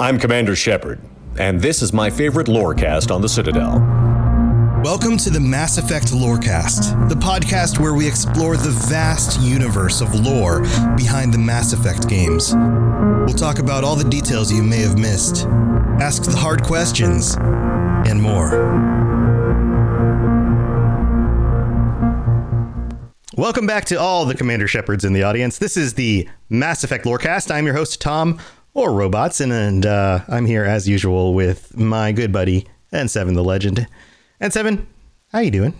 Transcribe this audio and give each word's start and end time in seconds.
I'm 0.00 0.16
Commander 0.20 0.54
Shepard, 0.54 1.00
and 1.40 1.60
this 1.60 1.82
is 1.82 1.92
my 1.92 2.08
favorite 2.08 2.46
lorecast 2.46 3.12
on 3.12 3.20
the 3.20 3.28
Citadel. 3.28 3.80
Welcome 4.84 5.16
to 5.16 5.28
the 5.28 5.40
Mass 5.40 5.76
Effect 5.76 6.12
Lorecast, 6.12 7.08
the 7.08 7.16
podcast 7.16 7.80
where 7.80 7.94
we 7.94 8.06
explore 8.06 8.56
the 8.56 8.70
vast 8.88 9.40
universe 9.40 10.00
of 10.00 10.14
lore 10.14 10.60
behind 10.96 11.34
the 11.34 11.38
Mass 11.38 11.72
Effect 11.72 12.08
games. 12.08 12.54
We'll 12.54 13.34
talk 13.34 13.58
about 13.58 13.82
all 13.82 13.96
the 13.96 14.08
details 14.08 14.52
you 14.52 14.62
may 14.62 14.82
have 14.82 14.96
missed, 14.96 15.46
ask 16.00 16.22
the 16.22 16.36
hard 16.36 16.62
questions, 16.62 17.34
and 17.36 18.22
more. 18.22 18.50
Welcome 23.36 23.66
back 23.66 23.84
to 23.86 23.96
all 23.96 24.24
the 24.26 24.34
Commander 24.34 24.68
Shepards 24.68 25.04
in 25.04 25.12
the 25.12 25.24
audience. 25.24 25.58
This 25.58 25.76
is 25.76 25.94
the 25.94 26.28
Mass 26.48 26.84
Effect 26.84 27.04
Lorecast. 27.04 27.52
I'm 27.52 27.66
your 27.66 27.74
host, 27.74 28.00
Tom, 28.00 28.40
or 28.78 28.92
Robots, 28.92 29.40
and, 29.40 29.52
and 29.52 29.84
uh, 29.84 30.20
I'm 30.28 30.46
here 30.46 30.64
as 30.64 30.88
usual 30.88 31.34
with 31.34 31.76
my 31.76 32.12
good 32.12 32.32
buddy, 32.32 32.66
N7 32.92 33.34
the 33.34 33.42
Legend. 33.42 33.88
N7, 34.40 34.86
how 35.32 35.40
you 35.40 35.50
doing? 35.50 35.74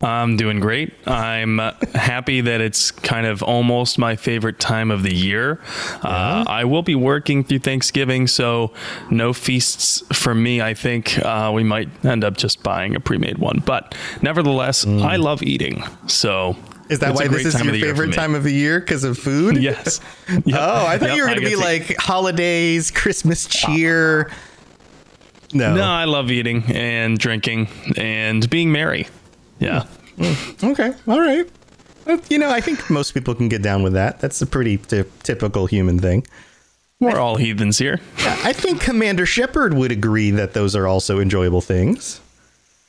I'm 0.00 0.36
doing 0.36 0.60
great. 0.60 0.92
I'm 1.06 1.58
uh, 1.58 1.72
happy 1.94 2.42
that 2.42 2.60
it's 2.60 2.90
kind 2.90 3.26
of 3.26 3.42
almost 3.42 3.98
my 3.98 4.14
favorite 4.14 4.60
time 4.60 4.90
of 4.90 5.02
the 5.02 5.14
year. 5.14 5.58
Uh, 6.02 6.44
I 6.46 6.64
will 6.64 6.82
be 6.82 6.94
working 6.94 7.42
through 7.42 7.60
Thanksgiving, 7.60 8.26
so 8.26 8.72
no 9.10 9.32
feasts 9.32 10.02
for 10.12 10.34
me. 10.34 10.60
I 10.60 10.74
think 10.74 11.18
uh, 11.18 11.50
we 11.54 11.64
might 11.64 11.88
end 12.04 12.24
up 12.24 12.36
just 12.36 12.62
buying 12.62 12.94
a 12.94 13.00
pre 13.00 13.18
made 13.18 13.38
one. 13.38 13.62
But 13.64 13.94
nevertheless, 14.22 14.86
I 14.86 15.16
love 15.16 15.42
eating. 15.42 15.82
So. 16.06 16.56
Is 16.88 17.00
that 17.00 17.10
it's 17.10 17.20
why 17.20 17.28
this 17.28 17.46
is 17.46 17.54
your 17.54 17.66
of 17.66 17.72
the 17.72 17.78
year 17.78 17.88
for 17.94 18.02
favorite 18.02 18.14
time 18.14 18.34
of 18.34 18.44
the 18.44 18.52
year 18.52 18.78
because 18.80 19.02
of 19.04 19.18
food? 19.18 19.56
Yes. 19.62 20.00
Yep. 20.28 20.58
Oh, 20.60 20.86
I 20.86 20.98
thought 20.98 21.08
Yep, 21.08 21.16
you 21.16 21.22
were 21.22 21.28
going 21.28 21.40
to 21.40 21.46
be 21.46 21.56
like 21.56 21.96
holidays, 21.98 22.90
Christmas 22.90 23.46
cheer. 23.46 24.30
No. 25.52 25.74
No, 25.74 25.84
I 25.84 26.04
love 26.04 26.30
eating 26.30 26.64
and 26.74 27.18
drinking 27.18 27.68
and 27.96 28.48
being 28.50 28.70
merry. 28.72 29.06
Yeah. 29.58 29.86
Hmm. 30.20 30.66
Okay. 30.66 30.92
All 31.08 31.20
right. 31.20 31.48
You 32.28 32.38
know, 32.38 32.50
I 32.50 32.60
think 32.60 32.88
most 32.90 33.12
people 33.12 33.34
can 33.34 33.48
get 33.48 33.62
down 33.62 33.82
with 33.82 33.92
that. 33.94 34.20
That's 34.20 34.40
a 34.42 34.46
pretty 34.46 34.78
ty- 34.78 35.04
typical 35.22 35.66
human 35.66 35.98
thing. 35.98 36.26
We're 37.00 37.18
all 37.18 37.36
heathens 37.36 37.78
here. 37.78 38.00
I 38.18 38.52
think 38.52 38.80
Commander 38.80 39.26
Shepard 39.26 39.74
would 39.74 39.92
agree 39.92 40.30
that 40.30 40.54
those 40.54 40.74
are 40.74 40.86
also 40.86 41.20
enjoyable 41.20 41.60
things. 41.60 42.20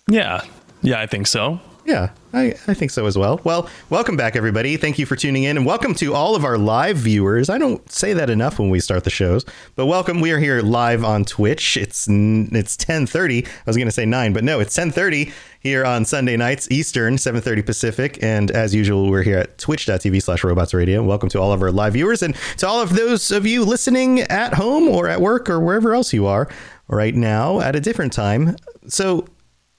Yeah. 0.08 0.42
Yeah, 0.81 1.02
I 1.02 1.08
think 1.08 1.28
so. 1.28 1.59
Yeah, 1.88 2.10
I, 2.34 2.48
I 2.68 2.74
think 2.74 2.92
so 2.92 3.06
as 3.06 3.18
well. 3.18 3.40
Well, 3.46 3.70
welcome 3.90 4.18
back, 4.18 4.36
everybody. 4.36 4.76
Thank 4.76 5.00
you 5.00 5.06
for 5.06 5.16
tuning 5.16 5.44
in, 5.44 5.56
and 5.56 5.66
welcome 5.66 5.96
to 5.96 6.14
all 6.14 6.36
of 6.36 6.44
our 6.44 6.58
live 6.58 6.98
viewers. 6.98 7.50
I 7.50 7.58
don't 7.58 7.90
say 7.90 8.12
that 8.12 8.30
enough 8.30 8.60
when 8.60 8.70
we 8.70 8.82
start 8.82 9.06
the 9.06 9.10
shows, 9.10 9.46
but 9.78 9.86
welcome. 9.86 10.20
We 10.20 10.34
are 10.34 10.38
here 10.38 10.60
live 10.62 11.06
on 11.06 11.24
Twitch. 11.24 11.78
It's 11.78 12.06
it's 12.10 12.76
ten 12.76 13.08
thirty. 13.08 13.46
I 13.46 13.50
was 13.66 13.78
going 13.78 13.88
to 13.88 13.94
say 13.94 14.06
nine, 14.06 14.34
but 14.34 14.44
no, 14.44 14.60
it's 14.60 14.76
ten 14.76 14.92
thirty 14.92 15.32
here 15.62 15.86
on 15.86 16.04
Sunday 16.04 16.36
nights 16.36 16.70
Eastern, 16.70 17.18
seven 17.18 17.40
thirty 17.40 17.62
Pacific, 17.62 18.22
and 18.22 18.52
as 18.52 18.76
usual, 18.76 19.09
we're 19.09 19.24
here 19.24 19.38
at 19.38 19.58
Twitch.tv/slash 19.58 20.44
Robots 20.44 20.74
Radio. 20.74 21.02
Welcome 21.02 21.30
to 21.30 21.40
all 21.40 21.53
of 21.53 21.62
our 21.62 21.72
live 21.72 21.94
viewers, 21.94 22.22
and 22.22 22.36
to 22.58 22.68
all 22.68 22.81
of 22.81 22.97
those 22.97 23.31
of 23.31 23.46
you 23.46 23.64
listening 23.64 24.20
at 24.24 24.56
home 24.56 24.90
or 24.90 25.08
at 25.08 25.22
work 25.22 25.50
or 25.50 25.62
wherever 25.62 25.96
else 25.96 26.12
you 26.12 26.26
are 26.26 26.50
right 26.90 27.16
now 27.16 27.62
at 27.62 27.78
a 27.78 27.80
different 27.80 28.12
time. 28.12 28.58
So 28.90 29.26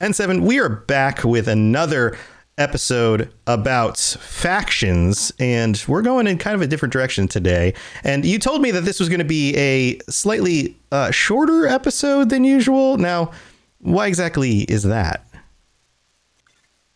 N7, 0.00 0.42
we 0.42 0.60
are 0.60 0.68
back 0.68 1.24
with 1.24 1.48
another 1.48 2.16
episode 2.56 3.34
about 3.48 3.98
factions, 3.98 5.32
and 5.40 5.82
we're 5.88 6.02
going 6.02 6.28
in 6.28 6.38
kind 6.38 6.54
of 6.54 6.62
a 6.62 6.68
different 6.68 6.92
direction 6.92 7.26
today. 7.26 7.74
And 8.04 8.24
you 8.24 8.38
told 8.38 8.62
me 8.62 8.70
that 8.70 8.82
this 8.82 9.00
was 9.00 9.08
going 9.08 9.18
to 9.18 9.24
be 9.24 9.56
a 9.56 9.98
slightly 10.08 10.76
uh, 10.92 11.10
shorter 11.10 11.66
episode 11.66 12.30
than 12.30 12.44
usual. 12.44 12.96
Now, 12.96 13.32
why 13.80 14.06
exactly 14.06 14.60
is 14.60 14.84
that? 14.84 15.26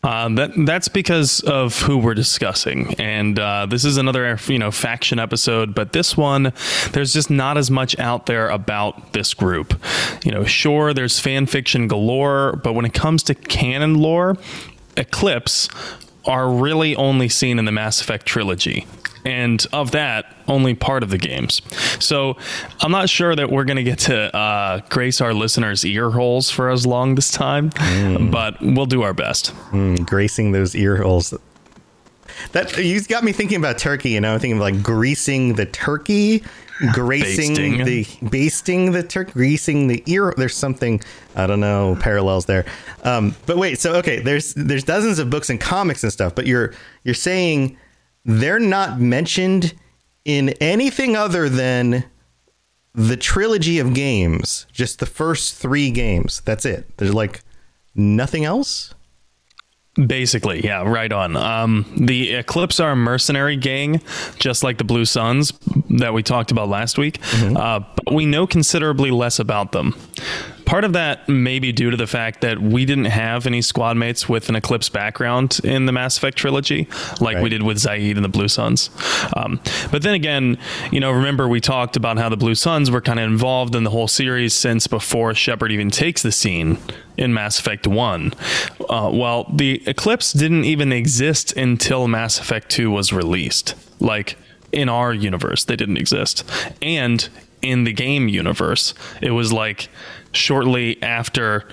Uh, 0.03 0.27
that 0.35 0.51
that's 0.65 0.89
because 0.89 1.39
of 1.41 1.81
who 1.83 1.97
we're 1.97 2.13
discussing, 2.13 2.93
and 2.95 3.39
uh, 3.39 3.65
this 3.65 3.85
is 3.85 3.95
another 3.95 4.37
you 4.47 4.59
know 4.59 4.69
faction 4.69 5.17
episode. 5.17 5.73
But 5.73 5.93
this 5.93 6.17
one, 6.17 6.51
there's 6.91 7.13
just 7.13 7.29
not 7.29 7.57
as 7.57 7.71
much 7.71 7.97
out 7.97 8.25
there 8.25 8.49
about 8.49 9.13
this 9.13 9.33
group. 9.33 9.81
You 10.25 10.33
know, 10.33 10.43
sure, 10.43 10.93
there's 10.93 11.21
fan 11.21 11.45
fiction 11.45 11.87
galore, 11.87 12.59
but 12.63 12.73
when 12.73 12.83
it 12.83 12.93
comes 12.93 13.23
to 13.23 13.35
canon 13.35 13.95
lore, 13.95 14.35
Eclipse 14.97 15.69
are 16.25 16.49
really 16.51 16.95
only 16.97 17.29
seen 17.29 17.57
in 17.57 17.63
the 17.63 17.71
Mass 17.71 18.01
Effect 18.01 18.25
trilogy. 18.25 18.85
And 19.25 19.65
of 19.71 19.91
that, 19.91 20.35
only 20.47 20.73
part 20.73 21.01
of 21.03 21.09
the 21.09 21.17
games. 21.17 21.61
So 21.99 22.35
I'm 22.81 22.91
not 22.91 23.09
sure 23.09 23.35
that 23.35 23.49
we're 23.49 23.63
going 23.63 23.77
to 23.77 23.83
get 23.83 23.99
to 23.99 24.35
uh, 24.35 24.81
grace 24.89 25.21
our 25.21 25.33
listeners' 25.33 25.85
ear 25.85 26.09
holes 26.09 26.49
for 26.49 26.69
as 26.69 26.85
long 26.85 27.15
this 27.15 27.31
time, 27.31 27.69
but 28.31 28.57
we'll 28.61 28.85
do 28.85 29.01
our 29.03 29.13
best. 29.13 29.53
Mm, 29.71 30.05
gracing 30.05 30.51
those 30.51 30.75
ear 30.75 30.97
holes. 30.97 31.33
That 32.51 32.77
you 32.77 33.01
got 33.03 33.23
me 33.23 33.31
thinking 33.31 33.57
about 33.57 33.77
turkey, 33.77 34.17
and 34.17 34.25
I'm 34.25 34.39
thinking 34.39 34.57
of 34.57 34.61
like 34.61 34.81
greasing 34.83 35.53
the 35.53 35.65
turkey, 35.65 36.43
gracing 36.91 37.55
Basting. 37.55 37.85
the 37.85 38.07
basting 38.23 38.91
the 38.91 39.03
turkey, 39.03 39.31
greasing 39.31 39.87
the 39.87 40.03
ear. 40.07 40.33
There's 40.35 40.55
something 40.55 41.01
I 41.35 41.47
don't 41.47 41.59
know 41.59 41.97
parallels 41.99 42.45
there. 42.45 42.65
Um, 43.03 43.35
but 43.45 43.57
wait, 43.57 43.79
so 43.79 43.93
okay, 43.95 44.19
there's 44.19 44.53
there's 44.55 44.83
dozens 44.83 45.19
of 45.19 45.29
books 45.29 45.49
and 45.49 45.59
comics 45.61 46.03
and 46.03 46.11
stuff, 46.11 46.33
but 46.35 46.47
you're 46.47 46.73
you're 47.03 47.15
saying 47.15 47.77
they're 48.25 48.59
not 48.59 48.99
mentioned 48.99 49.73
in 50.25 50.49
anything 50.61 51.15
other 51.15 51.49
than 51.49 52.05
the 52.95 53.17
trilogy 53.17 53.79
of 53.79 53.93
games, 53.93 54.67
just 54.71 54.99
the 54.99 55.05
first 55.05 55.55
three 55.55 55.89
games. 55.91 56.41
That's 56.45 56.65
it. 56.65 56.97
There's 56.97 57.13
like 57.13 57.41
nothing 57.95 58.45
else. 58.45 58.93
Basically, 59.95 60.63
yeah, 60.63 60.81
right 60.81 61.11
on. 61.11 61.35
Um, 61.35 61.85
the 61.95 62.33
Eclipse 62.33 62.79
are 62.79 62.91
a 62.91 62.95
mercenary 62.95 63.55
gang, 63.55 64.01
just 64.39 64.63
like 64.63 64.79
the 64.79 64.83
Blue 64.83 65.05
Suns 65.05 65.53
that 65.91 66.15
we 66.15 66.23
talked 66.23 66.49
about 66.49 66.67
last 66.67 66.97
week, 66.97 67.19
uh, 67.55 67.79
but 67.95 68.11
we 68.11 68.25
know 68.25 68.47
considerably 68.47 69.11
less 69.11 69.37
about 69.37 69.71
them. 69.71 69.95
Part 70.65 70.83
of 70.83 70.93
that 70.93 71.27
may 71.27 71.59
be 71.59 71.71
due 71.71 71.91
to 71.91 71.97
the 71.97 72.07
fact 72.07 72.41
that 72.41 72.59
we 72.59 72.85
didn't 72.85 73.05
have 73.05 73.45
any 73.45 73.61
squad 73.61 73.97
mates 73.97 74.29
with 74.29 74.49
an 74.49 74.55
Eclipse 74.55 74.89
background 74.89 75.59
in 75.63 75.85
the 75.85 75.91
Mass 75.91 76.17
Effect 76.17 76.37
trilogy, 76.37 76.87
like 77.19 77.41
we 77.41 77.49
did 77.49 77.63
with 77.63 77.77
Zaeed 77.77 78.15
and 78.15 78.23
the 78.23 78.29
Blue 78.29 78.47
Suns. 78.47 78.89
Um, 79.35 79.59
but 79.91 80.01
then 80.01 80.13
again, 80.13 80.57
you 80.91 80.99
know, 80.99 81.11
remember 81.11 81.47
we 81.47 81.59
talked 81.59 81.95
about 81.95 82.17
how 82.17 82.29
the 82.29 82.37
Blue 82.37 82.55
Suns 82.55 82.89
were 82.89 83.01
kind 83.01 83.19
of 83.19 83.25
involved 83.25 83.75
in 83.75 83.83
the 83.83 83.89
whole 83.89 84.07
series 84.07 84.53
since 84.53 84.87
before 84.87 85.33
Shepard 85.33 85.71
even 85.71 85.89
takes 85.89 86.21
the 86.21 86.31
scene 86.31 86.77
in 87.17 87.33
Mass 87.33 87.59
Effect 87.59 87.87
1. 87.87 88.33
Uh, 88.89 89.11
well, 89.13 89.51
the 89.53 89.83
Eclipse 89.87 90.33
didn't 90.33 90.65
even 90.65 90.91
exist 90.91 91.55
until 91.57 92.07
Mass 92.07 92.39
Effect 92.39 92.69
2 92.69 92.89
was 92.89 93.11
released. 93.13 93.75
Like, 93.99 94.37
in 94.71 94.89
our 94.89 95.13
universe, 95.13 95.63
they 95.63 95.75
didn't 95.75 95.97
exist. 95.97 96.43
And 96.81 97.29
in 97.61 97.85
the 97.85 97.93
game 97.93 98.27
universe, 98.27 98.93
it 99.21 99.31
was 99.31 99.53
like 99.53 99.87
shortly 100.33 101.01
after 101.01 101.67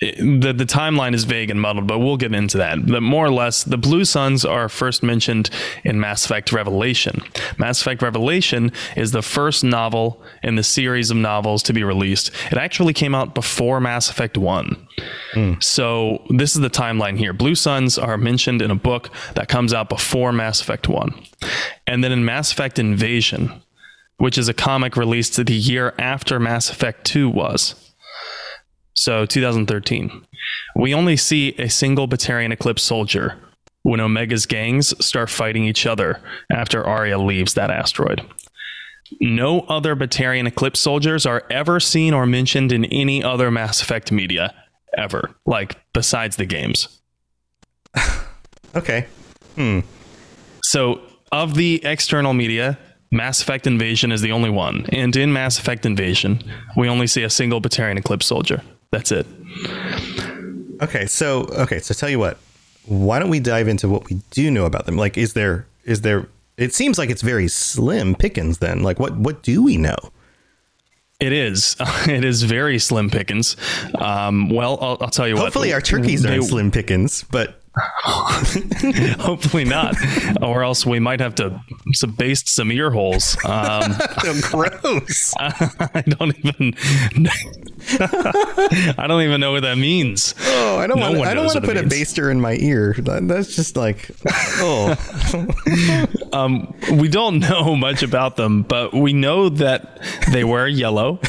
the 0.00 0.54
the 0.56 0.64
timeline 0.64 1.12
is 1.12 1.24
vague 1.24 1.50
and 1.50 1.60
muddled, 1.60 1.86
but 1.86 1.98
we'll 1.98 2.16
get 2.16 2.34
into 2.34 2.56
that. 2.56 2.86
But 2.86 3.02
more 3.02 3.26
or 3.26 3.30
less, 3.30 3.64
the 3.64 3.76
Blue 3.76 4.06
Suns 4.06 4.46
are 4.46 4.68
first 4.68 5.02
mentioned 5.02 5.50
in 5.84 6.00
Mass 6.00 6.24
Effect 6.24 6.52
Revelation. 6.52 7.20
Mass 7.58 7.82
Effect 7.82 8.00
Revelation 8.00 8.72
is 8.96 9.12
the 9.12 9.20
first 9.20 9.62
novel 9.62 10.22
in 10.42 10.54
the 10.54 10.62
series 10.62 11.10
of 11.10 11.18
novels 11.18 11.62
to 11.64 11.74
be 11.74 11.84
released. 11.84 12.30
It 12.50 12.56
actually 12.56 12.94
came 12.94 13.14
out 13.14 13.34
before 13.34 13.78
Mass 13.78 14.08
Effect 14.08 14.38
1. 14.38 14.88
Hmm. 15.34 15.52
So 15.60 16.22
this 16.30 16.54
is 16.56 16.62
the 16.62 16.70
timeline 16.70 17.18
here. 17.18 17.34
Blue 17.34 17.54
Suns 17.54 17.98
are 17.98 18.16
mentioned 18.16 18.62
in 18.62 18.70
a 18.70 18.76
book 18.76 19.10
that 19.34 19.48
comes 19.48 19.74
out 19.74 19.90
before 19.90 20.32
Mass 20.32 20.62
Effect 20.62 20.88
1. 20.88 21.14
And 21.86 22.02
then 22.02 22.10
in 22.10 22.24
Mass 22.24 22.52
Effect 22.52 22.78
Invasion, 22.78 23.62
which 24.20 24.36
is 24.36 24.48
a 24.48 24.54
comic 24.54 24.96
released 24.96 25.42
the 25.44 25.54
year 25.54 25.94
after 25.98 26.38
Mass 26.38 26.68
Effect 26.70 27.06
2 27.06 27.28
was. 27.30 27.92
So 28.92 29.24
2013. 29.24 30.26
We 30.76 30.94
only 30.94 31.16
see 31.16 31.54
a 31.54 31.70
single 31.70 32.06
Batarian 32.06 32.52
Eclipse 32.52 32.82
soldier 32.82 33.38
when 33.82 33.98
Omega's 33.98 34.44
gangs 34.44 34.92
start 35.04 35.30
fighting 35.30 35.64
each 35.64 35.86
other 35.86 36.20
after 36.52 36.86
Aria 36.86 37.18
leaves 37.18 37.54
that 37.54 37.70
asteroid. 37.70 38.22
No 39.20 39.60
other 39.60 39.96
Batarian 39.96 40.46
Eclipse 40.46 40.80
soldiers 40.80 41.24
are 41.24 41.44
ever 41.50 41.80
seen 41.80 42.12
or 42.12 42.26
mentioned 42.26 42.72
in 42.72 42.84
any 42.84 43.24
other 43.24 43.50
Mass 43.50 43.80
Effect 43.80 44.12
media 44.12 44.54
ever, 44.96 45.34
like 45.46 45.78
besides 45.94 46.36
the 46.36 46.46
games. 46.46 47.00
Okay. 48.74 49.06
Hmm. 49.56 49.80
So, 50.62 51.00
of 51.32 51.54
the 51.54 51.84
external 51.84 52.34
media, 52.34 52.78
Mass 53.12 53.42
Effect 53.42 53.66
Invasion 53.66 54.12
is 54.12 54.20
the 54.20 54.30
only 54.32 54.50
one. 54.50 54.86
And 54.90 55.14
in 55.16 55.32
Mass 55.32 55.58
Effect 55.58 55.84
Invasion, 55.84 56.42
we 56.76 56.88
only 56.88 57.06
see 57.06 57.22
a 57.24 57.30
single 57.30 57.60
Batarian 57.60 57.98
Eclipse 57.98 58.26
soldier. 58.26 58.62
That's 58.92 59.10
it. 59.10 59.26
Okay. 60.80 61.06
So 61.06 61.44
okay. 61.50 61.80
So 61.80 61.94
tell 61.94 62.08
you 62.08 62.18
what. 62.18 62.38
Why 62.86 63.18
don't 63.18 63.28
we 63.30 63.40
dive 63.40 63.68
into 63.68 63.88
what 63.88 64.08
we 64.08 64.20
do 64.30 64.50
know 64.50 64.64
about 64.64 64.86
them? 64.86 64.96
Like, 64.96 65.18
is 65.18 65.34
there 65.34 65.66
is 65.84 66.00
there? 66.02 66.28
It 66.56 66.72
seems 66.74 66.98
like 66.98 67.10
it's 67.10 67.22
very 67.22 67.48
slim 67.48 68.14
pickings. 68.14 68.58
Then, 68.58 68.82
like, 68.82 68.98
what 68.98 69.16
what 69.16 69.42
do 69.42 69.62
we 69.62 69.76
know? 69.76 69.96
It 71.20 71.32
is. 71.32 71.76
It 72.08 72.24
is 72.24 72.42
very 72.44 72.78
slim 72.78 73.10
pickings. 73.10 73.56
Um, 73.98 74.48
well, 74.48 74.78
I'll, 74.80 74.96
I'll 75.00 75.10
tell 75.10 75.28
you 75.28 75.34
what. 75.34 75.44
Hopefully, 75.44 75.72
our 75.72 75.80
turkeys 75.80 76.22
They- 76.22 76.30
aren't 76.32 76.44
slim 76.44 76.70
pickings, 76.70 77.24
but 77.24 77.59
Hopefully 79.20 79.64
not, 79.64 79.94
or 80.42 80.64
else 80.64 80.84
we 80.84 80.98
might 80.98 81.20
have 81.20 81.36
to 81.36 81.60
baste 82.16 82.48
some 82.48 82.72
ear 82.72 82.90
holes. 82.90 83.36
Um, 83.44 83.94
gross. 84.42 85.32
I 85.38 86.02
don't 86.06 86.36
even. 86.44 86.74
I 88.98 89.06
don't 89.06 89.22
even 89.22 89.40
know 89.40 89.52
what 89.52 89.62
that 89.62 89.78
means. 89.78 90.34
Oh, 90.46 90.78
I 90.78 90.86
don't 90.88 90.98
No 90.98 91.12
want. 91.12 91.28
I 91.28 91.34
don't 91.34 91.46
want 91.46 91.60
to 91.60 91.66
put 91.66 91.76
a 91.76 91.82
baster 91.82 92.30
in 92.30 92.40
my 92.40 92.56
ear. 92.56 92.94
That- 92.98 93.28
That's 93.28 93.54
just 93.54 93.76
like, 93.76 94.10
oh, 94.58 94.96
Um, 96.32 96.74
we 96.92 97.08
don't 97.08 97.38
know 97.40 97.76
much 97.76 98.02
about 98.02 98.36
them, 98.36 98.62
but 98.62 98.92
we 98.92 99.12
know 99.12 99.48
that 99.48 100.00
they 100.32 100.42
wear 100.44 100.66
yellow 100.68 101.20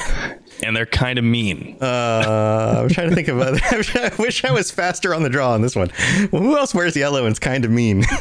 and 0.64 0.76
they're 0.76 0.86
kind 0.86 1.18
of 1.20 1.26
mean. 1.26 1.78
uh, 1.82 2.82
I'm 2.84 2.90
trying 2.90 3.10
to 3.10 3.16
think 3.16 3.28
of 3.28 3.40
other. 3.40 3.60
I 3.72 4.12
wish 4.20 4.44
I 4.44 4.52
was 4.52 4.72
faster 4.72 5.14
on 5.16 5.24
the 5.24 5.30
draw 5.30 5.52
on 5.54 5.62
this 5.62 5.76
one. 5.76 5.92
Well, 6.32 6.42
Who 6.42 6.58
else 6.58 6.74
wears 6.74 6.96
yellow 6.96 7.26
and 7.26 7.32
is 7.34 7.40
kind 7.40 7.66
of 7.66 7.72
mean? 7.72 8.04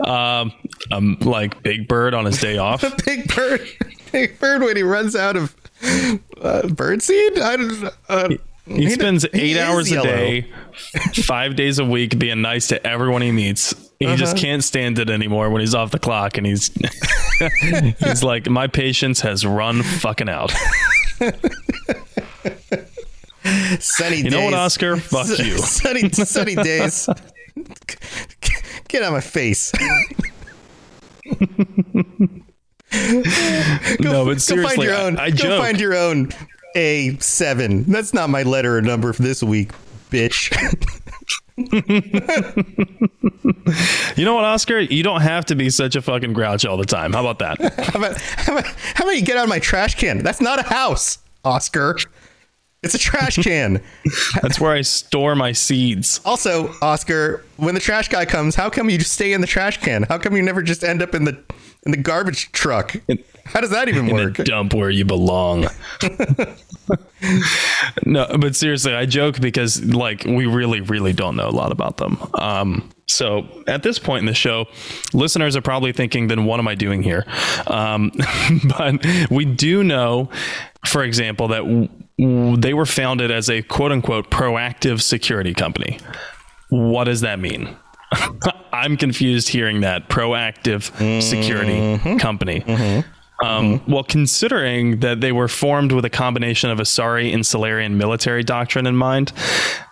Um, 0.00 0.52
um, 0.90 1.16
like 1.20 1.62
Big 1.62 1.86
Bird 1.88 2.14
on 2.14 2.24
his 2.24 2.38
day 2.40 2.58
off. 2.58 2.82
Big 3.04 3.32
Bird. 3.34 3.66
Big 4.12 4.38
Bird 4.38 4.62
when 4.62 4.76
he 4.76 4.82
runs 4.82 5.14
out 5.16 5.36
of 5.36 5.54
uh, 5.82 6.62
birdseed. 6.64 7.38
I 7.38 7.56
don't. 7.56 7.94
Uh, 8.08 8.28
He 8.66 8.90
spends 8.90 9.24
eight 9.32 9.56
is 9.56 9.58
hours 9.58 9.90
yellow. 9.90 10.08
a 10.08 10.40
day, 10.42 10.52
five 11.22 11.56
days 11.56 11.78
a 11.78 11.84
week, 11.84 12.18
being 12.18 12.42
nice 12.42 12.66
to 12.68 12.84
everyone 12.86 13.22
he 13.22 13.30
meets. 13.32 13.74
He 14.04 14.10
Uh-huh. 14.12 14.16
just 14.16 14.36
can't 14.36 14.62
stand 14.62 14.98
it 14.98 15.08
anymore 15.10 15.48
when 15.50 15.60
he's 15.60 15.74
off 15.74 15.90
the 15.90 15.98
clock, 15.98 16.36
and 16.36 16.46
he's 16.46 16.70
he's 18.00 18.22
like, 18.22 18.48
my 18.50 18.66
patience 18.66 19.20
has 19.22 19.44
run 19.46 19.82
fucking 19.82 20.28
out. 20.28 20.52
Sunny 23.80 24.22
days. 24.22 24.24
You 24.24 24.30
know 24.30 24.44
what, 24.44 24.54
Oscar? 24.54 24.96
Fuck 24.96 25.38
you. 25.38 25.58
Sunny, 25.58 26.08
sunny 26.10 26.54
days. 26.54 27.08
Get 28.88 29.02
out 29.02 29.08
of 29.08 29.12
my 29.14 29.20
face. 29.20 29.72
no, 34.00 34.24
but 34.24 34.40
seriously, 34.40 34.56
Go 34.56 34.62
find 34.68 34.82
your 34.82 34.94
own. 34.94 35.18
I, 35.18 35.24
I 35.24 35.30
go 35.30 35.36
joke. 35.36 35.60
find 35.62 35.80
your 35.80 35.94
own 35.94 36.30
A 36.76 37.16
seven. 37.18 37.84
That's 37.84 38.14
not 38.14 38.30
my 38.30 38.42
letter 38.42 38.76
or 38.78 38.82
number 38.82 39.12
for 39.12 39.22
this 39.22 39.42
week, 39.42 39.72
bitch. 40.10 40.50
you 41.56 41.74
know 44.24 44.34
what, 44.34 44.44
Oscar? 44.44 44.80
You 44.80 45.04
don't 45.04 45.20
have 45.20 45.44
to 45.46 45.54
be 45.54 45.70
such 45.70 45.94
a 45.94 46.02
fucking 46.02 46.32
grouch 46.32 46.66
all 46.66 46.76
the 46.76 46.84
time. 46.84 47.12
How 47.12 47.24
about 47.24 47.38
that? 47.38 47.60
how, 47.92 47.98
about, 47.98 48.20
how 48.20 48.58
about 48.58 48.66
how 48.66 49.04
about 49.04 49.16
you 49.16 49.22
get 49.22 49.36
out 49.36 49.44
of 49.44 49.48
my 49.48 49.60
trash 49.60 49.94
can? 49.94 50.18
That's 50.24 50.40
not 50.40 50.58
a 50.58 50.64
house, 50.64 51.18
Oscar. 51.44 51.98
It's 52.82 52.94
a 52.94 52.98
trash 52.98 53.36
can. 53.36 53.80
That's 54.42 54.60
where 54.60 54.72
I 54.72 54.82
store 54.82 55.34
my 55.36 55.52
seeds. 55.52 56.20
also, 56.24 56.74
Oscar, 56.82 57.44
when 57.56 57.74
the 57.74 57.80
trash 57.80 58.08
guy 58.08 58.26
comes, 58.26 58.56
how 58.56 58.68
come 58.68 58.90
you 58.90 58.98
just 58.98 59.12
stay 59.12 59.32
in 59.32 59.40
the 59.40 59.46
trash 59.46 59.80
can? 59.80 60.02
How 60.02 60.18
come 60.18 60.36
you 60.36 60.42
never 60.42 60.62
just 60.62 60.82
end 60.82 61.02
up 61.02 61.14
in 61.14 61.24
the 61.24 61.40
in 61.84 61.92
the 61.92 61.96
garbage 61.96 62.50
truck? 62.50 62.96
How 63.46 63.60
does 63.60 63.70
that 63.70 63.88
even 63.88 64.08
in 64.08 64.14
work? 64.14 64.34
dump 64.36 64.74
where 64.74 64.90
you 64.90 65.04
belong. 65.04 65.66
no, 68.04 68.26
but 68.38 68.54
seriously, 68.56 68.94
I 68.94 69.06
joke 69.06 69.40
because 69.40 69.82
like 69.84 70.24
we 70.24 70.46
really, 70.46 70.80
really 70.80 71.12
don't 71.12 71.36
know 71.36 71.48
a 71.48 71.50
lot 71.50 71.72
about 71.72 71.96
them. 71.96 72.18
Um, 72.34 72.90
so 73.06 73.46
at 73.66 73.82
this 73.82 73.98
point 73.98 74.20
in 74.20 74.26
the 74.26 74.34
show, 74.34 74.66
listeners 75.12 75.56
are 75.56 75.62
probably 75.62 75.92
thinking, 75.92 76.28
"Then 76.28 76.44
what 76.44 76.60
am 76.60 76.68
I 76.68 76.74
doing 76.74 77.02
here?" 77.02 77.24
Um, 77.66 78.12
but 78.78 79.04
we 79.30 79.44
do 79.44 79.82
know, 79.84 80.30
for 80.86 81.02
example, 81.04 81.48
that 81.48 81.62
w- 82.18 82.56
they 82.56 82.74
were 82.74 82.86
founded 82.86 83.30
as 83.30 83.48
a 83.50 83.62
quote 83.62 83.92
unquote 83.92 84.30
proactive 84.30 85.00
security 85.02 85.54
company. 85.54 85.98
What 86.70 87.04
does 87.04 87.20
that 87.22 87.38
mean? 87.38 87.76
I'm 88.72 88.96
confused 88.96 89.48
hearing 89.48 89.80
that 89.82 90.08
proactive 90.08 91.22
security 91.22 92.18
company. 92.18 92.62
Um, 93.42 93.80
Well, 93.86 94.04
considering 94.04 95.00
that 95.00 95.20
they 95.20 95.32
were 95.32 95.48
formed 95.48 95.92
with 95.92 96.04
a 96.04 96.10
combination 96.10 96.70
of 96.70 96.78
Asari 96.78 97.34
and 97.34 97.44
Salarian 97.44 97.98
military 97.98 98.44
doctrine 98.44 98.86
in 98.86 98.96
mind, 98.96 99.32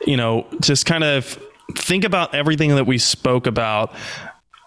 you 0.07 0.17
know, 0.17 0.47
just 0.61 0.87
kind 0.87 1.05
of 1.05 1.39
think 1.77 2.05
about 2.05 2.35
everything 2.35 2.71
that 2.77 2.87
we 2.87 2.99
spoke 2.99 3.47
about 3.47 3.93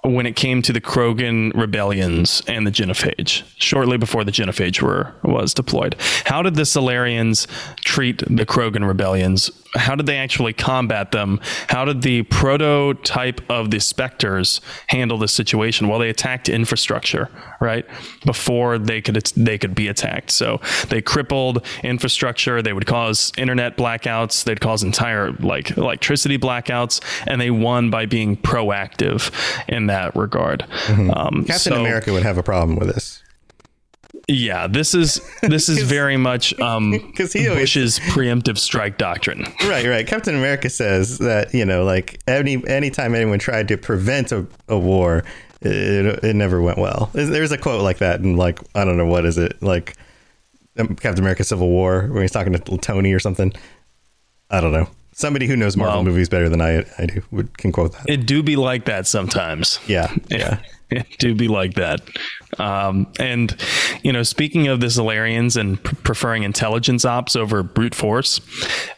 when 0.04 0.26
it 0.28 0.36
came 0.36 0.62
to 0.62 0.72
the 0.72 0.82
Krogan 0.82 1.52
rebellions 1.56 2.42
and 2.48 2.68
the 2.68 2.72
Genophage, 2.72 3.44
shortly 3.58 3.98
before 3.98 4.24
the 4.24 4.32
Genophage 4.32 4.82
were 4.82 5.12
was 5.24 5.54
deployed. 5.54 5.96
How 6.26 6.42
did 6.44 6.56
the 6.56 6.62
Salarians 6.66 7.48
treat 7.84 8.20
the 8.20 8.46
Krogan 8.46 8.88
rebellions? 8.88 9.50
How 9.76 9.96
did 9.96 10.06
they 10.06 10.18
actually 10.18 10.54
combat 10.54 11.12
them? 11.12 11.40
How 11.68 11.86
did 11.86 12.02
the 12.02 12.24
prototype 12.24 13.42
of 13.50 13.72
the 13.72 13.80
Spectres 13.80 14.62
handle 14.88 15.18
the 15.18 15.28
situation? 15.28 15.88
Well, 15.88 16.00
they 16.00 16.10
attacked 16.10 16.50
infrastructure, 16.50 17.30
right? 17.60 17.86
Before 18.26 18.78
they 18.78 19.02
could 19.02 19.16
they 19.36 19.58
could 19.58 19.76
be 19.76 19.88
attacked. 19.88 20.32
So 20.32 20.62
they 20.90 21.02
crippled 21.02 21.66
infrastructure. 21.84 22.62
They 22.62 22.74
would 22.74 22.86
cause 22.86 23.32
internet 23.38 23.78
blackouts. 23.78 24.44
They'd 24.44 24.62
cause 24.62 24.84
entire 24.84 25.32
like 25.34 25.78
electricity 25.78 26.38
blackouts, 26.38 27.02
and 27.28 27.40
they 27.40 27.52
won 27.52 27.90
by 27.90 28.06
being 28.06 28.38
proactive 28.38 29.32
in 29.68 29.88
that 29.88 30.16
regard. 30.16 30.66
Um, 30.90 31.46
Captain 31.46 31.58
so- 31.58 31.82
America 31.82 32.12
would 32.14 32.24
have 32.24 32.38
a 32.38 32.44
problem 32.44 32.78
with 32.78 32.94
this. 32.94 33.22
Yeah, 34.28 34.68
this 34.68 34.94
is 34.96 35.22
this 35.42 35.70
is 35.70 35.84
very 35.90 36.18
much 36.18 36.58
um, 36.60 37.12
'Cause 37.16 37.34
he 37.34 37.48
always- 37.48 37.62
Bush's 37.64 38.00
preemptive 38.00 38.58
strike 38.58 38.98
doctrine. 38.98 39.44
Right, 39.68 39.86
right. 39.88 40.06
Captain 40.08 40.36
America 40.36 40.70
says 40.70 41.18
that 41.20 41.54
you 41.54 41.66
know, 41.66 41.84
like 41.84 42.20
any 42.28 42.66
anytime 42.68 43.14
anyone 43.16 43.40
tried 43.40 43.68
to 43.70 43.78
prevent 43.78 44.32
a, 44.32 44.46
a 44.68 44.78
war, 44.78 45.24
it, 45.62 46.24
it 46.24 46.36
never 46.36 46.62
went 46.62 46.78
well. 46.78 47.10
There's 47.14 47.52
a 47.52 47.58
quote 47.58 47.82
like 47.82 48.00
that, 48.00 48.20
and 48.22 48.38
like 48.38 48.60
I 48.76 48.84
don't 48.86 48.98
know 48.98 49.06
what 49.06 49.26
is 49.26 49.38
it 49.38 49.62
like 49.62 49.96
um, 50.78 50.96
Captain 50.96 51.24
America: 51.24 51.44
Civil 51.44 51.70
War 51.70 52.08
when 52.12 52.22
he's 52.22 52.32
talking 52.32 52.54
to 52.54 52.78
Tony 52.78 53.14
or 53.14 53.20
something. 53.20 53.54
I 54.50 54.62
don't 54.62 54.72
know. 54.74 54.88
Somebody 55.18 55.48
who 55.48 55.56
knows 55.56 55.78
Marvel 55.78 55.96
Well- 55.96 56.04
movies 56.04 56.28
better 56.28 56.50
than 56.50 56.62
I 56.62 56.84
I 56.98 57.06
do 57.06 57.22
would 57.32 57.58
can 57.58 57.72
quote 57.72 57.94
that. 57.94 58.04
It 58.08 58.26
do 58.26 58.44
be 58.44 58.58
like 58.58 58.84
that 58.86 59.08
sometimes. 59.08 59.80
Yeah, 59.88 60.14
yeah. 60.30 60.58
It 60.92 61.08
do 61.18 61.34
be 61.34 61.48
like 61.48 61.74
that. 61.76 62.02
Um, 62.60 63.08
and, 63.20 63.56
you 64.04 64.14
know, 64.14 64.22
speaking 64.24 64.68
of 64.68 64.82
the 64.82 64.86
Salarians 64.88 65.58
and 65.58 65.84
p- 65.84 65.96
preferring 66.04 66.44
intelligence 66.44 67.04
ops 67.06 67.36
over 67.36 67.64
brute 67.64 67.96
force, 67.96 68.40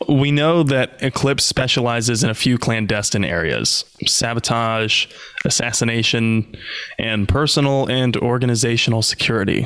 we 0.09 0.29
know 0.31 0.63
that 0.63 1.01
Eclipse 1.01 1.45
specializes 1.45 2.24
in 2.25 2.29
a 2.29 2.33
few 2.36 2.57
clandestine 2.57 3.24
areas 3.24 3.86
sabotage, 4.05 5.05
assassination, 5.45 6.55
and 7.00 7.27
personal 7.27 7.88
and 7.89 8.17
organizational 8.17 9.01
security. 9.01 9.65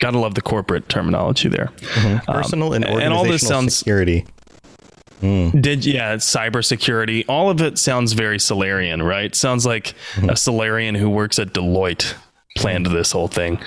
Gotta 0.00 0.18
love 0.18 0.34
the 0.34 0.42
corporate 0.42 0.88
terminology 0.88 1.48
there. 1.48 1.70
Um, 2.04 2.20
Personal 2.26 2.72
and 2.74 2.84
organizational 2.84 3.00
and 3.00 3.14
all 3.14 3.24
this 3.24 3.46
sounds 3.46 3.76
security. 3.76 4.26
Hmm. 5.22 5.60
did 5.60 5.86
yeah, 5.86 6.16
cybersecurity. 6.16 7.24
All 7.28 7.48
of 7.48 7.62
it 7.62 7.78
sounds 7.78 8.12
very 8.12 8.40
Salarian, 8.40 9.00
right? 9.00 9.32
Sounds 9.34 9.64
like 9.64 9.94
a 10.16 10.20
hmm. 10.20 10.34
Salarian 10.34 10.96
who 10.96 11.08
works 11.08 11.38
at 11.38 11.52
Deloitte 11.52 12.14
planned 12.62 12.86
this 12.86 13.12
whole 13.12 13.28
thing. 13.28 13.58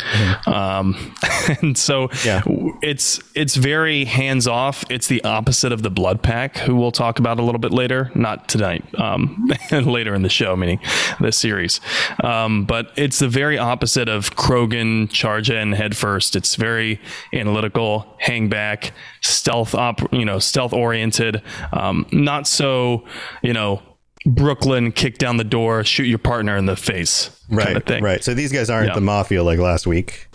Um, 0.47 1.13
and 1.61 1.77
so 1.77 2.09
Yeah. 2.23 2.41
it's 2.81 3.19
it's 3.35 3.55
very 3.55 4.05
hands 4.05 4.47
off. 4.47 4.83
It's 4.89 5.07
the 5.07 5.23
opposite 5.23 5.71
of 5.71 5.83
the 5.83 5.89
Blood 5.89 6.21
Pack, 6.23 6.57
who 6.57 6.75
we'll 6.75 6.91
talk 6.91 7.19
about 7.19 7.39
a 7.39 7.43
little 7.43 7.59
bit 7.59 7.71
later, 7.71 8.11
not 8.15 8.47
tonight, 8.47 8.83
um, 8.97 9.51
later 9.71 10.15
in 10.15 10.21
the 10.21 10.29
show, 10.29 10.55
meaning 10.55 10.79
this 11.19 11.37
series. 11.37 11.81
Um, 12.23 12.65
but 12.65 12.91
it's 12.95 13.19
the 13.19 13.27
very 13.29 13.57
opposite 13.57 14.07
of 14.07 14.35
Krogan 14.35 15.09
charge 15.09 15.49
in 15.49 15.73
head 15.73 15.95
first. 15.97 16.35
It's 16.35 16.55
very 16.55 16.99
analytical, 17.33 18.15
hang 18.19 18.47
back, 18.49 18.93
stealth 19.21 19.75
op, 19.75 20.13
you 20.13 20.25
know, 20.25 20.39
stealth 20.39 20.73
oriented, 20.73 21.41
um, 21.73 22.05
not 22.11 22.47
so, 22.47 23.03
you 23.41 23.53
know. 23.53 23.81
Brooklyn, 24.25 24.91
kick 24.91 25.17
down 25.17 25.37
the 25.37 25.43
door, 25.43 25.83
shoot 25.83 26.05
your 26.05 26.17
partner 26.17 26.57
in 26.57 26.65
the 26.65 26.75
face, 26.75 27.29
Right, 27.49 27.65
kind 27.65 27.77
of 27.77 27.83
thing. 27.83 28.03
right. 28.03 28.23
So 28.23 28.33
these 28.33 28.51
guys 28.51 28.69
aren't 28.69 28.87
Yeah. 28.89 28.95
the 28.95 29.01
mafia 29.01 29.43
like 29.43 29.59
last 29.59 29.85
week. 29.87 30.27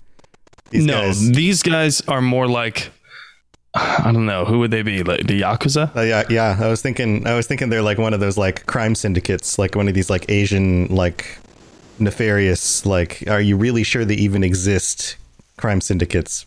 These 0.69 0.85
no, 0.85 1.01
guys- 1.01 1.29
these 1.31 1.63
guys 1.63 2.01
are 2.07 2.21
more 2.21 2.47
like 2.47 2.91
I 3.73 4.11
don't 4.11 4.25
know 4.25 4.43
who 4.43 4.59
would 4.59 4.71
they 4.71 4.81
be 4.81 5.01
like 5.03 5.27
the 5.27 5.41
yakuza. 5.41 5.95
Uh, 5.95 6.01
yeah, 6.01 6.23
yeah. 6.29 6.57
I 6.59 6.67
was 6.67 6.81
thinking. 6.81 7.25
I 7.25 7.35
was 7.35 7.47
thinking 7.47 7.69
they're 7.69 7.81
like 7.81 7.97
one 7.97 8.13
of 8.13 8.19
those 8.19 8.37
like 8.37 8.65
crime 8.65 8.95
syndicates, 8.95 9.57
like 9.57 9.75
one 9.75 9.87
of 9.87 9.93
these 9.93 10.09
like 10.09 10.29
Asian 10.29 10.87
like 10.87 11.37
nefarious. 11.99 12.85
Like, 12.85 13.23
are 13.27 13.39
you 13.39 13.55
really 13.55 13.83
sure 13.83 14.03
they 14.03 14.15
even 14.15 14.43
exist? 14.43 15.15
Crime 15.57 15.79
syndicates. 15.79 16.45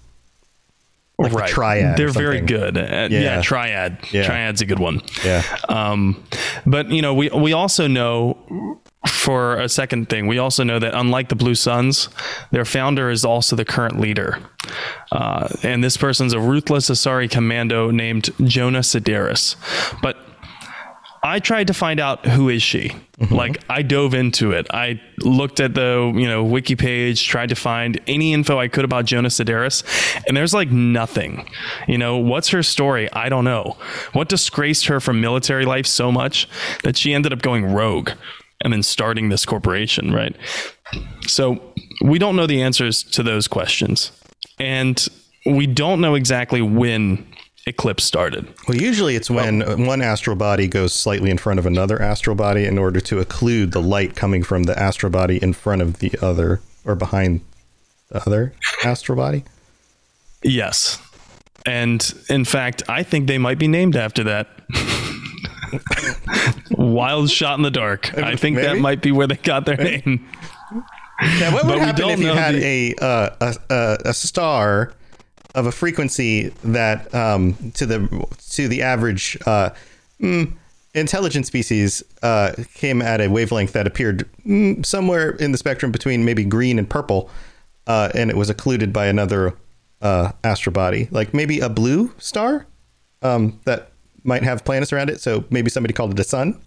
Like 1.18 1.32
the 1.32 1.42
triad 1.46 1.96
They're 1.96 2.08
very 2.08 2.40
good. 2.40 2.76
At, 2.76 3.10
Yeah. 3.10 3.20
yeah. 3.20 3.40
triad. 3.42 3.98
Yeah. 4.10 4.24
Triad's 4.24 4.60
a 4.62 4.66
good 4.66 4.80
one. 4.80 5.00
Yeah. 5.24 5.42
Um, 5.68 6.24
but 6.66 6.90
you 6.90 7.02
know, 7.02 7.14
we 7.14 7.28
we 7.30 7.52
also 7.52 7.86
know 7.86 8.36
for 9.08 9.56
a 9.60 9.68
second 9.68 10.08
thing, 10.08 10.26
we 10.26 10.38
also 10.38 10.64
know 10.64 10.78
that 10.78 10.94
unlike 10.94 11.28
the 11.28 11.36
Blue 11.36 11.54
Suns, 11.54 12.08
their 12.50 12.64
founder 12.64 13.10
is 13.10 13.24
also 13.24 13.54
the 13.54 13.64
current 13.64 14.00
leader, 14.00 14.38
uh, 15.12 15.48
and 15.62 15.84
this 15.84 15.96
person's 15.96 16.32
a 16.32 16.40
ruthless 16.40 16.90
Asari 16.90 17.30
commando 17.30 17.90
named 17.90 18.30
Jona 18.44 18.80
Sederis. 18.80 19.56
But 20.02 20.16
I 21.24 21.38
tried 21.38 21.68
to 21.68 21.74
find 21.74 22.00
out 22.00 22.26
who 22.26 22.50
is 22.50 22.62
she. 22.62 22.90
Mm-hmm. 23.18 23.34
Like 23.34 23.64
I 23.70 23.80
dove 23.80 24.12
into 24.12 24.52
it. 24.52 24.66
I 24.70 25.00
looked 25.20 25.58
at 25.58 25.72
the 25.72 26.12
you 26.14 26.28
know 26.28 26.44
wiki 26.44 26.76
page, 26.76 27.26
tried 27.26 27.48
to 27.48 27.54
find 27.54 27.98
any 28.06 28.34
info 28.34 28.58
I 28.58 28.68
could 28.68 28.84
about 28.84 29.06
Jona 29.06 29.28
Sederis, 29.28 29.82
and 30.28 30.36
there's 30.36 30.52
like 30.52 30.70
nothing. 30.70 31.48
You 31.88 31.96
know 31.96 32.18
what's 32.18 32.50
her 32.50 32.62
story? 32.62 33.10
I 33.12 33.30
don't 33.30 33.44
know. 33.44 33.78
What 34.12 34.28
disgraced 34.28 34.86
her 34.86 35.00
from 35.00 35.22
military 35.22 35.64
life 35.64 35.86
so 35.86 36.12
much 36.12 36.46
that 36.82 36.96
she 36.96 37.14
ended 37.14 37.32
up 37.32 37.40
going 37.40 37.72
rogue 37.72 38.10
and 38.60 38.72
then 38.72 38.82
starting 38.82 39.30
this 39.30 39.46
corporation, 39.46 40.12
right? 40.12 40.36
So 41.26 41.72
we 42.02 42.18
don't 42.18 42.36
know 42.36 42.46
the 42.46 42.60
answers 42.60 43.02
to 43.02 43.22
those 43.22 43.48
questions, 43.48 44.12
and 44.58 45.08
we 45.46 45.66
don't 45.66 46.02
know 46.02 46.16
exactly 46.16 46.60
when 46.60 47.26
Eclipse 47.66 48.04
started. 48.04 48.46
Well, 48.68 48.76
usually 48.76 49.16
it's 49.16 49.30
when 49.30 49.86
one 49.86 50.02
astral 50.02 50.36
body 50.36 50.68
goes 50.68 50.92
slightly 50.92 51.30
in 51.30 51.38
front 51.38 51.58
of 51.58 51.64
another 51.64 52.00
astral 52.00 52.36
body 52.36 52.66
in 52.66 52.76
order 52.76 53.00
to 53.00 53.24
occlude 53.24 53.72
the 53.72 53.80
light 53.80 54.14
coming 54.14 54.42
from 54.42 54.64
the 54.64 54.78
astral 54.78 55.10
body 55.10 55.38
in 55.42 55.54
front 55.54 55.80
of 55.80 55.98
the 56.00 56.12
other 56.20 56.60
or 56.84 56.94
behind 56.94 57.40
the 58.10 58.18
other 58.26 58.52
astral 58.84 59.16
body. 59.16 59.44
Yes. 60.42 60.98
And 61.64 62.06
in 62.28 62.44
fact, 62.44 62.82
I 62.86 63.02
think 63.02 63.28
they 63.28 63.38
might 63.38 63.58
be 63.58 63.68
named 63.68 63.96
after 63.96 64.24
that. 64.24 64.46
Wild 66.70 67.30
shot 67.30 67.58
in 67.58 67.62
the 67.62 67.70
dark. 67.70 68.16
I 68.18 68.36
think 68.36 68.58
that 68.58 68.78
might 68.78 69.00
be 69.00 69.10
where 69.10 69.26
they 69.26 69.36
got 69.36 69.64
their 69.64 69.78
name. 69.78 70.28
Now, 71.22 71.54
what 71.54 71.64
would 71.64 71.78
But 71.78 71.80
happen 71.80 72.10
if 72.10 72.20
you 72.20 72.26
had 72.28 72.54
the- 72.56 72.94
a, 73.00 73.04
uh, 73.04 73.30
a 73.40 73.54
a 73.70 73.98
a 74.10 74.14
star 74.14 74.92
of 75.54 75.66
a 75.66 75.72
frequency 75.72 76.48
that 76.64 77.12
um, 77.14 77.54
to 77.74 77.86
the 77.86 78.26
to 78.50 78.68
the 78.68 78.82
average 78.82 79.36
uh, 79.46 79.70
mm, 80.20 80.52
intelligent 80.94 81.46
species 81.46 82.02
uh, 82.22 82.52
came 82.74 83.00
at 83.02 83.20
a 83.20 83.28
wavelength 83.28 83.72
that 83.72 83.86
appeared 83.86 84.28
mm, 84.46 84.84
somewhere 84.84 85.30
in 85.30 85.52
the 85.52 85.58
spectrum 85.58 85.92
between 85.92 86.24
maybe 86.24 86.44
green 86.44 86.78
and 86.78 86.88
purple, 86.90 87.30
uh, 87.86 88.10
and 88.14 88.30
it 88.30 88.36
was 88.36 88.50
occluded 88.50 88.92
by 88.92 89.06
another 89.06 89.54
uh, 90.02 90.32
astral 90.42 90.72
body, 90.72 91.08
like 91.10 91.32
maybe 91.34 91.60
a 91.60 91.68
blue 91.68 92.12
star 92.18 92.66
um, 93.22 93.58
that 93.64 93.90
might 94.24 94.42
have 94.42 94.64
planets 94.64 94.92
around 94.92 95.10
it. 95.10 95.20
So 95.20 95.44
maybe 95.50 95.70
somebody 95.70 95.92
called 95.94 96.12
it 96.12 96.18
a 96.20 96.24
sun. 96.24 96.60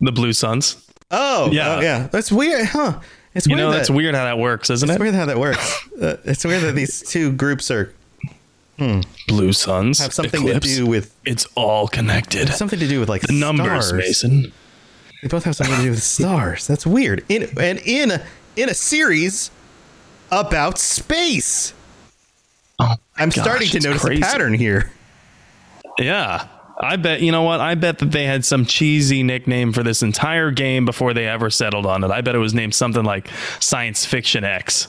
The 0.00 0.12
Blue 0.12 0.32
Suns. 0.32 0.84
Oh, 1.10 1.50
Yeah. 1.52 1.76
oh, 1.76 1.80
yeah. 1.80 2.08
That's 2.10 2.32
weird, 2.32 2.66
huh? 2.66 2.98
It's 3.34 3.46
You 3.46 3.54
weird 3.54 3.66
know, 3.66 3.70
that- 3.70 3.76
that's 3.78 3.90
weird 3.90 4.14
how 4.14 4.24
that 4.24 4.36
works, 4.38 4.68
isn't 4.68 4.88
it's 4.88 4.92
it? 4.92 4.94
It's 4.96 5.00
weird 5.00 5.14
how 5.14 5.26
that 5.26 5.38
works. 5.38 5.88
Uh, 6.00 6.16
it's 6.24 6.44
weird 6.44 6.62
that 6.62 6.74
these 6.74 7.00
two 7.02 7.32
groups 7.32 7.70
are 7.70 7.94
Hmm. 8.78 9.00
Blue 9.28 9.52
Suns. 9.52 9.98
have 10.00 10.12
something 10.14 10.40
Eclipse. 10.48 10.66
to 10.68 10.74
do 10.76 10.86
with 10.86 11.14
It's 11.24 11.46
all 11.54 11.86
connected. 11.88 12.48
something 12.48 12.78
to 12.78 12.88
do 12.88 13.00
with 13.00 13.08
like 13.08 13.22
The 13.22 13.32
numbers, 13.32 13.88
stars. 13.88 13.92
Mason. 13.92 14.52
They 15.22 15.28
both 15.28 15.44
have 15.44 15.54
something 15.54 15.76
to 15.76 15.82
do 15.82 15.90
with 15.90 16.02
stars. 16.02 16.66
That's 16.66 16.86
weird. 16.86 17.24
In 17.28 17.48
and 17.58 17.78
in 17.80 18.10
a, 18.10 18.24
in 18.56 18.68
a 18.68 18.74
series 18.74 19.50
about 20.30 20.78
space. 20.78 21.74
Oh, 22.80 22.94
I'm 23.16 23.28
gosh, 23.28 23.44
starting 23.44 23.68
to 23.68 23.80
notice 23.80 24.02
crazy. 24.02 24.22
a 24.22 24.24
pattern 24.24 24.54
here. 24.54 24.90
Yeah. 25.98 26.48
I 26.80 26.96
bet, 26.96 27.20
you 27.20 27.30
know 27.30 27.42
what? 27.42 27.60
I 27.60 27.74
bet 27.76 27.98
that 27.98 28.10
they 28.10 28.24
had 28.24 28.44
some 28.44 28.64
cheesy 28.64 29.22
nickname 29.22 29.72
for 29.72 29.82
this 29.84 30.02
entire 30.02 30.50
game 30.50 30.84
before 30.84 31.14
they 31.14 31.28
ever 31.28 31.50
settled 31.50 31.86
on 31.86 32.02
it. 32.02 32.10
I 32.10 32.22
bet 32.22 32.34
it 32.34 32.38
was 32.38 32.54
named 32.54 32.74
something 32.74 33.04
like 33.04 33.28
Science 33.60 34.04
Fiction 34.06 34.42
X. 34.42 34.88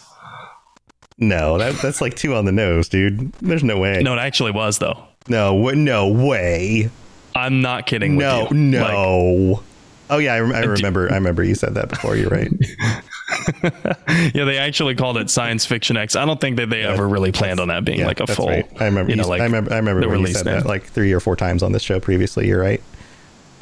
No, 1.18 1.58
that, 1.58 1.76
that's 1.82 2.02
like 2.02 2.16
two 2.16 2.34
on 2.36 2.46
the 2.46 2.52
nose, 2.52 2.90
dude. 2.90 3.32
There's 3.34 3.64
no 3.64 3.78
way. 3.80 4.02
No, 4.02 4.14
it 4.14 4.20
actually 4.20 4.52
was, 4.52 4.80
though. 4.80 4.98
no, 5.28 5.54
wa- 5.54 5.72
no 5.72 6.08
way. 6.08 6.90
I'm 7.36 7.62
not 7.62 7.86
kidding 7.86 8.16
with 8.16 8.26
No, 8.26 8.38
you. 8.38 8.44
Like, 8.46 8.52
no. 8.94 9.64
oh 10.10 10.18
yeah, 10.18 10.34
I, 10.36 10.40
rem- 10.42 10.54
I 10.56 10.60
remember. 10.66 11.12
I 11.12 11.16
remember 11.16 11.44
you 11.44 11.56
said 11.56 11.76
that 11.76 11.90
before. 11.90 12.16
You're 12.16 12.30
right. 12.30 12.52
yeah, 14.34 14.46
they 14.46 14.58
actually 14.58 14.96
called 14.96 15.18
it 15.18 15.30
Science 15.30 15.66
Fiction 15.66 15.98
X. 15.98 16.16
I 16.16 16.26
don't 16.26 16.40
think 16.40 16.58
that 16.58 16.70
they 16.70 16.84
ever 16.84 17.08
really 17.08 17.32
planned 17.32 17.60
on 17.60 17.70
that 17.70 17.86
being 17.86 18.00
Yeah, 18.00 18.08
like 18.08 18.20
a 18.20 18.28
full. 18.28 18.48
right. 18.48 18.68
I 18.80 18.86
remember. 18.86 19.10
You 19.12 19.16
know, 19.18 19.28
like 19.28 19.42
I 19.42 19.46
remember. 19.46 19.74
I 19.74 19.78
remember 19.78 20.08
when 20.10 20.22
you 20.22 20.28
said 20.28 20.46
name. 20.46 20.56
that 20.56 20.66
like 20.66 20.84
three 20.84 21.12
or 21.14 21.20
four 21.20 21.36
times 21.36 21.64
on 21.64 21.72
this 21.72 21.82
show 21.82 22.00
previously. 22.00 22.48
You're 22.48 22.62
right. 22.62 22.82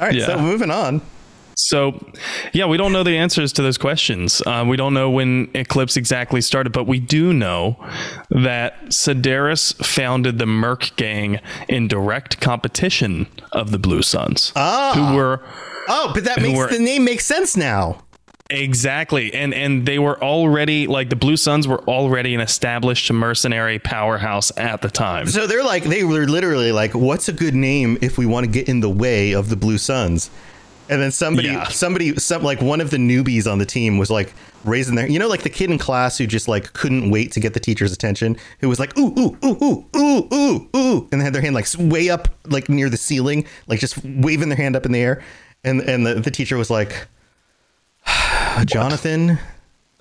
All 0.00 0.06
right. 0.08 0.16
Yeah. 0.16 0.26
So 0.26 0.38
moving 0.38 0.70
on. 0.70 1.00
So, 1.54 2.04
yeah, 2.52 2.66
we 2.66 2.76
don't 2.76 2.92
know 2.92 3.02
the 3.02 3.16
answers 3.16 3.52
to 3.54 3.62
those 3.62 3.78
questions. 3.78 4.42
Uh, 4.46 4.64
we 4.66 4.76
don't 4.76 4.94
know 4.94 5.10
when 5.10 5.50
Eclipse 5.54 5.96
exactly 5.96 6.40
started, 6.40 6.72
but 6.72 6.84
we 6.86 6.98
do 7.00 7.32
know 7.32 7.76
that 8.30 8.86
Sederis 8.86 9.74
founded 9.84 10.38
the 10.38 10.46
Merc 10.46 10.90
Gang 10.96 11.40
in 11.68 11.88
direct 11.88 12.40
competition 12.40 13.26
of 13.52 13.70
the 13.70 13.78
Blue 13.78 14.02
Suns, 14.02 14.50
who 14.56 15.14
were 15.14 15.42
Oh, 15.88 16.12
but 16.14 16.24
that 16.24 16.40
makes 16.40 16.56
were- 16.56 16.68
the 16.70 16.78
name 16.78 17.04
make 17.04 17.20
sense 17.20 17.56
now. 17.56 17.98
exactly 18.50 19.32
and 19.32 19.54
and 19.54 19.86
they 19.86 19.98
were 19.98 20.22
already 20.22 20.86
like 20.86 21.08
the 21.08 21.16
Blue 21.16 21.36
Suns 21.38 21.66
were 21.66 21.80
already 21.88 22.34
an 22.34 22.40
established 22.40 23.10
mercenary 23.10 23.78
powerhouse 23.78 24.52
at 24.58 24.82
the 24.82 24.90
time. 24.90 25.26
So 25.28 25.46
they're 25.46 25.64
like, 25.64 25.84
they 25.84 26.04
were 26.04 26.26
literally 26.26 26.70
like, 26.70 26.92
what's 26.94 27.28
a 27.28 27.32
good 27.32 27.54
name 27.54 27.96
if 28.02 28.18
we 28.18 28.26
want 28.26 28.44
to 28.44 28.50
get 28.52 28.68
in 28.68 28.80
the 28.80 28.90
way 28.90 29.32
of 29.32 29.48
the 29.48 29.56
Blue 29.56 29.78
Suns? 29.78 30.30
And 30.88 31.00
then 31.00 31.10
somebody, 31.12 31.48
Yeah. 31.48 31.68
somebody, 31.68 32.14
some 32.16 32.42
like 32.42 32.60
one 32.60 32.80
of 32.80 32.90
the 32.90 32.96
newbies 32.98 33.50
on 33.50 33.58
the 33.58 33.64
team 33.66 33.98
was 33.98 34.10
like 34.10 34.34
raising 34.64 34.94
their, 34.94 35.08
you 35.08 35.18
know, 35.18 35.28
like 35.28 35.42
the 35.42 35.48
kid 35.50 35.70
in 35.70 35.78
class 35.78 36.18
who 36.18 36.26
just 36.26 36.48
like 36.48 36.72
couldn't 36.74 37.10
wait 37.10 37.32
to 37.32 37.40
get 37.40 37.54
the 37.54 37.60
teacher's 37.60 37.92
attention, 37.92 38.36
who 38.60 38.68
was 38.68 38.78
like, 38.78 38.96
ooh, 38.98 39.12
ooh, 39.18 39.36
ooh, 39.44 39.58
ooh, 39.62 39.86
ooh, 39.96 40.28
ooh, 40.34 40.68
ooh, 40.76 41.08
and 41.10 41.20
they 41.20 41.24
had 41.24 41.32
their 41.32 41.40
hand 41.42 41.54
like 41.54 41.66
way 41.78 42.10
up, 42.10 42.28
like 42.46 42.68
near 42.68 42.90
the 42.90 42.96
ceiling, 42.96 43.46
like 43.68 43.80
just 43.80 43.96
waving 44.04 44.48
their 44.48 44.56
hand 44.58 44.76
up 44.76 44.84
in 44.84 44.92
the 44.92 45.00
air. 45.00 45.22
And 45.64 45.80
and 45.82 46.04
the, 46.06 46.14
the 46.14 46.30
teacher 46.30 46.56
was 46.56 46.68
like, 46.70 47.06
Jonathan, 48.64 49.38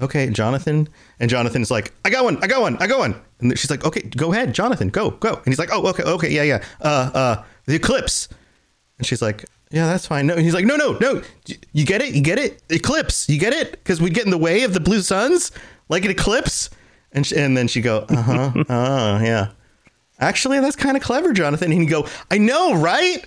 okay, 0.01 0.29
Jonathan. 0.29 0.89
And 1.19 1.29
Jonathan's 1.29 1.71
like, 1.71 1.93
I 2.03 2.09
got 2.09 2.23
one, 2.23 2.38
I 2.43 2.47
got 2.47 2.61
one, 2.61 2.77
I 2.77 2.88
got 2.88 3.00
one. 3.00 3.15
And 3.39 3.57
she's 3.57 3.69
like, 3.71 3.85
okay, 3.85 4.01
go 4.01 4.31
ahead, 4.33 4.53
Jonathan, 4.53 4.89
go, 4.89 5.11
go. 5.11 5.35
And 5.35 5.45
he's 5.45 5.59
like, 5.59 5.69
oh, 5.71 5.88
okay, 5.89 6.03
okay, 6.03 6.29
yeah, 6.31 6.43
yeah. 6.43 6.63
Uh, 6.81 7.11
uh, 7.13 7.43
the 7.65 7.75
eclipse. 7.75 8.27
And 8.97 9.05
she's 9.07 9.21
like, 9.21 9.45
yeah, 9.71 9.87
that's 9.87 10.05
fine. 10.05 10.27
No, 10.27 10.35
he's 10.37 10.53
like, 10.53 10.65
no, 10.65 10.75
no, 10.75 10.97
no. 10.99 11.21
You 11.73 11.85
get 11.85 12.01
it? 12.01 12.13
You 12.13 12.21
get 12.21 12.37
it? 12.39 12.61
Eclipse. 12.69 13.29
You 13.29 13.39
get 13.39 13.53
it? 13.53 13.71
Because 13.71 14.01
we'd 14.01 14.13
get 14.13 14.25
in 14.25 14.31
the 14.31 14.37
way 14.37 14.63
of 14.63 14.73
the 14.73 14.79
blue 14.79 15.01
suns 15.01 15.51
like 15.89 16.05
an 16.05 16.11
eclipse. 16.11 16.69
And 17.13 17.25
sh- 17.25 17.33
and 17.33 17.57
then 17.57 17.67
she 17.67 17.81
go, 17.81 18.05
uh 18.09 18.21
huh, 18.21 18.51
oh 18.69 19.19
yeah. 19.23 19.49
Actually, 20.19 20.59
that's 20.59 20.75
kind 20.75 20.95
of 20.95 21.03
clever, 21.03 21.33
Jonathan. 21.33 21.71
And 21.71 21.81
he 21.81 21.87
go, 21.87 22.07
I 22.29 22.37
know, 22.37 22.75
right? 22.75 23.25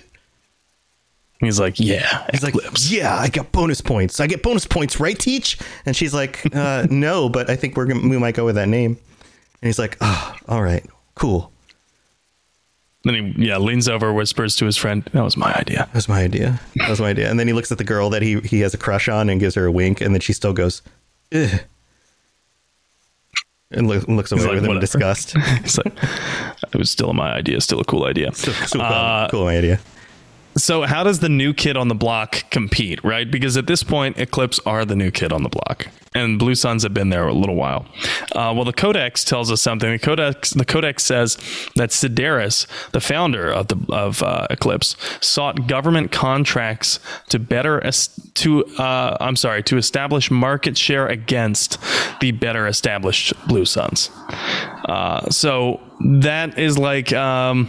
He's 1.40 1.58
like, 1.60 1.78
yeah, 1.78 2.26
He's 2.30 2.42
like, 2.42 2.54
yeah, 2.88 3.14
I 3.16 3.28
got 3.28 3.52
bonus 3.52 3.80
points. 3.80 4.20
I 4.20 4.26
get 4.26 4.42
bonus 4.42 4.66
points, 4.66 4.98
right, 5.00 5.18
Teach? 5.18 5.58
And 5.84 5.94
she's 5.94 6.14
like, 6.14 6.40
uh, 6.54 6.86
no, 6.90 7.28
but 7.28 7.50
I 7.50 7.56
think 7.56 7.76
we're 7.76 7.86
gonna, 7.86 8.08
we 8.08 8.16
might 8.16 8.34
go 8.34 8.44
with 8.44 8.54
that 8.54 8.68
name. 8.68 8.92
And 8.92 9.68
he's 9.68 9.78
like, 9.78 9.96
oh, 10.00 10.36
all 10.48 10.62
right, 10.62 10.86
cool. 11.16 11.52
Then 13.04 13.14
he 13.37 13.46
yeah 13.49 13.58
leans 13.58 13.88
over, 13.88 14.12
whispers 14.12 14.56
to 14.56 14.64
his 14.64 14.76
friend, 14.76 15.02
"That 15.12 15.23
was 15.23 15.37
my 15.37 15.52
idea." 15.54 15.80
That 15.92 15.94
was 15.94 16.08
my 16.08 16.23
idea. 16.23 16.58
That 16.76 16.88
was 16.90 17.00
my 17.00 17.11
idea. 17.11 17.30
And 17.30 17.38
then 17.38 17.46
he 17.46 17.52
looks 17.52 17.70
at 17.70 17.78
the 17.78 17.84
girl 17.84 18.08
that 18.11 18.23
he 18.23 18.40
he 18.40 18.61
has 18.61 18.73
a 18.75 18.78
crush 18.78 19.08
on 19.08 19.28
and 19.28 19.38
gives 19.40 19.54
her 19.56 19.66
a 19.66 19.73
wink, 19.73 20.00
and 20.00 20.14
then 20.14 20.20
she 20.20 20.32
still 20.32 20.52
goes, 20.54 20.80
Ugh. 21.34 21.61
and 23.70 23.88
look, 23.88 24.06
looks 24.08 24.32
away 24.32 24.42
like, 24.42 24.50
with 24.52 24.58
him 24.61 24.64
in 24.64 24.68
"Whatever." 24.76 24.80
disgust. 24.80 25.37
He's 25.62 25.76
like, 25.78 25.92
"It 26.73 26.76
was 26.78 26.90
still 26.90 27.12
my 27.12 27.32
idea, 27.34 27.61
still 27.61 27.80
a 27.80 27.84
cool 27.84 28.04
idea." 28.04 28.32
So, 28.34 28.52
so 28.52 28.78
cool, 28.78 28.82
Uh, 28.87 29.28
cool 29.30 29.46
idea. 29.49 29.80
So, 30.56 30.82
how 30.82 31.02
does 31.02 31.18
the 31.18 31.28
new 31.28 31.52
kid 31.52 31.76
on 31.76 31.88
the 31.88 31.94
block 31.94 32.44
compete, 32.50 33.02
right? 33.02 33.28
Because 33.28 33.56
at 33.56 33.66
this 33.66 33.82
point, 33.82 34.18
Eclipse 34.18 34.61
are 34.64 34.84
the 34.84 34.94
new 34.94 35.11
kid 35.11 35.32
on 35.32 35.42
the 35.42 35.49
block, 35.49 35.88
and 36.14 36.38
Blue 36.38 36.54
Suns 36.54 36.84
have 36.84 36.94
been 36.94 37.11
there 37.11 37.26
a 37.26 37.32
little 37.32 37.56
while. 37.56 37.87
Uh, 38.32 38.52
well, 38.54 38.64
the 38.64 38.73
Codex 38.73 39.25
tells 39.25 39.50
us 39.50 39.61
something. 39.61 39.90
The 39.90 39.99
Codex, 39.99 40.50
the 40.50 40.64
Codex 40.64 41.02
says 41.02 41.37
that 41.75 41.90
Sederis, 41.90 42.66
the 42.92 43.00
founder 43.00 43.50
of 43.50 43.68
the 43.68 43.78
of 43.88 44.23
uh, 44.23 44.46
Eclipse, 44.49 44.96
sought 45.20 45.66
government 45.66 46.12
contracts 46.12 47.00
to 47.30 47.38
better 47.40 47.80
to 48.34 48.64
uh, 48.78 49.16
I'm 49.20 49.37
sorry 49.37 49.62
to 49.64 49.76
establish 49.76 50.30
market 50.30 50.78
share 50.78 51.08
against 51.08 51.78
the 52.20 52.30
better 52.30 52.68
established 52.68 53.32
Blue 53.49 53.64
Suns. 53.64 54.11
Uh, 54.88 55.28
so 55.30 55.80
that 56.20 56.58
is 56.58 56.78
like 56.78 57.12
um, 57.12 57.68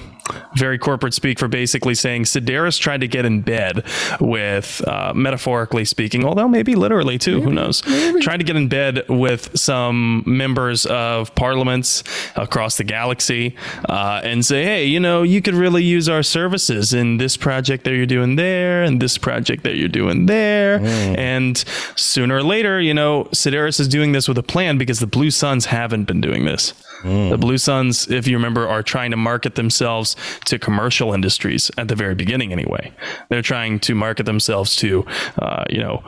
very 0.55 0.77
corporate 0.77 1.13
speak 1.13 1.39
for 1.39 1.47
basically 1.47 1.95
saying 1.95 2.23
Sederis 2.23 2.79
tried 2.79 3.01
to 3.01 3.07
get 3.07 3.25
in 3.25 3.41
bed 3.41 3.83
with, 4.19 4.81
uh, 4.87 5.13
metaphorically 5.15 5.85
speaking, 5.85 6.25
although 6.25 6.47
maybe 6.47 6.75
literally 6.75 7.17
too, 7.17 7.41
who 7.41 7.51
knows, 7.51 7.81
tried 8.21 8.37
to 8.37 8.43
get 8.43 8.55
in 8.55 8.67
bed 8.67 9.03
with 9.09 9.57
some 9.57 10.23
members 10.25 10.85
of 10.87 11.33
parliaments 11.35 12.03
across 12.35 12.77
the 12.77 12.83
galaxy 12.83 13.55
uh, 13.89 14.21
and 14.23 14.45
say, 14.45 14.63
hey, 14.63 14.85
you 14.85 14.99
know, 14.99 15.23
you 15.23 15.41
could 15.41 15.53
really 15.53 15.83
use 15.83 16.09
our 16.09 16.23
services 16.23 16.93
in 16.93 17.17
this 17.17 17.37
project 17.37 17.83
that 17.83 17.95
you're 17.95 18.05
doing 18.05 18.35
there 18.35 18.83
and 18.83 19.01
this 19.01 19.17
project 19.17 19.63
that 19.63 19.75
you're 19.75 19.87
doing 19.87 20.25
there. 20.25 20.79
And 21.17 21.57
sooner 21.95 22.37
or 22.37 22.43
later, 22.43 22.79
you 22.81 22.93
know, 22.93 23.25
Sederis 23.25 23.79
is 23.79 23.87
doing 23.87 24.11
this 24.11 24.27
with 24.27 24.37
a 24.37 24.43
plan 24.43 24.77
because 24.77 24.99
the 24.99 25.07
Blue 25.07 25.31
Suns 25.31 25.65
haven't 25.65 26.05
been 26.05 26.21
doing 26.21 26.45
this. 26.45 26.73
The 27.03 27.37
Blue 27.37 27.57
Suns, 27.57 28.09
if 28.09 28.27
you 28.27 28.35
remember, 28.35 28.67
are 28.67 28.83
trying 28.83 29.11
to 29.11 29.17
market 29.17 29.55
themselves 29.55 30.15
to 30.45 30.57
commercial 30.57 31.13
industries 31.13 31.69
at 31.77 31.87
the 31.87 31.95
very 31.95 32.15
beginning, 32.15 32.51
anyway. 32.51 32.91
They're 33.29 33.41
trying 33.41 33.79
to 33.81 33.95
market 33.95 34.25
themselves 34.25 34.75
to, 34.77 35.05
uh, 35.39 35.65
you 35.69 35.79
know, 35.79 36.03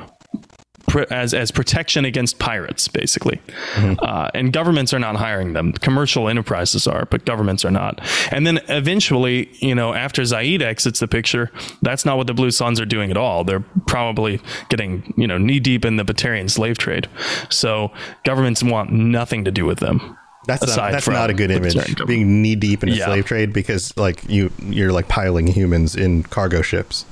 pr- 0.87 1.11
as 1.11 1.33
as 1.33 1.51
protection 1.51 2.05
against 2.05 2.39
pirates, 2.39 2.87
basically. 2.87 3.39
Uh, 3.75 4.29
and 4.33 4.51
governments 4.51 4.93
are 4.93 4.99
not 4.99 5.15
hiring 5.15 5.53
them. 5.53 5.73
Commercial 5.73 6.27
enterprises 6.27 6.87
are, 6.87 7.05
but 7.05 7.25
governments 7.25 7.63
are 7.63 7.71
not. 7.71 8.01
And 8.31 8.47
then 8.47 8.59
eventually, 8.69 9.49
you 9.59 9.75
know, 9.75 9.93
after 9.93 10.23
Zaeed 10.23 10.61
exits 10.61 10.99
the 10.99 11.07
picture, 11.07 11.51
that's 11.81 12.05
not 12.05 12.17
what 12.17 12.27
the 12.27 12.33
Blue 12.33 12.51
Suns 12.51 12.79
are 12.79 12.85
doing 12.85 13.11
at 13.11 13.17
all. 13.17 13.43
They're 13.43 13.65
probably 13.85 14.41
getting 14.69 15.13
you 15.17 15.27
know 15.27 15.37
knee 15.37 15.59
deep 15.59 15.85
in 15.85 15.97
the 15.97 16.05
Batarian 16.05 16.49
slave 16.49 16.77
trade. 16.77 17.07
So 17.49 17.91
governments 18.25 18.63
want 18.63 18.91
nothing 18.91 19.45
to 19.45 19.51
do 19.51 19.65
with 19.65 19.79
them. 19.79 20.17
That's 20.47 20.65
not, 20.75 20.91
that's 20.91 21.07
not 21.07 21.29
a 21.29 21.33
good 21.33 21.51
image. 21.51 21.75
Being 22.07 22.41
knee 22.41 22.55
deep 22.55 22.81
in 22.83 22.89
a 22.89 22.93
Yeah. 22.93 23.05
slave 23.05 23.25
trade 23.25 23.53
because 23.53 23.95
like 23.97 24.23
you 24.29 24.51
you're 24.63 24.91
like 24.91 25.07
piling 25.07 25.45
humans 25.47 25.95
in 25.95 26.23
cargo 26.23 26.61
ships. 26.61 27.05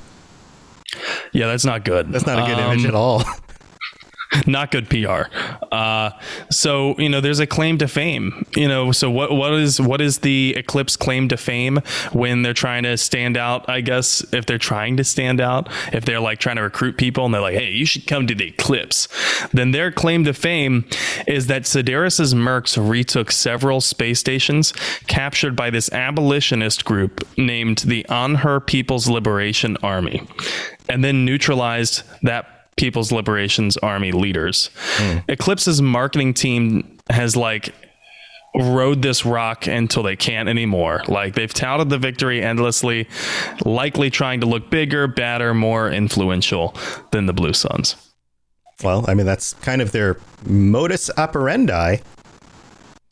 Yeah, 1.33 1.47
that's 1.47 1.65
not 1.65 1.83
good. 1.83 2.11
That's 2.11 2.25
not 2.25 2.39
a 2.39 2.43
good 2.49 2.57
Um, 2.59 2.71
image 2.71 2.85
at 2.85 2.95
all. 2.95 3.23
not 4.47 4.71
good 4.71 4.89
PR. 4.89 5.23
Uh, 5.71 6.11
so 6.49 6.97
you 6.97 7.09
know, 7.09 7.21
there's 7.21 7.39
a 7.39 7.47
claim 7.47 7.77
to 7.79 7.87
fame. 7.87 8.45
You 8.55 8.67
know, 8.67 8.91
so 8.91 9.09
what 9.09 9.31
what 9.31 9.53
is 9.53 9.79
what 9.79 10.01
is 10.01 10.19
the 10.19 10.53
Eclipse 10.57 10.95
claim 10.95 11.27
to 11.29 11.37
fame 11.37 11.81
when 12.11 12.41
they're 12.41 12.53
trying 12.53 12.83
to 12.83 12.97
stand 12.97 13.37
out? 13.37 13.69
I 13.69 13.81
guess 13.81 14.25
if 14.33 14.45
they're 14.45 14.57
trying 14.57 14.97
to 14.97 15.03
stand 15.03 15.41
out, 15.41 15.69
if 15.93 16.05
they're 16.05 16.19
like 16.19 16.39
trying 16.39 16.57
to 16.57 16.63
recruit 16.63 16.97
people 16.97 17.25
and 17.25 17.33
they're 17.33 17.41
like, 17.41 17.55
hey, 17.55 17.71
you 17.71 17.85
should 17.85 18.07
come 18.07 18.27
to 18.27 18.35
the 18.35 18.47
Eclipse, 18.47 19.07
then 19.53 19.71
their 19.71 19.91
claim 19.91 20.23
to 20.25 20.33
fame 20.33 20.85
is 21.27 21.47
that 21.47 21.63
Sederis's 21.63 22.33
mercs 22.33 22.77
retook 22.77 23.31
several 23.31 23.81
space 23.81 24.19
stations 24.19 24.71
captured 25.07 25.55
by 25.55 25.69
this 25.69 25.91
abolitionist 25.91 26.85
group 26.85 27.25
named 27.37 27.79
the 27.79 28.05
Anhur 28.09 28.65
People's 28.65 29.07
Liberation 29.07 29.77
Army, 29.83 30.27
and 30.89 31.03
then 31.03 31.25
neutralized 31.25 32.03
that 32.23 32.54
People's 32.77 33.11
Liberations 33.11 33.77
Army 33.77 34.11
leaders. 34.11 34.69
Hmm. 34.97 35.19
Eclipse's 35.27 35.81
marketing 35.81 36.33
team 36.33 36.97
has 37.09 37.35
like 37.35 37.73
rode 38.57 39.01
this 39.01 39.25
rock 39.25 39.67
until 39.67 40.03
they 40.03 40.15
can't 40.15 40.47
anymore. 40.49 41.01
Like 41.07 41.35
they've 41.35 41.53
touted 41.53 41.89
the 41.89 41.97
victory 41.97 42.41
endlessly, 42.41 43.07
likely 43.63 44.09
trying 44.09 44.41
to 44.41 44.45
look 44.45 44.69
bigger, 44.69 45.07
badder, 45.07 45.53
more 45.53 45.89
influential 45.89 46.75
than 47.11 47.25
the 47.25 47.33
Blue 47.33 47.53
Suns. 47.53 47.95
Well, 48.83 49.05
I 49.07 49.13
mean 49.13 49.25
that's 49.25 49.53
kind 49.53 49.81
of 49.81 49.91
their 49.91 50.17
modus 50.45 51.09
operandi. 51.17 51.97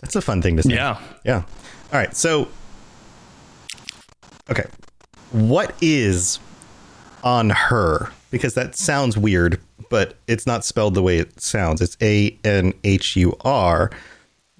That's 0.01 0.15
a 0.15 0.21
fun 0.21 0.41
thing 0.41 0.57
to 0.57 0.63
say. 0.63 0.73
Yeah. 0.73 0.99
Yeah. 1.23 1.43
All 1.93 1.99
right. 1.99 2.13
So, 2.15 2.49
okay, 4.49 4.65
what 5.31 5.73
is 5.81 6.39
on 7.23 7.51
her? 7.51 8.11
Because 8.33 8.55
that 8.55 8.75
sounds 8.75 9.17
weird, 9.17 9.61
but 9.89 10.15
it's 10.27 10.47
not 10.47 10.65
spelled 10.65 10.95
the 10.95 11.03
way 11.03 11.19
it 11.19 11.39
sounds. 11.39 11.81
It's 11.81 11.95
A 12.01 12.37
N 12.43 12.73
H 12.83 13.15
U 13.15 13.37
R. 13.41 13.91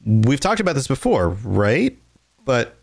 We've 0.05 0.39
talked 0.39 0.59
about 0.61 0.75
this 0.75 0.87
before, 0.87 1.29
right? 1.29 1.97
But 2.45 2.77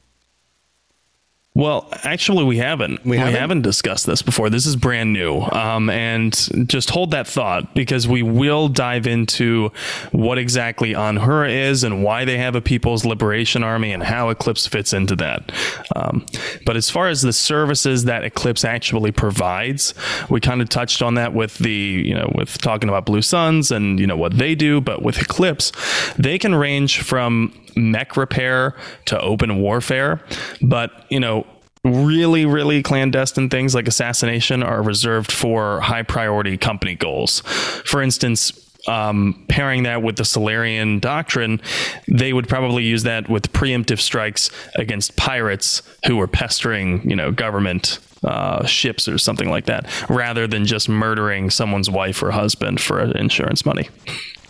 Well, 1.53 1.89
actually, 2.05 2.45
we 2.45 2.59
haven't. 2.59 3.05
We 3.05 3.11
We, 3.13 3.17
haven't? 3.17 3.35
haven't? 3.35 3.63
discussed 3.63 4.07
this 4.07 4.23
before. 4.23 4.51
This 4.51 4.67
is 4.67 4.77
brand 4.77 5.13
new. 5.13 5.41
Um, 5.41 5.91
and 5.91 6.33
just 6.69 6.91
hold 6.91 7.11
that 7.11 7.27
thought 7.27 7.75
because 7.75 8.07
we 8.07 8.23
will 8.23 8.69
dive 8.69 9.05
into 9.09 9.73
what 10.13 10.39
exactly 10.39 10.95
Anhura 10.95 11.51
is 11.51 11.83
and 11.83 12.05
why 12.05 12.25
they 12.25 12.39
have 12.39 12.55
a 12.55 12.61
People's 12.61 13.05
Liberation 13.05 13.65
Army 13.65 13.93
and 13.93 14.01
how 14.01 14.29
Eclipse 14.29 14.69
fits 14.69 14.93
into 14.93 15.17
that. 15.17 15.51
Um, 15.97 16.25
but 16.65 16.77
as 16.77 16.89
far 16.89 17.09
as 17.09 17.21
the 17.23 17.33
services 17.33 18.05
that 18.05 18.23
Eclipse 18.23 18.65
actually 18.65 19.11
provides, 19.11 19.93
we 20.29 20.39
kind 20.39 20.63
of 20.63 20.69
touched 20.69 21.03
on 21.03 21.15
that 21.15 21.35
with 21.35 21.59
the, 21.59 21.73
you 21.73 22.15
know, 22.15 22.31
with 22.33 22.59
talking 22.59 22.89
about 22.89 23.07
Blue 23.07 23.23
Suns 23.23 23.73
and, 23.73 23.99
you 23.99 24.07
know, 24.07 24.17
what 24.17 24.39
they 24.39 24.55
do. 24.55 24.81
But 24.81 25.03
with 25.03 25.21
Eclipse, 25.21 25.73
they 26.17 26.39
can 26.39 26.55
range 26.55 27.01
from 27.03 27.53
mech 27.77 28.17
repair 28.17 28.75
to 29.07 29.21
open 29.21 29.61
warfare. 29.61 30.21
But, 30.61 30.91
you 31.09 31.21
know, 31.21 31.47
really, 31.85 32.45
really 32.47 32.83
clandestine 32.83 33.49
things 33.49 33.75
like 33.75 33.89
assassination 33.89 34.63
are 34.63 34.83
reserved 34.83 35.33
for 35.33 35.81
high 35.81 36.03
priority 36.03 36.57
company 36.57 36.95
goals. 36.95 37.41
For 37.41 38.03
instance, 38.03 38.53
um, 38.87 39.45
pairing 39.49 39.85
that 39.85 40.03
with 40.03 40.17
the 40.17 40.25
Salarian 40.25 41.01
doctrine, 41.01 41.61
they 42.09 42.33
would 42.33 42.49
probably 42.49 42.85
use 42.85 43.03
that 43.05 43.29
with 43.29 43.53
preemptive 43.53 44.01
strikes 44.01 44.51
against 44.77 45.17
pirates 45.17 45.83
who 46.07 46.17
were 46.17 46.27
pestering, 46.27 47.09
you 47.09 47.17
know, 47.17 47.31
government 47.31 47.99
uh, 48.25 48.65
ships 48.67 49.09
or 49.09 49.19
something 49.19 49.51
like 49.51 49.67
that, 49.67 49.87
rather 50.11 50.47
than 50.47 50.67
just 50.67 50.89
murdering 50.89 51.51
someone's 51.51 51.89
wife 51.91 52.23
or 52.23 52.31
husband 52.31 52.81
for 52.81 53.01
insurance 53.17 53.65
money. 53.65 53.89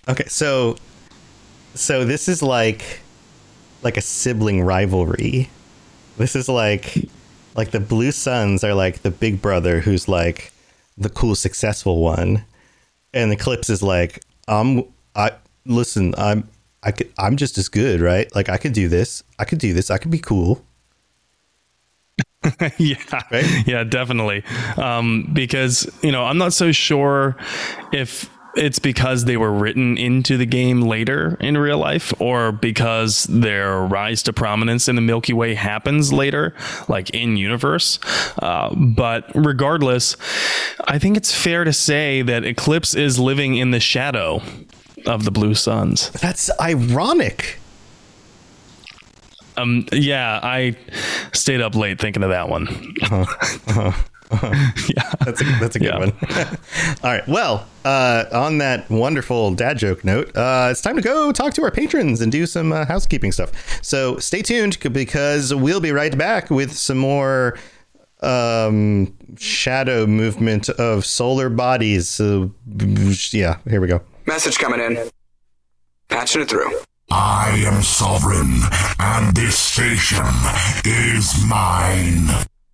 okay, 0.08 0.26
so 0.26 0.76
so 1.74 2.04
this 2.04 2.28
is 2.28 2.42
like 2.42 3.00
like 3.82 3.96
a 3.96 4.00
sibling 4.00 4.62
rivalry. 4.62 5.48
This 6.18 6.36
is 6.36 6.48
like 6.48 7.08
like 7.54 7.70
the 7.70 7.80
Blue 7.80 8.12
Suns 8.12 8.62
are 8.64 8.74
like 8.74 9.02
the 9.02 9.10
big 9.10 9.40
brother 9.42 9.80
who's 9.80 10.08
like 10.08 10.52
the 10.98 11.08
cool 11.08 11.34
successful 11.34 11.98
one, 12.02 12.44
and 13.14 13.32
Eclipse 13.32 13.70
is 13.70 13.82
like 13.82 14.22
I'm 14.48 14.84
I 15.14 15.32
listen 15.66 16.14
I'm 16.18 16.48
I 16.82 16.92
could 16.92 17.12
I'm 17.18 17.36
just 17.36 17.58
as 17.58 17.68
good 17.68 18.00
right? 18.00 18.34
Like 18.34 18.48
I 18.48 18.56
could 18.56 18.72
do 18.72 18.88
this. 18.88 19.22
I 19.38 19.44
could 19.44 19.58
do 19.58 19.72
this. 19.74 19.90
I 19.90 19.98
could 19.98 20.10
be 20.10 20.18
cool. 20.18 20.64
Yeah, 22.78 22.96
Right? 23.30 23.66
yeah, 23.66 23.84
definitely. 23.84 24.42
Um, 24.78 25.28
because 25.32 25.90
you 26.02 26.10
know, 26.10 26.24
I'm 26.24 26.38
not 26.38 26.54
so 26.54 26.72
sure 26.72 27.36
if 27.92 28.30
it's 28.54 28.78
because 28.78 29.24
they 29.24 29.36
were 29.36 29.52
written 29.52 29.96
into 29.96 30.36
the 30.36 30.46
game 30.46 30.82
later 30.82 31.36
in 31.40 31.56
real 31.56 31.78
life, 31.78 32.12
or 32.20 32.52
because 32.52 33.24
their 33.24 33.80
rise 33.80 34.22
to 34.24 34.32
prominence 34.32 34.88
in 34.88 34.96
the 34.96 35.02
Milky 35.02 35.32
Way 35.32 35.54
happens 35.54 36.12
later, 36.12 36.54
like 36.88 37.10
in 37.10 37.36
universe. 37.36 37.98
Uh, 38.38 38.74
but 38.74 39.30
regardless, 39.34 40.16
I 40.86 40.98
think 40.98 41.16
it's 41.16 41.34
fair 41.34 41.64
to 41.64 41.72
say 41.72 42.22
that 42.22 42.44
Eclipse 42.44 42.94
is 42.94 43.18
living 43.18 43.56
in 43.56 43.70
the 43.70 43.80
shadow 43.80 44.42
of 45.06 45.24
the 45.24 45.30
Blue 45.30 45.54
Suns. 45.54 46.10
that's 46.10 46.50
ironic 46.60 47.58
Um, 49.56 49.86
yeah, 49.92 50.40
I 50.42 50.76
stayed 51.32 51.60
up 51.60 51.74
late 51.74 51.98
thinking 52.00 52.22
of 52.22 52.30
that 52.30 52.48
one. 52.48 52.94
yeah. 54.88 55.12
That's 55.24 55.40
a, 55.40 55.44
that's 55.60 55.76
a 55.76 55.78
good 55.78 55.88
Yeah. 55.88 55.98
one. 55.98 56.12
All 57.02 57.10
right. 57.10 57.26
Well, 57.28 57.66
uh, 57.84 58.24
on 58.32 58.58
that 58.58 58.88
wonderful 58.90 59.52
dad 59.54 59.76
joke 59.78 60.04
note, 60.04 60.34
uh, 60.36 60.68
it's 60.70 60.80
time 60.80 60.96
to 60.96 61.02
go 61.02 61.30
talk 61.32 61.52
to 61.54 61.62
our 61.62 61.70
patrons 61.70 62.20
and 62.20 62.30
do 62.32 62.46
some 62.46 62.72
uh, 62.72 62.84
housekeeping 62.86 63.32
stuff. 63.32 63.50
So 63.82 64.16
stay 64.18 64.42
tuned 64.42 64.78
because 64.92 65.54
we'll 65.54 65.80
be 65.80 65.92
right 65.92 66.16
back 66.16 66.48
with 66.50 66.72
some 66.72 66.98
more 66.98 67.58
um, 68.22 69.16
shadow 69.38 70.06
movement 70.06 70.68
of 70.68 71.04
solar 71.04 71.48
bodies. 71.48 72.08
So, 72.08 72.52
yeah, 73.32 73.58
here 73.68 73.80
we 73.80 73.88
go. 73.88 74.00
Message 74.26 74.58
coming 74.58 74.80
in. 74.80 75.10
Patching 76.08 76.42
it 76.42 76.48
through. 76.48 76.78
I 77.12 77.64
am 77.66 77.82
sovereign, 77.82 78.60
and 79.00 79.34
this 79.34 79.58
station 79.58 80.24
is 80.84 81.44
mine. 81.44 82.28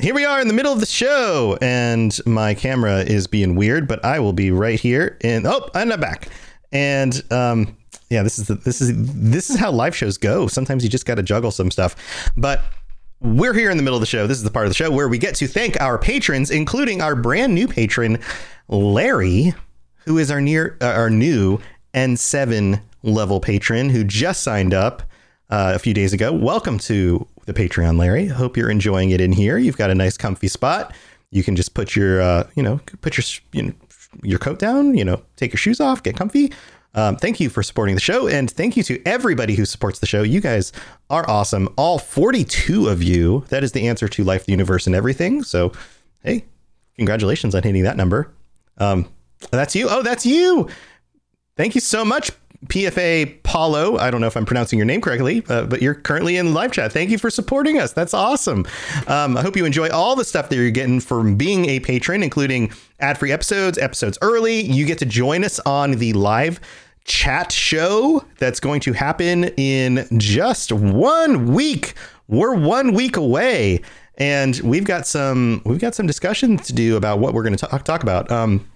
Here 0.00 0.12
we 0.12 0.24
are 0.24 0.40
in 0.40 0.48
the 0.48 0.54
middle 0.54 0.72
of 0.72 0.80
the 0.80 0.86
show, 0.86 1.56
and 1.62 2.18
my 2.26 2.54
camera 2.54 2.98
is 2.98 3.28
being 3.28 3.54
weird, 3.54 3.86
but 3.86 4.04
I 4.04 4.18
will 4.18 4.32
be 4.32 4.50
right 4.50 4.78
here. 4.78 5.16
And 5.20 5.46
oh, 5.46 5.70
and 5.72 5.82
I'm 5.82 5.88
not 5.88 6.00
back. 6.00 6.28
And 6.72 7.22
um, 7.30 7.76
yeah, 8.10 8.24
this 8.24 8.36
is 8.36 8.48
the, 8.48 8.56
this 8.56 8.80
is 8.80 8.92
this 9.14 9.50
is 9.50 9.56
how 9.56 9.70
live 9.70 9.94
shows 9.94 10.18
go. 10.18 10.48
Sometimes 10.48 10.82
you 10.82 10.90
just 10.90 11.06
got 11.06 11.14
to 11.14 11.22
juggle 11.22 11.52
some 11.52 11.70
stuff, 11.70 11.94
but 12.36 12.62
we're 13.20 13.54
here 13.54 13.70
in 13.70 13.76
the 13.76 13.84
middle 13.84 13.96
of 13.96 14.00
the 14.00 14.06
show. 14.06 14.26
This 14.26 14.36
is 14.36 14.42
the 14.42 14.50
part 14.50 14.66
of 14.66 14.70
the 14.70 14.74
show 14.74 14.90
where 14.90 15.08
we 15.08 15.16
get 15.16 15.36
to 15.36 15.46
thank 15.46 15.80
our 15.80 15.96
patrons, 15.96 16.50
including 16.50 17.00
our 17.00 17.14
brand 17.14 17.54
new 17.54 17.68
patron, 17.68 18.18
Larry, 18.66 19.54
who 20.06 20.18
is 20.18 20.28
our 20.28 20.40
near 20.40 20.76
uh, 20.80 20.86
our 20.86 21.08
new 21.08 21.60
N7 21.94 22.80
level 23.04 23.38
patron 23.38 23.90
who 23.90 24.02
just 24.02 24.42
signed 24.42 24.74
up 24.74 25.04
uh, 25.50 25.70
a 25.72 25.78
few 25.78 25.94
days 25.94 26.12
ago. 26.12 26.32
Welcome 26.32 26.80
to 26.80 27.28
the 27.46 27.54
Patreon, 27.54 27.98
Larry. 27.98 28.26
Hope 28.26 28.56
you're 28.56 28.70
enjoying 28.70 29.10
it 29.10 29.20
in 29.20 29.32
here. 29.32 29.58
You've 29.58 29.76
got 29.76 29.90
a 29.90 29.94
nice, 29.94 30.16
comfy 30.16 30.48
spot. 30.48 30.94
You 31.30 31.42
can 31.42 31.56
just 31.56 31.74
put 31.74 31.96
your, 31.96 32.20
uh, 32.20 32.48
you 32.54 32.62
know, 32.62 32.80
put 33.00 33.16
your 33.16 33.24
you 33.52 33.68
know, 33.68 33.74
your 34.22 34.38
coat 34.38 34.58
down. 34.58 34.96
You 34.96 35.04
know, 35.04 35.22
take 35.36 35.52
your 35.52 35.58
shoes 35.58 35.80
off, 35.80 36.02
get 36.02 36.16
comfy. 36.16 36.52
Um, 36.94 37.16
thank 37.16 37.40
you 37.40 37.50
for 37.50 37.62
supporting 37.62 37.96
the 37.96 38.00
show, 38.00 38.28
and 38.28 38.48
thank 38.48 38.76
you 38.76 38.84
to 38.84 39.02
everybody 39.04 39.56
who 39.56 39.64
supports 39.64 39.98
the 39.98 40.06
show. 40.06 40.22
You 40.22 40.40
guys 40.40 40.72
are 41.10 41.28
awesome. 41.28 41.68
All 41.76 41.98
42 41.98 42.88
of 42.88 43.02
you. 43.02 43.44
That 43.48 43.64
is 43.64 43.72
the 43.72 43.88
answer 43.88 44.06
to 44.08 44.22
life, 44.22 44.46
the 44.46 44.52
universe, 44.52 44.86
and 44.86 44.94
everything. 44.94 45.42
So, 45.42 45.72
hey, 46.22 46.44
congratulations 46.96 47.54
on 47.54 47.64
hitting 47.64 47.82
that 47.82 47.96
number. 47.96 48.32
Um, 48.78 49.08
that's 49.50 49.74
you. 49.74 49.88
Oh, 49.90 50.02
that's 50.02 50.24
you. 50.24 50.68
Thank 51.56 51.74
you 51.74 51.80
so 51.80 52.04
much, 52.04 52.30
PFA 52.66 53.42
Paulo. 53.42 53.98
I 53.98 54.10
don't 54.10 54.20
know 54.20 54.26
if 54.26 54.36
I'm 54.36 54.46
pronouncing 54.46 54.78
your 54.78 54.86
name 54.86 55.00
correctly, 55.00 55.42
uh, 55.48 55.66
but 55.66 55.82
you're 55.82 55.94
currently 55.94 56.36
in 56.36 56.54
live 56.54 56.72
chat. 56.72 56.92
Thank 56.92 57.10
you 57.10 57.18
for 57.18 57.30
supporting 57.30 57.78
us. 57.78 57.92
That's 57.92 58.14
awesome. 58.14 58.66
Um, 59.06 59.36
I 59.36 59.42
hope 59.42 59.56
you 59.56 59.64
enjoy 59.64 59.88
all 59.90 60.16
the 60.16 60.24
stuff 60.24 60.48
that 60.48 60.56
you're 60.56 60.70
getting 60.70 61.00
from 61.00 61.36
being 61.36 61.68
a 61.68 61.80
patron, 61.80 62.22
including 62.22 62.72
ad 63.00 63.18
free 63.18 63.32
episodes, 63.32 63.78
episodes 63.78 64.18
early. 64.22 64.60
You 64.62 64.86
get 64.86 64.98
to 64.98 65.06
join 65.06 65.44
us 65.44 65.60
on 65.60 65.92
the 65.92 66.12
live 66.14 66.60
chat 67.04 67.52
show 67.52 68.24
that's 68.38 68.60
going 68.60 68.80
to 68.80 68.92
happen 68.92 69.44
in 69.56 70.06
just 70.18 70.72
one 70.72 71.52
week. 71.52 71.94
We're 72.28 72.54
one 72.54 72.94
week 72.94 73.16
away. 73.16 73.82
And 74.16 74.58
we've 74.62 74.84
got 74.84 75.06
some 75.06 75.60
we've 75.64 75.80
got 75.80 75.94
some 75.94 76.06
discussion 76.06 76.56
to 76.58 76.72
do 76.72 76.96
about 76.96 77.18
what 77.18 77.34
we're 77.34 77.42
going 77.42 77.56
to 77.56 77.66
talk 77.66 77.84
talk 77.84 78.02
about. 78.02 78.30
Um, 78.30 78.68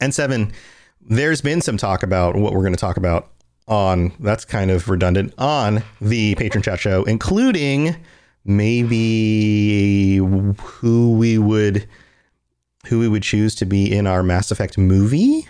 N7 0.00 0.52
there's 1.08 1.40
been 1.40 1.60
some 1.60 1.76
talk 1.76 2.02
about 2.02 2.36
what 2.36 2.52
we're 2.52 2.60
going 2.60 2.74
to 2.74 2.78
talk 2.78 2.96
about 2.96 3.28
on 3.68 4.12
that's 4.20 4.44
kind 4.44 4.70
of 4.70 4.88
redundant 4.88 5.32
on 5.38 5.82
the 6.00 6.34
patron 6.34 6.62
chat 6.62 6.80
show, 6.80 7.04
including 7.04 7.96
maybe 8.44 10.16
who 10.16 11.16
we 11.16 11.38
would 11.38 11.86
who 12.86 12.98
we 12.98 13.08
would 13.08 13.22
choose 13.22 13.54
to 13.54 13.64
be 13.64 13.92
in 13.92 14.06
our 14.06 14.22
Mass 14.22 14.50
Effect 14.50 14.76
movie. 14.76 15.48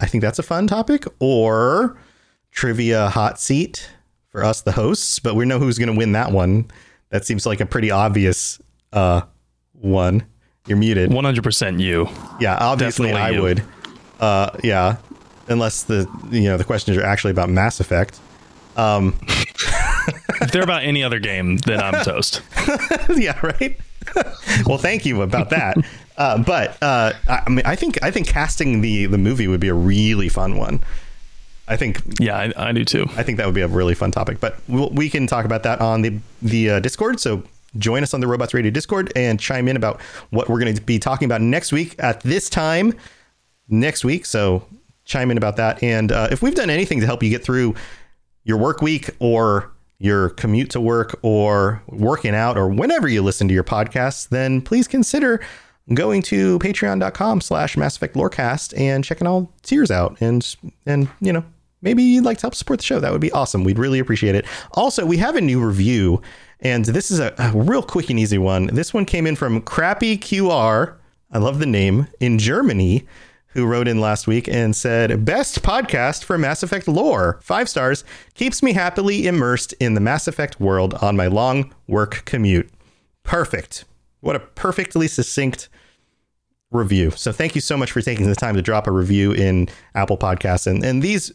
I 0.00 0.06
think 0.06 0.22
that's 0.22 0.38
a 0.38 0.42
fun 0.42 0.66
topic, 0.66 1.04
or 1.20 1.96
trivia 2.50 3.10
hot 3.10 3.38
seat 3.38 3.88
for 4.30 4.42
us, 4.42 4.62
the 4.62 4.72
hosts. 4.72 5.18
But 5.18 5.34
we 5.34 5.44
know 5.44 5.58
who's 5.58 5.78
going 5.78 5.92
to 5.92 5.96
win 5.96 6.12
that 6.12 6.32
one. 6.32 6.70
That 7.10 7.26
seems 7.26 7.44
like 7.44 7.60
a 7.60 7.66
pretty 7.66 7.90
obvious 7.90 8.58
uh, 8.92 9.22
one. 9.72 10.24
You're 10.66 10.78
muted. 10.78 11.10
100% 11.10 11.80
you. 11.80 12.08
Yeah, 12.40 12.56
obviously 12.58 13.08
Definitely 13.08 13.20
I 13.20 13.30
you. 13.36 13.42
would. 13.42 13.62
Uh, 14.20 14.50
yeah, 14.62 14.96
unless 15.48 15.82
the 15.84 16.08
you 16.30 16.42
know 16.44 16.56
the 16.56 16.64
questions 16.64 16.96
are 16.96 17.04
actually 17.04 17.30
about 17.32 17.48
Mass 17.48 17.80
Effect. 17.80 18.18
Um, 18.76 19.18
If 20.40 20.50
they're 20.50 20.62
about 20.64 20.82
any 20.82 21.04
other 21.04 21.20
game, 21.20 21.58
then 21.58 21.80
I'm 21.80 22.04
toast. 22.04 22.42
yeah, 23.16 23.38
right. 23.46 23.78
well, 24.66 24.78
thank 24.78 25.06
you 25.06 25.22
about 25.22 25.50
that. 25.50 25.76
Uh, 26.16 26.42
but 26.42 26.76
uh, 26.82 27.12
I, 27.28 27.42
I 27.46 27.50
mean, 27.50 27.64
I 27.64 27.76
think 27.76 28.02
I 28.02 28.10
think 28.10 28.26
casting 28.26 28.80
the 28.80 29.06
the 29.06 29.18
movie 29.18 29.46
would 29.46 29.60
be 29.60 29.68
a 29.68 29.74
really 29.74 30.28
fun 30.28 30.56
one. 30.56 30.80
I 31.68 31.76
think 31.76 32.02
Yeah, 32.18 32.36
I, 32.36 32.52
I 32.56 32.72
do 32.72 32.84
too. 32.84 33.06
I 33.16 33.22
think 33.22 33.38
that 33.38 33.46
would 33.46 33.54
be 33.54 33.60
a 33.60 33.68
really 33.68 33.94
fun 33.94 34.10
topic. 34.10 34.40
But 34.40 34.56
we'll, 34.68 34.90
we 34.90 35.08
can 35.08 35.26
talk 35.28 35.44
about 35.44 35.62
that 35.62 35.80
on 35.80 36.02
the 36.02 36.18
the 36.42 36.70
uh, 36.70 36.80
Discord. 36.80 37.20
So 37.20 37.44
join 37.78 38.02
us 38.02 38.12
on 38.12 38.20
the 38.20 38.26
Robots 38.26 38.52
Radio 38.52 38.70
Discord 38.70 39.12
and 39.14 39.38
chime 39.38 39.68
in 39.68 39.76
about 39.76 40.00
what 40.30 40.48
we're 40.48 40.58
going 40.60 40.74
to 40.74 40.82
be 40.82 40.98
talking 40.98 41.26
about 41.26 41.40
next 41.40 41.72
week 41.72 41.94
at 42.00 42.20
this 42.22 42.50
time 42.50 42.92
next 43.72 44.04
week. 44.04 44.26
So 44.26 44.64
chime 45.04 45.30
in 45.30 45.36
about 45.36 45.56
that. 45.56 45.82
And 45.82 46.12
uh, 46.12 46.28
if 46.30 46.42
we've 46.42 46.54
done 46.54 46.70
anything 46.70 47.00
to 47.00 47.06
help 47.06 47.22
you 47.22 47.30
get 47.30 47.42
through 47.42 47.74
your 48.44 48.58
work 48.58 48.82
week 48.82 49.10
or 49.18 49.72
your 49.98 50.30
commute 50.30 50.70
to 50.70 50.80
work 50.80 51.18
or 51.22 51.82
working 51.88 52.34
out 52.34 52.56
or 52.56 52.68
whenever 52.68 53.08
you 53.08 53.22
listen 53.22 53.48
to 53.48 53.54
your 53.54 53.64
podcasts, 53.64 54.28
then 54.28 54.60
please 54.60 54.86
consider 54.86 55.40
going 55.94 56.22
to 56.22 56.58
patreon.com 56.60 57.40
slash 57.40 57.76
Mass 57.76 57.96
Effect 57.96 58.14
Lorecast 58.14 58.78
and 58.78 59.04
checking 59.04 59.26
all 59.26 59.52
tiers 59.62 59.90
out. 59.90 60.16
And, 60.20 60.56
and, 60.86 61.08
you 61.20 61.32
know, 61.32 61.44
maybe 61.82 62.02
you'd 62.02 62.24
like 62.24 62.38
to 62.38 62.42
help 62.42 62.54
support 62.54 62.80
the 62.80 62.84
show. 62.84 63.00
That 63.00 63.12
would 63.12 63.20
be 63.20 63.32
awesome. 63.32 63.64
We'd 63.64 63.78
really 63.78 63.98
appreciate 63.98 64.34
it. 64.34 64.44
Also, 64.72 65.06
we 65.06 65.16
have 65.18 65.36
a 65.36 65.40
new 65.40 65.64
review 65.64 66.20
and 66.60 66.84
this 66.84 67.10
is 67.10 67.18
a, 67.18 67.34
a 67.38 67.50
real 67.52 67.82
quick 67.82 68.08
and 68.08 68.18
easy 68.18 68.38
one. 68.38 68.66
This 68.66 68.94
one 68.94 69.04
came 69.04 69.26
in 69.26 69.34
from 69.34 69.60
Crappy 69.62 70.16
QR. 70.16 70.96
I 71.32 71.38
love 71.38 71.58
the 71.58 71.66
name 71.66 72.06
in 72.20 72.38
Germany 72.38 73.06
who 73.54 73.66
wrote 73.66 73.88
in 73.88 74.00
last 74.00 74.26
week 74.26 74.48
and 74.48 74.74
said, 74.74 75.24
Best 75.24 75.62
podcast 75.62 76.24
for 76.24 76.38
Mass 76.38 76.62
Effect 76.62 76.88
lore. 76.88 77.38
Five 77.42 77.68
stars. 77.68 78.04
Keeps 78.34 78.62
me 78.62 78.72
happily 78.72 79.26
immersed 79.26 79.72
in 79.74 79.94
the 79.94 80.00
Mass 80.00 80.26
Effect 80.26 80.60
world 80.60 80.94
on 80.94 81.16
my 81.16 81.26
long 81.26 81.74
work 81.86 82.22
commute. 82.24 82.70
Perfect. 83.22 83.84
What 84.20 84.36
a 84.36 84.40
perfectly 84.40 85.08
succinct 85.08 85.68
review. 86.70 87.10
So 87.10 87.32
thank 87.32 87.54
you 87.54 87.60
so 87.60 87.76
much 87.76 87.92
for 87.92 88.00
taking 88.00 88.26
the 88.26 88.34
time 88.34 88.54
to 88.54 88.62
drop 88.62 88.86
a 88.86 88.90
review 88.90 89.32
in 89.32 89.68
Apple 89.94 90.16
Podcasts. 90.16 90.66
And, 90.66 90.84
and 90.84 91.02
these, 91.02 91.32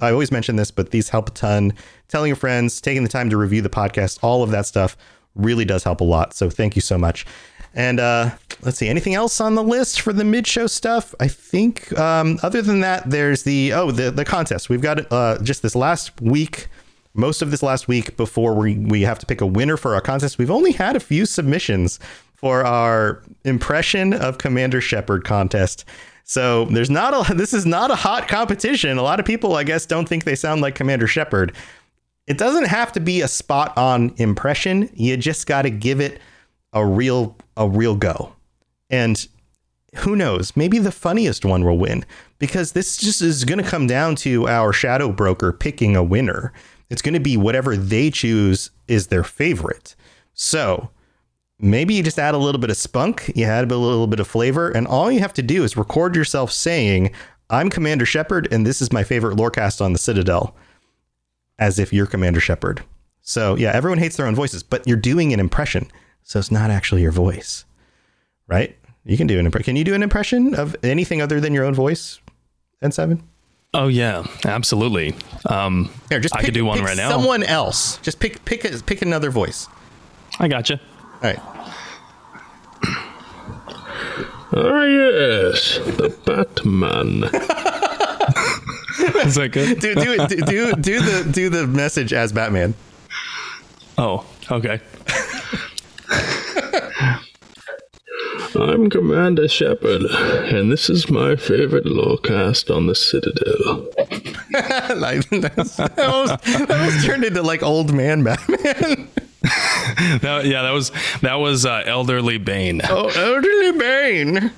I 0.00 0.10
always 0.10 0.32
mention 0.32 0.56
this, 0.56 0.70
but 0.70 0.90
these 0.90 1.10
help 1.10 1.28
a 1.28 1.32
ton. 1.32 1.74
Telling 2.08 2.28
your 2.28 2.36
friends, 2.36 2.80
taking 2.80 3.02
the 3.02 3.08
time 3.08 3.28
to 3.30 3.36
review 3.36 3.60
the 3.60 3.68
podcast, 3.68 4.18
all 4.22 4.42
of 4.42 4.50
that 4.50 4.66
stuff 4.66 4.96
really 5.34 5.64
does 5.64 5.84
help 5.84 6.00
a 6.00 6.04
lot. 6.04 6.34
So 6.34 6.48
thank 6.50 6.74
you 6.74 6.82
so 6.82 6.96
much. 6.98 7.26
And 7.78 8.00
uh, 8.00 8.30
let's 8.62 8.76
see, 8.76 8.88
anything 8.88 9.14
else 9.14 9.40
on 9.40 9.54
the 9.54 9.62
list 9.62 10.00
for 10.00 10.12
the 10.12 10.24
mid-show 10.24 10.66
stuff? 10.66 11.14
I 11.20 11.28
think 11.28 11.96
um, 11.96 12.40
other 12.42 12.60
than 12.60 12.80
that, 12.80 13.08
there's 13.08 13.44
the 13.44 13.72
oh 13.72 13.92
the 13.92 14.10
the 14.10 14.24
contest. 14.24 14.68
We've 14.68 14.82
got 14.82 15.10
uh, 15.12 15.38
just 15.44 15.62
this 15.62 15.76
last 15.76 16.20
week, 16.20 16.66
most 17.14 17.40
of 17.40 17.52
this 17.52 17.62
last 17.62 17.86
week 17.86 18.16
before 18.16 18.54
we, 18.54 18.76
we 18.76 19.02
have 19.02 19.20
to 19.20 19.26
pick 19.26 19.40
a 19.40 19.46
winner 19.46 19.76
for 19.76 19.94
our 19.94 20.00
contest. 20.00 20.38
We've 20.38 20.50
only 20.50 20.72
had 20.72 20.96
a 20.96 21.00
few 21.00 21.24
submissions 21.24 22.00
for 22.34 22.64
our 22.64 23.22
impression 23.44 24.12
of 24.12 24.38
Commander 24.38 24.80
Shepard 24.80 25.24
contest. 25.24 25.84
So 26.24 26.64
there's 26.64 26.90
not 26.90 27.30
a 27.30 27.34
this 27.36 27.54
is 27.54 27.64
not 27.64 27.92
a 27.92 27.96
hot 27.96 28.26
competition. 28.26 28.98
A 28.98 29.02
lot 29.02 29.20
of 29.20 29.24
people, 29.24 29.54
I 29.54 29.62
guess, 29.62 29.86
don't 29.86 30.08
think 30.08 30.24
they 30.24 30.34
sound 30.34 30.62
like 30.62 30.74
Commander 30.74 31.06
Shepard. 31.06 31.54
It 32.26 32.38
doesn't 32.38 32.66
have 32.66 32.90
to 32.92 33.00
be 33.00 33.20
a 33.20 33.28
spot 33.28 33.78
on 33.78 34.12
impression. 34.16 34.90
You 34.94 35.16
just 35.16 35.46
got 35.46 35.62
to 35.62 35.70
give 35.70 36.00
it 36.00 36.20
a 36.72 36.84
real 36.84 37.36
a 37.56 37.68
real 37.68 37.96
go. 37.96 38.34
And 38.90 39.26
who 39.96 40.16
knows, 40.16 40.56
maybe 40.56 40.78
the 40.78 40.92
funniest 40.92 41.44
one 41.44 41.64
will 41.64 41.78
win 41.78 42.04
because 42.38 42.72
this 42.72 42.96
just 42.96 43.22
is 43.22 43.44
going 43.44 43.62
to 43.62 43.68
come 43.68 43.86
down 43.86 44.16
to 44.16 44.46
our 44.48 44.72
shadow 44.72 45.10
broker 45.10 45.52
picking 45.52 45.96
a 45.96 46.02
winner. 46.02 46.52
It's 46.90 47.02
going 47.02 47.14
to 47.14 47.20
be 47.20 47.36
whatever 47.36 47.76
they 47.76 48.10
choose 48.10 48.70
is 48.86 49.08
their 49.08 49.24
favorite. 49.24 49.94
So, 50.34 50.90
maybe 51.58 51.94
you 51.94 52.02
just 52.02 52.18
add 52.18 52.34
a 52.34 52.38
little 52.38 52.60
bit 52.60 52.70
of 52.70 52.76
spunk, 52.76 53.30
you 53.34 53.44
add 53.44 53.70
a 53.70 53.76
little 53.76 54.06
bit 54.06 54.20
of 54.20 54.28
flavor, 54.28 54.70
and 54.70 54.86
all 54.86 55.10
you 55.10 55.20
have 55.20 55.34
to 55.34 55.42
do 55.42 55.64
is 55.64 55.76
record 55.76 56.14
yourself 56.14 56.52
saying, 56.52 57.10
I'm 57.50 57.70
Commander 57.70 58.06
Shepard, 58.06 58.50
and 58.52 58.66
this 58.66 58.80
is 58.80 58.92
my 58.92 59.02
favorite 59.02 59.36
lorecast 59.36 59.80
on 59.80 59.92
the 59.92 59.98
Citadel, 59.98 60.54
as 61.58 61.78
if 61.78 61.92
you're 61.92 62.06
Commander 62.06 62.40
Shepard. 62.40 62.82
So, 63.22 63.56
yeah, 63.56 63.72
everyone 63.72 63.98
hates 63.98 64.16
their 64.16 64.26
own 64.26 64.34
voices, 64.34 64.62
but 64.62 64.86
you're 64.86 64.96
doing 64.96 65.32
an 65.32 65.40
impression. 65.40 65.90
So 66.28 66.38
it's 66.38 66.50
not 66.50 66.70
actually 66.70 67.00
your 67.00 67.10
voice, 67.10 67.64
right? 68.48 68.76
You 69.06 69.16
can 69.16 69.26
do 69.26 69.38
an 69.38 69.46
impression. 69.46 69.64
Can 69.64 69.76
you 69.76 69.84
do 69.84 69.94
an 69.94 70.02
impression 70.02 70.54
of 70.54 70.76
anything 70.82 71.22
other 71.22 71.40
than 71.40 71.54
your 71.54 71.64
own 71.64 71.72
voice, 71.72 72.20
N7? 72.82 73.22
Oh 73.72 73.88
yeah, 73.88 74.26
absolutely. 74.44 75.14
Um, 75.46 75.88
Here, 76.10 76.20
just 76.20 76.36
I 76.36 76.42
could 76.42 76.52
do 76.52 76.66
one 76.66 76.80
pick 76.80 76.86
right 76.86 76.98
now. 76.98 77.08
Someone 77.08 77.44
else. 77.44 77.96
Just 78.02 78.20
pick 78.20 78.44
pick 78.44 78.66
a, 78.66 78.78
pick 78.82 79.00
another 79.00 79.30
voice. 79.30 79.68
I 80.38 80.48
gotcha. 80.48 80.78
All 81.14 81.20
right. 81.22 81.38
Ah, 84.50 84.84
yes, 84.84 85.78
the 85.78 86.14
Batman. 86.26 87.24
Is 89.26 89.34
that 89.36 89.48
good? 89.52 89.80
Do 89.80 89.94
do 89.94 90.26
do 90.26 90.36
do, 90.44 90.72
do 90.74 91.00
the 91.00 91.30
do 91.32 91.48
the 91.48 91.66
message 91.66 92.12
as 92.12 92.32
Batman. 92.32 92.74
Oh, 93.96 94.26
okay. 94.50 94.80
I'm 98.54 98.88
Commander 98.90 99.46
Shepard, 99.48 100.02
and 100.02 100.72
this 100.72 100.88
is 100.88 101.10
my 101.10 101.36
favorite 101.36 101.84
lorecast 101.84 102.74
on 102.74 102.86
the 102.86 102.94
Citadel. 102.94 103.88
like, 104.98 105.28
that, 105.30 105.54
was, 105.56 105.76
that 105.76 106.68
was 106.68 107.04
turned 107.04 107.24
into 107.24 107.42
like 107.42 107.62
old 107.62 107.92
man 107.92 108.24
Batman. 108.24 109.08
That, 110.20 110.44
yeah, 110.44 110.62
that 110.62 110.72
was 110.72 110.92
that 111.22 111.36
was 111.36 111.64
uh, 111.64 111.82
elderly 111.86 112.38
Bane. 112.38 112.82
oh, 112.84 113.08
elderly 113.08 113.72
Bane. 113.78 114.52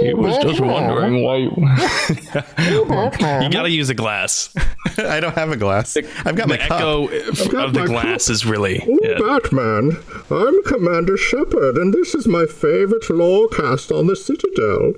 He 0.00 0.14
was 0.14 0.38
just 0.38 0.60
wondering 0.60 1.22
why. 1.24 1.36
You 1.36 2.84
got 3.50 3.62
to 3.62 3.70
use 3.70 3.90
a 3.90 3.94
glass. 3.94 4.54
I 4.98 5.20
don't 5.20 5.34
have 5.34 5.50
a 5.50 5.56
glass. 5.56 5.96
I've 5.96 6.34
got 6.36 6.48
my 6.48 6.56
The 6.56 6.62
cup. 6.64 6.76
echo 6.80 7.08
of 7.08 7.72
the 7.74 7.80
my 7.80 7.86
glass 7.86 8.28
is 8.28 8.44
really. 8.46 8.82
Oh, 8.86 8.98
yeah. 9.02 9.18
Batman, 9.18 9.96
I'm 10.30 10.62
Commander 10.64 11.16
Shepard, 11.16 11.76
and 11.76 11.92
this 11.94 12.14
is 12.14 12.26
my 12.26 12.46
favorite 12.46 13.02
lorecast 13.04 13.96
on 13.96 14.06
the 14.06 14.16
Citadel. 14.16 14.94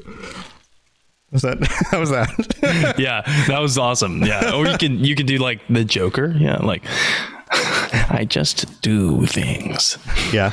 Was 1.30 1.42
that? 1.42 1.58
How 1.90 2.00
was 2.00 2.10
that? 2.10 2.94
yeah, 2.98 3.22
that 3.48 3.60
was 3.60 3.78
awesome. 3.78 4.22
Yeah, 4.22 4.52
or 4.54 4.66
you 4.66 4.76
can 4.78 4.98
you 5.02 5.14
can 5.14 5.24
do 5.26 5.38
like 5.38 5.60
the 5.68 5.84
Joker. 5.84 6.34
Yeah, 6.38 6.56
like 6.56 6.84
I 8.10 8.24
just 8.24 8.80
do 8.82 9.26
things. 9.26 9.98
yeah, 10.32 10.52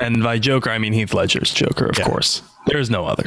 And 0.00 0.22
by 0.22 0.38
Joker, 0.38 0.70
I 0.70 0.78
mean 0.78 0.92
Heath 0.92 1.14
Ledger's 1.14 1.52
Joker, 1.52 1.86
of 1.86 1.96
course. 1.96 2.42
There's 2.66 2.90
no 2.90 3.06
other. 3.06 3.24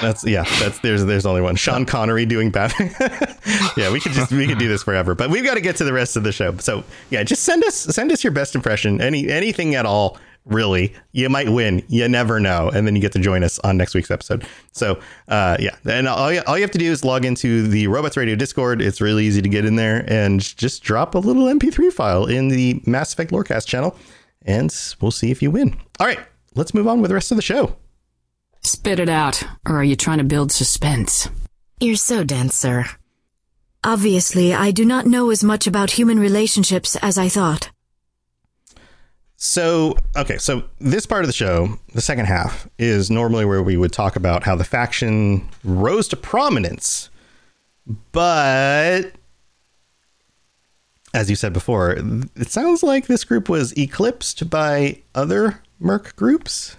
that's 0.00 0.24
yeah. 0.24 0.44
That's 0.60 0.78
there's 0.78 1.04
there's 1.04 1.26
only 1.26 1.40
one. 1.40 1.56
Sean 1.56 1.84
Connery 1.84 2.24
doing 2.24 2.50
Batman. 2.50 2.94
yeah, 3.76 3.90
we 3.90 3.98
could 4.00 4.12
just 4.12 4.30
we 4.30 4.46
could 4.46 4.58
do 4.58 4.68
this 4.68 4.84
forever, 4.84 5.14
but 5.14 5.28
we've 5.28 5.44
got 5.44 5.54
to 5.54 5.60
get 5.60 5.76
to 5.76 5.84
the 5.84 5.92
rest 5.92 6.16
of 6.16 6.22
the 6.22 6.30
show. 6.30 6.56
So 6.58 6.84
yeah, 7.10 7.24
just 7.24 7.42
send 7.42 7.64
us 7.64 7.74
send 7.74 8.12
us 8.12 8.22
your 8.22 8.32
best 8.32 8.54
impression. 8.54 9.00
Any 9.00 9.28
anything 9.28 9.74
at 9.74 9.86
all. 9.86 10.18
Really, 10.46 10.94
you 11.12 11.28
might 11.28 11.48
win. 11.50 11.82
You 11.88 12.08
never 12.08 12.40
know, 12.40 12.70
and 12.70 12.86
then 12.86 12.96
you 12.96 13.02
get 13.02 13.12
to 13.12 13.18
join 13.18 13.44
us 13.44 13.58
on 13.60 13.76
next 13.76 13.94
week's 13.94 14.10
episode. 14.10 14.46
So, 14.72 14.98
uh, 15.28 15.56
yeah, 15.60 15.76
and 15.84 16.08
all 16.08 16.32
you, 16.32 16.42
all 16.46 16.56
you 16.56 16.62
have 16.62 16.70
to 16.72 16.78
do 16.78 16.90
is 16.90 17.04
log 17.04 17.24
into 17.24 17.68
the 17.68 17.86
Robots 17.86 18.16
Radio 18.16 18.34
Discord. 18.34 18.80
It's 18.80 19.00
really 19.00 19.26
easy 19.26 19.42
to 19.42 19.48
get 19.48 19.64
in 19.64 19.76
there 19.76 20.04
and 20.08 20.40
just 20.40 20.82
drop 20.82 21.14
a 21.14 21.18
little 21.18 21.44
MP3 21.44 21.92
file 21.92 22.26
in 22.26 22.48
the 22.48 22.82
Mass 22.86 23.12
Effect 23.12 23.30
Lorecast 23.32 23.66
channel, 23.66 23.96
and 24.42 24.74
we'll 25.00 25.10
see 25.10 25.30
if 25.30 25.42
you 25.42 25.50
win. 25.50 25.76
All 26.00 26.06
right, 26.06 26.20
let's 26.54 26.74
move 26.74 26.88
on 26.88 27.00
with 27.00 27.10
the 27.10 27.14
rest 27.14 27.30
of 27.30 27.36
the 27.36 27.42
show. 27.42 27.76
Spit 28.62 28.98
it 28.98 29.08
out, 29.08 29.42
or 29.66 29.76
are 29.76 29.84
you 29.84 29.96
trying 29.96 30.18
to 30.18 30.24
build 30.24 30.52
suspense? 30.52 31.28
You're 31.80 31.96
so 31.96 32.24
dense, 32.24 32.56
sir. 32.56 32.84
Obviously, 33.84 34.52
I 34.52 34.70
do 34.70 34.84
not 34.84 35.06
know 35.06 35.30
as 35.30 35.42
much 35.42 35.66
about 35.66 35.92
human 35.92 36.18
relationships 36.18 36.96
as 36.96 37.16
I 37.16 37.30
thought. 37.30 37.70
So, 39.42 39.96
okay, 40.16 40.36
so 40.36 40.64
this 40.80 41.06
part 41.06 41.24
of 41.24 41.26
the 41.26 41.32
show, 41.32 41.78
the 41.94 42.02
second 42.02 42.26
half, 42.26 42.68
is 42.78 43.10
normally 43.10 43.46
where 43.46 43.62
we 43.62 43.78
would 43.78 43.90
talk 43.90 44.14
about 44.14 44.42
how 44.42 44.54
the 44.54 44.64
faction 44.64 45.48
rose 45.64 46.08
to 46.08 46.16
prominence. 46.16 47.08
But, 48.12 49.12
as 51.14 51.30
you 51.30 51.36
said 51.36 51.54
before, 51.54 51.96
it 52.36 52.50
sounds 52.50 52.82
like 52.82 53.06
this 53.06 53.24
group 53.24 53.48
was 53.48 53.72
eclipsed 53.78 54.50
by 54.50 55.00
other 55.14 55.62
Merc 55.78 56.14
groups. 56.16 56.76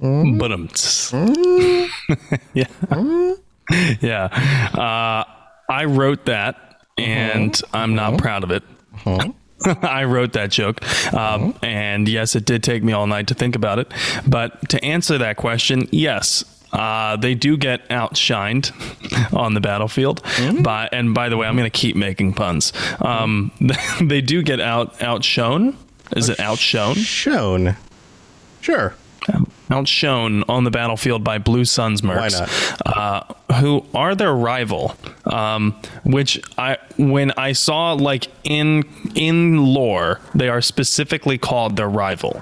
But 0.00 0.50
um, 0.50 0.68
yeah, 2.52 2.66
yeah. 4.00 4.24
Uh, 4.74 5.22
I 5.70 5.84
wrote 5.84 6.24
that, 6.24 6.80
and 6.98 7.58
I'm 7.72 7.94
not 7.94 8.18
proud 8.18 8.42
of 8.42 8.50
it. 8.50 8.64
I 9.82 10.04
wrote 10.04 10.32
that 10.34 10.50
joke, 10.50 10.82
um, 11.14 11.54
and 11.62 12.08
yes, 12.08 12.36
it 12.36 12.44
did 12.44 12.62
take 12.62 12.82
me 12.82 12.92
all 12.92 13.06
night 13.06 13.28
to 13.28 13.34
think 13.34 13.56
about 13.56 13.78
it. 13.78 13.92
But 14.26 14.68
to 14.70 14.84
answer 14.84 15.18
that 15.18 15.36
question, 15.36 15.88
yes. 15.90 16.44
Uh, 16.72 17.16
they 17.16 17.34
do 17.34 17.56
get 17.56 17.88
outshined 17.88 18.70
on 19.34 19.54
the 19.54 19.60
battlefield, 19.60 20.20
by 20.62 20.88
and 20.92 21.14
by 21.14 21.28
the 21.30 21.36
way, 21.36 21.46
I'm 21.46 21.56
going 21.56 21.70
to 21.70 21.78
keep 21.78 21.96
making 21.96 22.34
puns. 22.34 22.72
Um, 23.00 23.50
they 24.02 24.20
do 24.20 24.42
get 24.42 24.60
out 24.60 25.00
outshone. 25.00 25.76
Is 26.14 26.28
it 26.28 26.38
outshone? 26.38 26.96
Shown. 26.96 27.76
Sure. 28.60 28.94
outshone 29.70 30.42
on 30.48 30.64
the 30.64 30.70
battlefield 30.70 31.24
by 31.24 31.38
Blue 31.38 31.64
Suns 31.64 32.02
mercs, 32.02 32.40
Uh, 32.84 33.22
who 33.60 33.86
are 33.94 34.14
their 34.14 34.34
rival. 34.34 34.96
Um, 35.26 35.80
which 36.04 36.40
I, 36.56 36.78
when 36.98 37.32
I 37.32 37.52
saw 37.52 37.92
like 37.92 38.28
in 38.44 38.84
in 39.14 39.64
lore, 39.64 40.20
they 40.34 40.48
are 40.48 40.60
specifically 40.60 41.36
called 41.36 41.76
their 41.76 41.88
rival. 41.88 42.40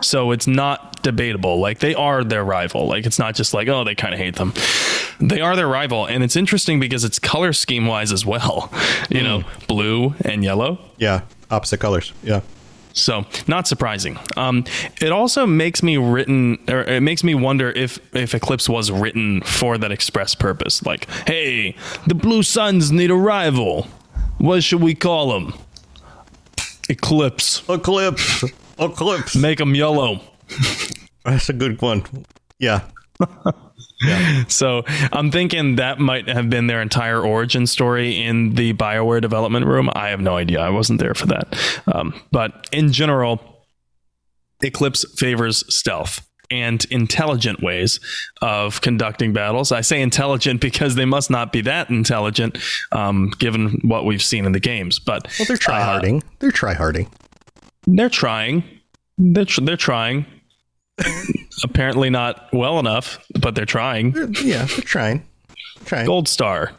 So 0.00 0.30
it's 0.30 0.46
not 0.46 1.02
debatable. 1.02 1.60
Like 1.60 1.80
they 1.80 1.94
are 1.94 2.24
their 2.24 2.44
rival. 2.44 2.86
Like 2.86 3.04
it's 3.06 3.18
not 3.18 3.34
just 3.34 3.52
like 3.52 3.68
oh 3.68 3.84
they 3.84 3.94
kind 3.94 4.14
of 4.14 4.20
hate 4.20 4.36
them. 4.36 4.54
They 5.20 5.40
are 5.40 5.54
their 5.54 5.68
rival, 5.68 6.06
and 6.06 6.24
it's 6.24 6.34
interesting 6.36 6.80
because 6.80 7.04
it's 7.04 7.18
color 7.18 7.52
scheme 7.52 7.86
wise 7.86 8.12
as 8.12 8.24
well. 8.26 8.72
You 9.10 9.22
know, 9.22 9.44
blue 9.68 10.14
and 10.24 10.42
yellow. 10.42 10.78
Yeah, 10.96 11.22
opposite 11.50 11.78
colors. 11.78 12.12
Yeah. 12.22 12.40
So 12.92 13.24
not 13.46 13.66
surprising. 13.66 14.18
Um, 14.36 14.64
it 15.00 15.12
also 15.12 15.46
makes 15.46 15.82
me 15.82 15.96
written, 15.96 16.58
or 16.68 16.82
it 16.82 17.02
makes 17.02 17.24
me 17.24 17.34
wonder 17.34 17.70
if 17.70 17.98
if 18.14 18.34
Eclipse 18.34 18.68
was 18.68 18.90
written 18.90 19.40
for 19.42 19.78
that 19.78 19.90
express 19.92 20.34
purpose. 20.34 20.84
Like, 20.84 21.08
hey, 21.26 21.74
the 22.06 22.14
Blue 22.14 22.42
Suns 22.42 22.92
need 22.92 23.10
a 23.10 23.16
rival. 23.16 23.86
What 24.38 24.62
should 24.62 24.82
we 24.82 24.94
call 24.94 25.32
them? 25.32 25.54
Eclipse. 26.88 27.62
Eclipse. 27.68 28.44
Eclipse. 28.78 29.36
Make 29.36 29.58
them 29.58 29.74
yellow. 29.74 30.20
That's 31.24 31.48
a 31.48 31.52
good 31.52 31.80
one. 31.80 32.04
Yeah. 32.58 32.82
So 34.48 34.84
I'm 35.12 35.30
thinking 35.30 35.76
that 35.76 35.98
might 35.98 36.28
have 36.28 36.50
been 36.50 36.66
their 36.66 36.82
entire 36.82 37.20
origin 37.20 37.66
story 37.66 38.20
in 38.22 38.54
the 38.54 38.72
Bioware 38.74 39.20
development 39.20 39.66
room. 39.66 39.88
I 39.94 40.08
have 40.08 40.20
no 40.20 40.36
idea. 40.36 40.60
I 40.60 40.70
wasn't 40.70 41.00
there 41.00 41.14
for 41.14 41.26
that. 41.26 41.56
Um, 41.92 42.12
but 42.30 42.68
in 42.72 42.92
general, 42.92 43.40
Eclipse 44.62 45.04
favors 45.18 45.64
stealth 45.74 46.28
and 46.50 46.84
intelligent 46.90 47.62
ways 47.62 47.98
of 48.42 48.80
conducting 48.82 49.32
battles. 49.32 49.72
I 49.72 49.80
say 49.80 50.02
intelligent 50.02 50.60
because 50.60 50.94
they 50.94 51.06
must 51.06 51.30
not 51.30 51.50
be 51.52 51.62
that 51.62 51.88
intelligent, 51.90 52.58
um, 52.92 53.30
given 53.38 53.80
what 53.82 54.04
we've 54.04 54.22
seen 54.22 54.44
in 54.44 54.52
the 54.52 54.60
games. 54.60 54.98
But 54.98 55.28
Well, 55.38 55.46
they're 55.46 55.56
tryharding. 55.56 56.22
they're 56.40 56.50
tryharding. 56.52 57.08
they're 57.86 58.10
trying. 58.10 58.64
They're, 59.18 59.44
tr- 59.46 59.62
they're 59.62 59.76
trying. 59.76 60.26
Apparently 61.64 62.10
not 62.10 62.48
well 62.52 62.78
enough, 62.78 63.18
but 63.40 63.54
they're 63.54 63.64
trying. 63.64 64.12
They're, 64.12 64.30
yeah, 64.42 64.64
they're 64.66 64.78
trying. 64.84 65.26
Trying. 65.84 66.06
Gold 66.06 66.28
star. 66.28 66.72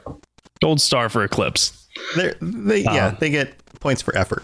Gold 0.61 0.79
star 0.81 1.09
for 1.09 1.23
Eclipse. 1.23 1.87
They're, 2.15 2.35
they 2.41 2.79
yeah, 2.83 3.07
Uh-huh. 3.07 3.15
they 3.19 3.29
get 3.29 3.53
points 3.79 4.01
for 4.01 4.15
effort. 4.17 4.43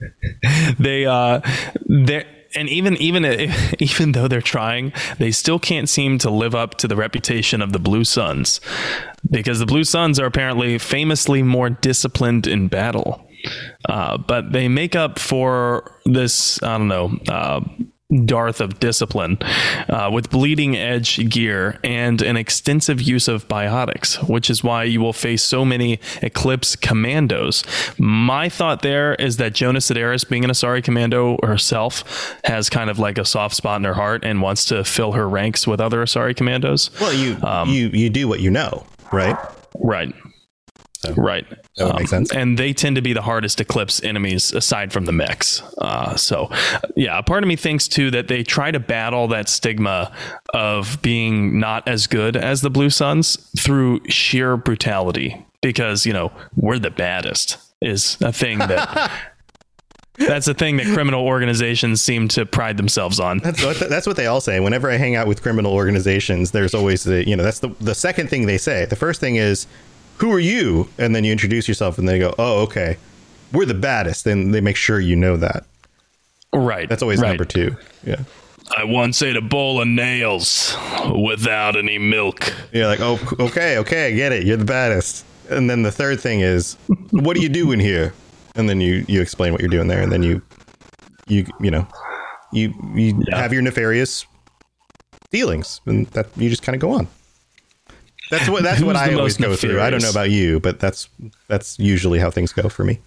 they 0.78 1.06
uh 1.06 1.40
they 1.88 2.24
and 2.54 2.68
even 2.68 2.96
even 2.96 3.24
even 3.78 4.12
though 4.12 4.28
they're 4.28 4.40
trying, 4.40 4.92
they 5.18 5.30
still 5.30 5.58
can't 5.58 5.88
seem 5.88 6.18
to 6.18 6.30
live 6.30 6.54
up 6.54 6.76
to 6.78 6.88
the 6.88 6.96
reputation 6.96 7.60
of 7.60 7.72
the 7.72 7.78
Blue 7.78 8.04
Suns, 8.04 8.60
because 9.30 9.58
the 9.58 9.66
Blue 9.66 9.84
Suns 9.84 10.18
are 10.18 10.26
apparently 10.26 10.78
famously 10.78 11.42
more 11.42 11.70
disciplined 11.70 12.46
in 12.46 12.68
battle. 12.68 13.24
Uh, 13.88 14.18
but 14.18 14.52
they 14.52 14.68
make 14.68 14.96
up 14.96 15.18
for 15.18 15.92
this. 16.06 16.62
I 16.62 16.78
don't 16.78 16.88
know. 16.88 17.18
Uh, 17.28 17.60
Darth 18.24 18.62
of 18.62 18.80
discipline 18.80 19.36
uh, 19.88 20.10
with 20.10 20.30
bleeding 20.30 20.74
edge 20.74 21.28
gear 21.28 21.78
and 21.84 22.22
an 22.22 22.38
extensive 22.38 23.02
use 23.02 23.28
of 23.28 23.46
biotics, 23.48 24.16
which 24.26 24.48
is 24.48 24.64
why 24.64 24.84
you 24.84 25.00
will 25.00 25.12
face 25.12 25.42
so 25.42 25.62
many 25.62 26.00
Eclipse 26.22 26.74
commandos. 26.74 27.62
My 27.98 28.48
thought 28.48 28.80
there 28.80 29.14
is 29.16 29.36
that 29.36 29.52
Jonas 29.52 29.90
Sederis, 29.90 30.26
being 30.26 30.42
an 30.42 30.50
Asari 30.50 30.82
commando 30.82 31.38
herself, 31.42 32.34
has 32.44 32.70
kind 32.70 32.88
of 32.88 32.98
like 32.98 33.18
a 33.18 33.26
soft 33.26 33.54
spot 33.54 33.78
in 33.78 33.84
her 33.84 33.92
heart 33.94 34.24
and 34.24 34.40
wants 34.40 34.64
to 34.66 34.84
fill 34.84 35.12
her 35.12 35.28
ranks 35.28 35.66
with 35.66 35.78
other 35.78 36.02
Asari 36.02 36.34
commandos. 36.34 36.90
Well, 36.98 37.12
you 37.12 37.36
um, 37.42 37.68
you 37.68 37.88
you 37.88 38.08
do 38.08 38.26
what 38.26 38.40
you 38.40 38.50
know, 38.50 38.86
right? 39.12 39.36
Right. 39.74 40.14
So 41.08 41.22
right. 41.22 41.48
That 41.76 41.84
would 41.84 41.90
um, 41.92 41.96
make 41.96 42.08
sense. 42.08 42.32
And 42.32 42.58
they 42.58 42.72
tend 42.72 42.96
to 42.96 43.02
be 43.02 43.12
the 43.12 43.22
hardest 43.22 43.60
eclipse 43.60 44.02
enemies 44.02 44.52
aside 44.52 44.92
from 44.92 45.04
the 45.04 45.12
mechs. 45.12 45.62
Uh, 45.78 46.16
so, 46.16 46.50
yeah, 46.96 47.18
a 47.18 47.22
part 47.22 47.42
of 47.42 47.48
me 47.48 47.56
thinks 47.56 47.88
too 47.88 48.10
that 48.10 48.28
they 48.28 48.42
try 48.42 48.70
to 48.70 48.80
battle 48.80 49.28
that 49.28 49.48
stigma 49.48 50.12
of 50.54 51.00
being 51.02 51.58
not 51.58 51.86
as 51.86 52.06
good 52.06 52.36
as 52.36 52.60
the 52.60 52.70
Blue 52.70 52.90
Suns 52.90 53.36
through 53.58 54.00
sheer 54.08 54.56
brutality 54.56 55.44
because, 55.62 56.06
you 56.06 56.12
know, 56.12 56.32
we're 56.56 56.78
the 56.78 56.90
baddest 56.90 57.58
is 57.80 58.16
a 58.20 58.32
thing 58.32 58.58
that. 58.58 59.10
That's 60.18 60.48
a 60.48 60.54
thing 60.54 60.78
that 60.78 60.86
criminal 60.86 61.24
organizations 61.24 62.00
seem 62.00 62.26
to 62.28 62.44
pride 62.44 62.76
themselves 62.76 63.20
on. 63.20 63.38
That's 63.38 63.64
what, 63.64 63.78
that's 63.88 64.04
what 64.04 64.16
they 64.16 64.26
all 64.26 64.40
say. 64.40 64.58
Whenever 64.58 64.90
I 64.90 64.96
hang 64.96 65.14
out 65.14 65.28
with 65.28 65.42
criminal 65.42 65.72
organizations, 65.72 66.50
there's 66.50 66.74
always 66.74 67.04
the 67.04 67.26
you 67.28 67.36
know 67.36 67.44
that's 67.44 67.60
the 67.60 67.68
the 67.80 67.94
second 67.94 68.28
thing 68.28 68.46
they 68.46 68.58
say. 68.58 68.84
The 68.84 68.96
first 68.96 69.20
thing 69.20 69.36
is 69.36 69.68
who 70.18 70.32
are 70.32 70.40
you? 70.40 70.88
And 70.98 71.14
then 71.14 71.24
you 71.24 71.32
introduce 71.32 71.68
yourself, 71.68 71.98
and 71.98 72.08
they 72.08 72.18
go, 72.18 72.34
oh, 72.38 72.62
okay, 72.62 72.96
we're 73.52 73.66
the 73.66 73.74
baddest. 73.74 74.24
Then 74.24 74.50
they 74.50 74.60
make 74.60 74.76
sure 74.76 75.00
you 75.00 75.16
know 75.16 75.36
that. 75.36 75.64
Right. 76.52 76.88
That's 76.88 77.02
always 77.02 77.20
right. 77.20 77.28
number 77.28 77.44
two. 77.44 77.76
Yeah. 78.04 78.22
I 78.76 78.84
once 78.84 79.22
ate 79.22 79.36
a 79.36 79.40
bowl 79.40 79.80
of 79.80 79.88
nails 79.88 80.76
without 81.14 81.76
any 81.76 81.98
milk. 81.98 82.52
You're 82.72 82.86
like, 82.86 83.00
oh, 83.00 83.18
okay, 83.40 83.78
okay, 83.78 84.08
I 84.08 84.10
get 84.12 84.32
it. 84.32 84.44
You're 84.44 84.58
the 84.58 84.64
baddest. 84.64 85.24
And 85.48 85.70
then 85.70 85.82
the 85.82 85.90
third 85.90 86.20
thing 86.20 86.40
is, 86.40 86.76
what 87.10 87.36
are 87.36 87.40
you 87.40 87.48
doing 87.48 87.80
here? 87.80 88.12
And 88.54 88.68
then 88.68 88.80
you 88.80 89.04
you 89.08 89.22
explain 89.22 89.52
what 89.52 89.62
you're 89.62 89.70
doing 89.70 89.88
there, 89.88 90.02
and 90.02 90.10
then 90.10 90.22
you 90.22 90.42
you 91.28 91.46
you 91.60 91.70
know 91.70 91.86
you 92.52 92.74
you 92.94 93.22
yeah. 93.28 93.38
have 93.38 93.52
your 93.52 93.62
nefarious 93.62 94.26
dealings, 95.30 95.80
and 95.86 96.06
that 96.08 96.26
you 96.36 96.50
just 96.50 96.62
kind 96.62 96.74
of 96.74 96.80
go 96.80 96.90
on. 96.90 97.06
That's 98.30 98.48
what 98.48 98.62
that's 98.62 98.82
what 98.82 98.96
I 98.96 99.14
always 99.14 99.36
go 99.36 99.50
nefarious? 99.50 99.60
through. 99.60 99.80
I 99.80 99.90
don't 99.90 100.02
know 100.02 100.10
about 100.10 100.30
you, 100.30 100.60
but 100.60 100.80
that's 100.80 101.08
that's 101.46 101.78
usually 101.78 102.18
how 102.18 102.30
things 102.30 102.52
go 102.52 102.68
for 102.68 102.84
me. 102.84 102.98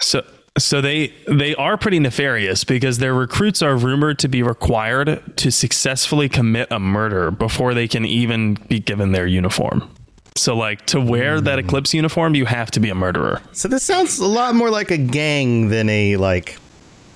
So 0.00 0.24
so 0.56 0.80
they 0.80 1.12
they 1.26 1.54
are 1.56 1.76
pretty 1.76 1.98
nefarious 1.98 2.64
because 2.64 2.98
their 2.98 3.14
recruits 3.14 3.62
are 3.62 3.76
rumored 3.76 4.18
to 4.20 4.28
be 4.28 4.42
required 4.42 5.36
to 5.36 5.50
successfully 5.50 6.28
commit 6.28 6.68
a 6.70 6.78
murder 6.78 7.30
before 7.30 7.74
they 7.74 7.88
can 7.88 8.04
even 8.04 8.54
be 8.68 8.78
given 8.78 9.12
their 9.12 9.26
uniform. 9.26 9.90
So 10.36 10.56
like 10.56 10.86
to 10.86 11.00
wear 11.00 11.38
mm. 11.38 11.44
that 11.44 11.58
Eclipse 11.58 11.92
uniform, 11.92 12.34
you 12.34 12.44
have 12.44 12.70
to 12.72 12.80
be 12.80 12.90
a 12.90 12.94
murderer. 12.94 13.42
So 13.52 13.66
this 13.66 13.82
sounds 13.82 14.18
a 14.18 14.26
lot 14.26 14.54
more 14.54 14.70
like 14.70 14.90
a 14.90 14.98
gang 14.98 15.68
than 15.68 15.88
a 15.88 16.16
like 16.16 16.58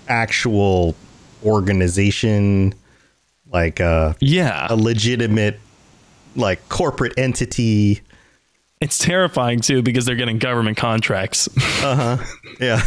actual 0.08 0.96
organization 1.44 2.74
like 3.52 3.80
uh 3.80 4.14
yeah 4.20 4.66
a 4.70 4.76
legitimate 4.76 5.58
like 6.36 6.68
corporate 6.68 7.14
entity. 7.16 8.00
It's 8.82 8.98
terrifying 8.98 9.60
too 9.60 9.80
because 9.80 10.06
they're 10.06 10.16
getting 10.16 10.38
government 10.38 10.76
contracts. 10.76 11.48
uh 11.84 12.18
huh. 12.18 12.24
Yeah. 12.60 12.82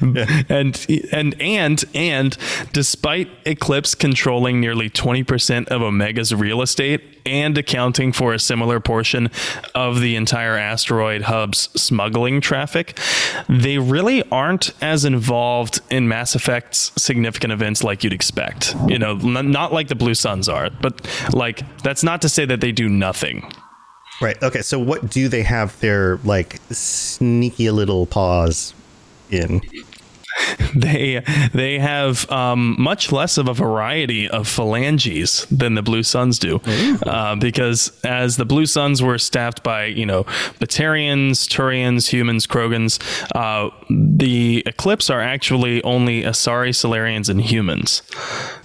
yeah. 0.00 0.42
And 0.48 0.86
and 1.12 1.40
and 1.40 1.84
and 1.92 2.36
despite 2.72 3.28
Eclipse 3.44 3.96
controlling 3.96 4.60
nearly 4.60 4.88
twenty 4.88 5.24
percent 5.24 5.68
of 5.68 5.82
Omega's 5.82 6.32
real 6.32 6.62
estate 6.62 7.02
and 7.26 7.58
accounting 7.58 8.12
for 8.12 8.32
a 8.32 8.38
similar 8.38 8.78
portion 8.78 9.28
of 9.74 10.00
the 10.00 10.14
entire 10.14 10.56
asteroid 10.56 11.22
hub's 11.22 11.68
smuggling 11.80 12.40
traffic, 12.40 12.96
they 13.48 13.78
really 13.78 14.22
aren't 14.30 14.70
as 14.80 15.04
involved 15.04 15.80
in 15.90 16.06
Mass 16.06 16.36
Effect's 16.36 16.92
significant 16.96 17.52
events 17.52 17.82
like 17.82 18.04
you'd 18.04 18.12
expect. 18.12 18.76
You 18.86 18.98
know, 18.98 19.14
not 19.14 19.72
like 19.72 19.88
the 19.88 19.96
Blue 19.96 20.14
Suns 20.14 20.48
are, 20.48 20.70
but 20.70 21.08
like 21.32 21.62
that's 21.82 22.04
not 22.04 22.22
to 22.22 22.28
say 22.28 22.44
that 22.44 22.60
they 22.60 22.70
do 22.70 22.88
nothing. 22.88 23.52
Right. 24.20 24.40
Okay. 24.42 24.62
So, 24.62 24.78
what 24.78 25.10
do 25.10 25.28
they 25.28 25.42
have 25.42 25.78
their 25.80 26.18
like 26.18 26.60
sneaky 26.70 27.70
little 27.70 28.06
paws 28.06 28.74
in? 29.30 29.62
They 30.74 31.22
they 31.52 31.78
have 31.78 32.30
um, 32.30 32.76
much 32.78 33.12
less 33.12 33.36
of 33.36 33.48
a 33.48 33.54
variety 33.54 34.28
of 34.28 34.46
phalanges 34.48 35.46
than 35.50 35.74
the 35.74 35.82
Blue 35.82 36.02
Suns 36.02 36.38
do, 36.38 36.60
uh, 37.06 37.34
because 37.36 37.92
as 38.04 38.36
the 38.36 38.44
Blue 38.44 38.66
Suns 38.66 39.02
were 39.02 39.18
staffed 39.18 39.62
by 39.62 39.86
you 39.86 40.06
know 40.06 40.24
Batarians, 40.60 41.48
Turians, 41.48 42.08
humans, 42.08 42.46
Krogans, 42.46 43.00
uh, 43.34 43.70
the 43.90 44.62
Eclipse 44.66 45.10
are 45.10 45.20
actually 45.20 45.82
only 45.82 46.22
Asari, 46.22 46.70
Salarians, 46.70 47.28
and 47.28 47.40
humans. 47.40 48.02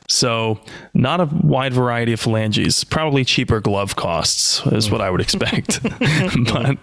So, 0.08 0.60
not 0.94 1.20
a 1.20 1.26
wide 1.26 1.74
variety 1.74 2.14
of 2.14 2.20
phalanges. 2.20 2.84
Probably 2.84 3.26
cheaper 3.26 3.60
glove 3.60 3.96
costs 3.96 4.66
is 4.68 4.92
what 4.92 5.02
I 5.02 5.10
would 5.10 5.22
expect. 5.22 5.82
but 6.54 6.78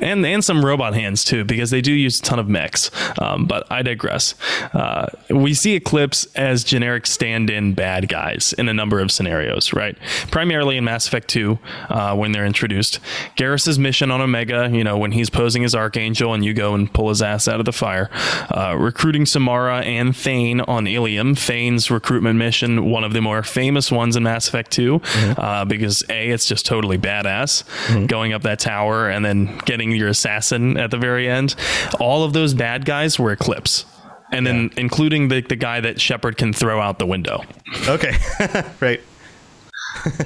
and 0.00 0.24
and 0.24 0.42
some 0.42 0.64
robot 0.64 0.94
hands 0.94 1.24
too, 1.24 1.44
because 1.44 1.70
they 1.70 1.82
do 1.82 1.92
use 1.92 2.18
a 2.18 2.22
ton 2.22 2.38
of 2.38 2.48
mechs. 2.48 2.90
Um, 3.20 3.44
but 3.46 3.70
I 3.70 3.82
digress. 3.82 4.34
Uh, 4.72 5.06
we 5.28 5.52
see 5.52 5.74
Eclipse 5.74 6.26
as 6.34 6.64
generic 6.64 7.06
stand-in 7.06 7.74
bad 7.74 8.08
guys 8.08 8.54
in 8.56 8.68
a 8.68 8.74
number 8.74 9.00
of 9.00 9.12
scenarios, 9.12 9.72
right? 9.74 9.98
Primarily 10.30 10.78
in 10.78 10.84
Mass 10.84 11.06
Effect 11.06 11.28
2, 11.28 11.58
uh, 11.88 12.16
when 12.16 12.32
they're 12.32 12.46
introduced. 12.46 13.00
Garrus's 13.36 13.78
mission 13.78 14.10
on 14.10 14.20
Omega, 14.20 14.70
you 14.72 14.84
know, 14.84 14.96
when 14.96 15.12
he's 15.12 15.28
posing 15.28 15.64
as 15.64 15.74
Archangel 15.74 16.32
and 16.32 16.44
you 16.44 16.54
go 16.54 16.74
and 16.74 16.92
pull 16.92 17.10
his 17.10 17.20
ass 17.20 17.48
out 17.48 17.60
of 17.60 17.66
the 17.66 17.72
fire. 17.72 18.10
Uh, 18.50 18.76
recruiting 18.78 19.26
Samara 19.26 19.80
and 19.80 20.16
Thane 20.16 20.60
on 20.62 20.86
Ilium. 20.86 21.34
Thane's 21.34 21.90
recruitment 21.90 22.29
mission, 22.38 22.90
one 22.90 23.04
of 23.04 23.12
the 23.12 23.20
more 23.20 23.42
famous 23.42 23.90
ones 23.90 24.16
in 24.16 24.22
Mass 24.22 24.48
Effect 24.48 24.70
2, 24.70 24.98
mm-hmm. 24.98 25.40
uh, 25.40 25.64
because 25.64 26.04
A, 26.08 26.30
it's 26.30 26.46
just 26.46 26.66
totally 26.66 26.98
badass 26.98 27.64
mm-hmm. 27.86 28.06
going 28.06 28.32
up 28.32 28.42
that 28.42 28.58
tower 28.58 29.08
and 29.08 29.24
then 29.24 29.58
getting 29.64 29.92
your 29.92 30.08
assassin 30.08 30.76
at 30.76 30.90
the 30.90 30.98
very 30.98 31.28
end. 31.28 31.54
All 31.98 32.24
of 32.24 32.32
those 32.32 32.54
bad 32.54 32.84
guys 32.84 33.18
were 33.18 33.32
Eclipse. 33.32 33.84
And 34.32 34.46
yeah. 34.46 34.52
then 34.52 34.70
including 34.76 35.28
the, 35.28 35.40
the 35.40 35.56
guy 35.56 35.80
that 35.80 36.00
Shepard 36.00 36.36
can 36.36 36.52
throw 36.52 36.80
out 36.80 36.98
the 36.98 37.06
window. 37.06 37.42
Okay. 37.88 38.14
right. 38.80 39.00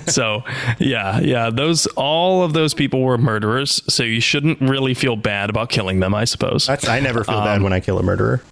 so 0.07 0.43
yeah 0.79 1.21
yeah 1.21 1.49
those 1.49 1.87
all 1.97 2.43
of 2.43 2.53
those 2.53 2.75
people 2.75 3.01
were 3.01 3.17
murderers 3.17 3.83
so 3.89 4.03
you 4.03 4.21
shouldn't 4.21 4.61
really 4.61 4.93
feel 4.93 5.17
bad 5.17 5.49
about 5.49 5.71
killing 5.71 6.01
them 6.01 6.15
i 6.15 6.25
suppose 6.25 6.67
That's, 6.67 6.87
i 6.87 7.01
never 7.01 7.25
feel 7.25 7.39
um, 7.39 7.45
bad 7.45 7.63
when 7.63 7.73
i 7.73 7.81
kill 7.81 7.99
a 7.99 8.03
murderer 8.03 8.43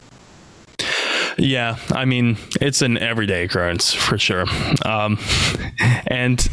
yeah, 1.38 1.76
I 1.90 2.04
mean 2.04 2.36
it's 2.60 2.82
an 2.82 2.98
everyday 2.98 3.44
occurrence 3.44 3.92
for 3.92 4.18
sure, 4.18 4.46
um, 4.84 5.18
and 6.06 6.48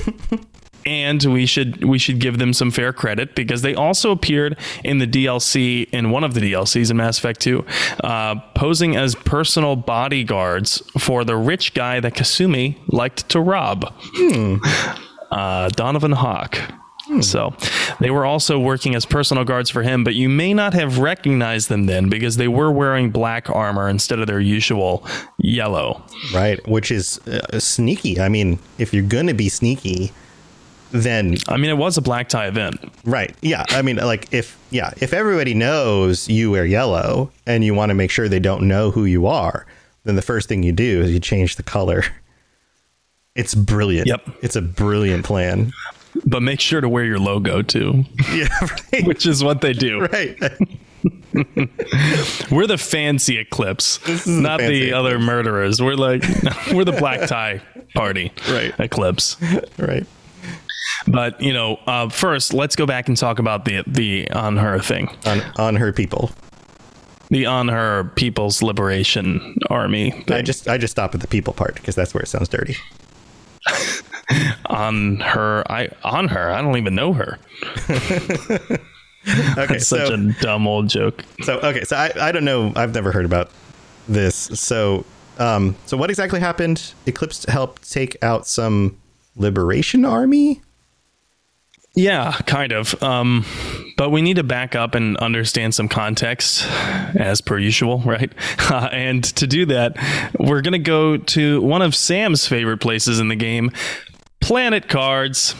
and 0.85 1.23
we 1.25 1.45
should 1.45 1.83
we 1.83 1.97
should 1.97 2.19
give 2.19 2.37
them 2.37 2.53
some 2.53 2.71
fair 2.71 2.91
credit 2.91 3.35
because 3.35 3.61
they 3.61 3.75
also 3.75 4.11
appeared 4.11 4.57
in 4.83 4.97
the 4.97 5.07
DLC 5.07 5.87
in 5.91 6.11
one 6.11 6.23
of 6.23 6.33
the 6.33 6.41
DLCs 6.41 6.89
in 6.91 6.97
Mass 6.97 7.17
Effect 7.17 7.39
2, 7.41 7.65
uh, 8.03 8.35
posing 8.55 8.95
as 8.95 9.15
personal 9.15 9.75
bodyguards 9.75 10.81
for 10.97 11.23
the 11.23 11.35
rich 11.35 11.73
guy 11.73 11.99
that 11.99 12.15
Kasumi 12.15 12.77
liked 12.87 13.29
to 13.29 13.39
rob, 13.39 13.93
hmm. 13.99 14.57
uh, 15.31 15.69
Donovan 15.69 16.13
Hock. 16.13 16.59
Hmm. 17.10 17.22
So 17.22 17.56
they 18.00 18.12
were 18.12 18.24
also 18.24 18.60
working 18.60 18.93
as 18.93 19.04
personal 19.04 19.43
guards 19.43 19.72
for 19.72 19.82
him, 19.82 20.04
but 20.04 20.13
you 20.13 20.30
may 20.30 20.54
not 20.54 20.76
have 20.76 21.00
recognized 21.00 21.67
them 21.67 21.88
then 21.88 22.08
because 22.08 22.38
they 22.38 22.48
were 22.48 22.72
wearing 22.72 23.10
black 23.10 23.50
armor 23.50 23.89
instead 23.89 24.19
of 24.19 24.28
their 24.28 24.39
usual 24.39 25.04
yellow. 25.39 26.04
Right, 26.32 26.65
which 26.67 26.91
is 26.91 27.18
uh, 27.28 27.60
sneaky. 27.60 28.20
I 28.20 28.30
mean, 28.30 28.60
if 28.78 28.93
you're 28.93 29.03
going 29.03 29.26
to 29.26 29.34
be 29.34 29.49
sneaky, 29.49 30.12
then 30.91 31.38
I 31.47 31.57
mean, 31.57 31.72
it 31.72 31.78
was 31.78 31.97
a 31.97 32.01
black 32.01 32.30
tie 32.30 32.45
event. 32.45 32.78
Right. 33.03 33.36
Yeah. 33.41 33.66
I 33.70 33.82
mean, 33.82 33.95
like 33.95 34.32
if 34.32 34.60
yeah, 34.70 34.93
if 34.97 35.12
everybody 35.12 35.55
knows 35.55 36.30
you 36.30 36.51
wear 36.51 36.66
yellow 36.66 37.32
and 37.47 37.64
you 37.64 37.74
want 37.74 37.89
to 37.89 37.95
make 37.95 38.12
sure 38.12 38.30
they 38.30 38.39
don't 38.39 38.68
know 38.68 38.91
who 38.91 39.05
you 39.05 39.26
are, 39.26 39.66
then 40.03 40.16
the 40.16 40.22
first 40.22 40.47
thing 40.47 40.62
you 40.62 40.74
do 40.74 41.01
is 41.01 41.12
you 41.12 41.20
change 41.20 41.55
the 41.55 41.64
color. 41.64 42.03
It's 43.36 43.55
brilliant. 43.55 44.07
Yep. 44.07 44.30
It's 44.41 44.55
a 44.55 44.62
brilliant 44.62 45.26
plan 45.26 45.72
but 46.26 46.41
make 46.41 46.59
sure 46.59 46.82
to 46.82 46.89
wear 46.89 47.03
your 47.05 47.20
logo 47.20 47.61
too. 47.61 48.05
Yeah, 48.34 48.47
right. 48.93 49.05
Which 49.05 49.26
is 49.26 49.43
what 49.43 49.61
they 49.61 49.74
do. 49.74 50.01
Right. 50.01 50.38
we're 52.51 52.67
the 52.67 52.78
fancy 52.80 53.38
Eclipse, 53.38 53.99
not 54.28 54.59
fancy 54.59 54.80
the 54.86 54.93
other 54.93 55.20
murderers. 55.20 55.82
We're 55.82 55.95
like 55.95 56.24
we're 56.74 56.86
the 56.86 56.95
black 56.97 57.28
tie 57.28 57.61
party, 57.95 58.32
Right. 58.49 58.74
Eclipse. 58.80 59.38
right. 59.78 60.05
But 61.07 61.41
you 61.41 61.53
know, 61.53 61.78
uh, 61.88 62.09
first 62.09 62.53
let's 62.53 62.76
go 62.76 62.86
back 62.86 63.07
and 63.07 63.17
talk 63.17 63.39
about 63.39 63.65
the 63.65 63.84
the 63.88 64.26
Anhur 64.32 64.84
thing, 64.84 65.09
On 65.26 65.41
on 65.57 65.76
her 65.78 65.93
people. 65.93 66.32
the 67.30 67.43
Anhur 67.45 68.13
People's 68.15 68.61
Liberation 68.61 69.55
Army. 69.70 70.24
I 70.30 70.41
just 70.41 70.67
I 70.67 70.78
just 70.78 70.91
stop 70.91 71.15
at 71.15 71.22
the 71.22 71.28
people 71.28 71.53
part 71.53 71.76
because 71.76 71.95
that's 71.95 72.13
where 72.13 72.22
it 72.24 72.28
sounds 72.28 72.49
dirty. 72.49 72.76
On 74.65 75.17
her, 75.17 75.63
I 75.71 75.89
on 76.03 76.27
her. 76.30 76.49
I 76.49 76.61
don't 76.61 76.77
even 76.77 76.95
know 76.95 77.13
her. 77.13 77.39
Okay, 79.57 79.80
such 79.80 80.07
so 80.07 80.13
a 80.13 80.17
dumb 80.41 80.65
old 80.65 80.88
joke. 80.88 81.25
so 81.43 81.59
okay, 81.59 81.84
so 81.84 81.95
I, 81.95 82.11
I 82.19 82.32
don't 82.32 82.45
know. 82.45 82.71
I've 82.75 82.93
never 82.93 83.11
heard 83.11 83.25
about 83.25 83.51
this. 84.07 84.36
So 84.36 85.05
um 85.38 85.75
so 85.86 85.97
what 85.97 86.09
exactly 86.09 86.39
happened? 86.39 86.93
Eclipse 87.05 87.45
helped 87.45 87.91
take 87.91 88.15
out 88.23 88.47
some 88.47 88.97
liberation 89.36 90.05
army. 90.05 90.61
Yeah, 91.95 92.32
kind 92.45 92.71
of. 92.71 93.01
Um, 93.03 93.45
but 93.97 94.09
we 94.11 94.21
need 94.21 94.36
to 94.36 94.43
back 94.43 94.75
up 94.75 94.95
and 94.95 95.17
understand 95.17 95.73
some 95.75 95.89
context, 95.89 96.65
as 97.15 97.41
per 97.41 97.57
usual, 97.57 97.99
right? 97.99 98.32
Uh, 98.71 98.88
and 98.93 99.23
to 99.36 99.47
do 99.47 99.65
that, 99.65 99.97
we're 100.39 100.61
going 100.61 100.73
to 100.73 100.80
go 100.80 101.17
to 101.17 101.59
one 101.61 101.82
of 101.82 101.95
Sam's 101.95 102.47
favorite 102.47 102.77
places 102.77 103.19
in 103.19 103.27
the 103.27 103.36
game. 103.36 103.71
Planet 104.50 104.88
cards. 104.88 105.54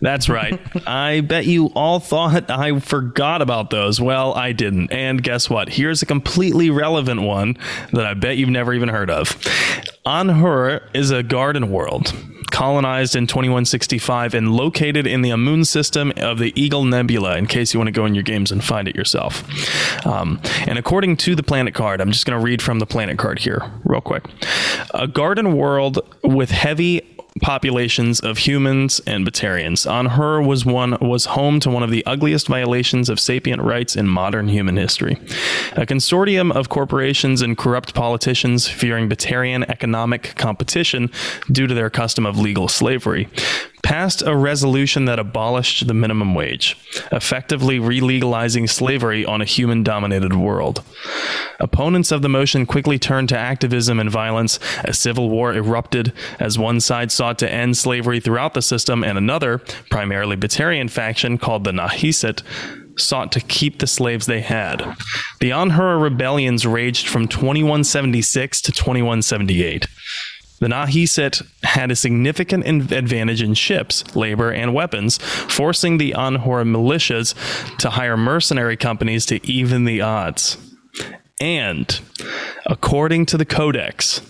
That's 0.00 0.30
right. 0.30 0.58
I 0.88 1.20
bet 1.20 1.44
you 1.44 1.66
all 1.74 2.00
thought 2.00 2.50
I 2.50 2.80
forgot 2.80 3.42
about 3.42 3.68
those. 3.68 4.00
Well, 4.00 4.32
I 4.32 4.52
didn't. 4.52 4.90
And 4.90 5.22
guess 5.22 5.50
what? 5.50 5.68
Here's 5.68 6.00
a 6.00 6.06
completely 6.06 6.70
relevant 6.70 7.20
one 7.20 7.58
that 7.92 8.06
I 8.06 8.14
bet 8.14 8.38
you've 8.38 8.48
never 8.48 8.72
even 8.72 8.88
heard 8.88 9.10
of. 9.10 9.38
Anhur 10.06 10.80
is 10.94 11.10
a 11.10 11.22
garden 11.22 11.70
world 11.70 12.14
colonized 12.50 13.14
in 13.14 13.26
2165 13.26 14.32
and 14.32 14.52
located 14.52 15.06
in 15.06 15.20
the 15.20 15.30
Amun 15.30 15.66
system 15.66 16.10
of 16.16 16.38
the 16.38 16.58
Eagle 16.58 16.84
Nebula, 16.84 17.36
in 17.36 17.46
case 17.46 17.74
you 17.74 17.78
want 17.78 17.88
to 17.88 17.92
go 17.92 18.06
in 18.06 18.14
your 18.14 18.24
games 18.24 18.50
and 18.50 18.64
find 18.64 18.88
it 18.88 18.96
yourself. 18.96 19.44
Um, 20.06 20.40
and 20.66 20.78
according 20.78 21.18
to 21.18 21.34
the 21.34 21.42
planet 21.42 21.74
card, 21.74 22.00
I'm 22.00 22.10
just 22.10 22.24
going 22.24 22.38
to 22.38 22.44
read 22.44 22.62
from 22.62 22.78
the 22.78 22.86
planet 22.86 23.18
card 23.18 23.38
here, 23.38 23.70
real 23.84 24.00
quick. 24.00 24.24
A 24.94 25.06
garden 25.06 25.58
world 25.58 26.00
with 26.22 26.50
heavy 26.50 27.19
populations 27.40 28.20
of 28.20 28.38
humans 28.38 29.00
and 29.06 29.26
Batarians. 29.26 29.86
Anhur 29.86 30.44
was 30.44 30.64
one 30.64 30.96
was 31.00 31.26
home 31.26 31.60
to 31.60 31.70
one 31.70 31.82
of 31.82 31.90
the 31.90 32.04
ugliest 32.06 32.48
violations 32.48 33.08
of 33.08 33.18
sapient 33.18 33.62
rights 33.62 33.96
in 33.96 34.06
modern 34.06 34.48
human 34.48 34.76
history. 34.76 35.18
A 35.72 35.86
consortium 35.86 36.52
of 36.52 36.68
corporations 36.68 37.42
and 37.42 37.56
corrupt 37.56 37.94
politicians 37.94 38.68
fearing 38.68 39.08
Batarian 39.08 39.68
economic 39.68 40.34
competition 40.36 41.10
due 41.50 41.66
to 41.66 41.74
their 41.74 41.90
custom 41.90 42.26
of 42.26 42.38
legal 42.38 42.68
slavery 42.68 43.28
passed 43.82 44.22
a 44.22 44.36
resolution 44.36 45.04
that 45.06 45.18
abolished 45.18 45.86
the 45.86 45.94
minimum 45.94 46.34
wage, 46.34 46.76
effectively 47.12 47.78
re-legalizing 47.78 48.66
slavery 48.66 49.24
on 49.24 49.40
a 49.40 49.44
human-dominated 49.44 50.34
world. 50.34 50.82
Opponents 51.58 52.12
of 52.12 52.22
the 52.22 52.28
motion 52.28 52.66
quickly 52.66 52.98
turned 52.98 53.28
to 53.30 53.38
activism 53.38 53.98
and 54.00 54.10
violence. 54.10 54.58
A 54.84 54.92
civil 54.92 55.28
war 55.28 55.52
erupted 55.52 56.12
as 56.38 56.58
one 56.58 56.80
side 56.80 57.12
sought 57.12 57.38
to 57.40 57.52
end 57.52 57.76
slavery 57.76 58.20
throughout 58.20 58.54
the 58.54 58.62
system, 58.62 59.02
and 59.04 59.18
another, 59.18 59.58
primarily 59.90 60.36
Batarian 60.36 60.90
faction 60.90 61.38
called 61.38 61.64
the 61.64 61.72
Nahisit, 61.72 62.42
sought 62.98 63.32
to 63.32 63.40
keep 63.40 63.78
the 63.78 63.86
slaves 63.86 64.26
they 64.26 64.40
had. 64.40 64.80
The 65.40 65.50
Anhur 65.50 66.00
rebellions 66.00 66.66
raged 66.66 67.08
from 67.08 67.28
2176 67.28 68.60
to 68.62 68.72
2178. 68.72 69.86
The 70.60 70.68
Nahisit 70.68 71.46
had 71.64 71.90
a 71.90 71.96
significant 71.96 72.66
advantage 72.92 73.42
in 73.42 73.54
ships, 73.54 74.14
labor, 74.14 74.52
and 74.52 74.74
weapons, 74.74 75.18
forcing 75.18 75.96
the 75.96 76.12
Anhur 76.12 76.64
militias 76.64 77.34
to 77.78 77.90
hire 77.90 78.16
mercenary 78.16 78.76
companies 78.76 79.24
to 79.26 79.44
even 79.46 79.86
the 79.86 80.02
odds. 80.02 80.58
And, 81.40 81.98
according 82.66 83.24
to 83.26 83.38
the 83.38 83.46
Codex, 83.46 84.20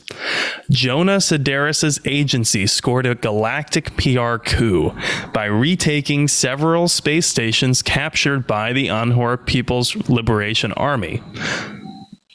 Jona 0.71 1.17
Sederis' 1.17 1.99
agency 2.05 2.69
scored 2.69 3.07
a 3.07 3.17
galactic 3.17 3.97
PR 3.97 4.37
coup 4.37 4.95
by 5.33 5.47
retaking 5.47 6.29
several 6.29 6.87
space 6.87 7.27
stations 7.27 7.83
captured 7.83 8.47
by 8.47 8.73
the 8.73 8.87
Anhur 8.87 9.45
People's 9.45 9.97
Liberation 10.09 10.71
Army, 10.75 11.21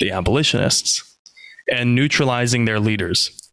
the 0.02 0.12
abolitionists, 0.12 1.16
and 1.72 1.96
neutralizing 1.96 2.66
their 2.66 2.82
leaders. 2.82 3.45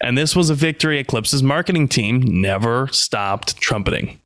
And 0.00 0.16
this 0.16 0.36
was 0.36 0.50
a 0.50 0.54
victory 0.54 0.98
Eclipse's 0.98 1.42
marketing 1.42 1.88
team 1.88 2.20
never 2.20 2.88
stopped 2.88 3.56
trumpeting. 3.56 4.20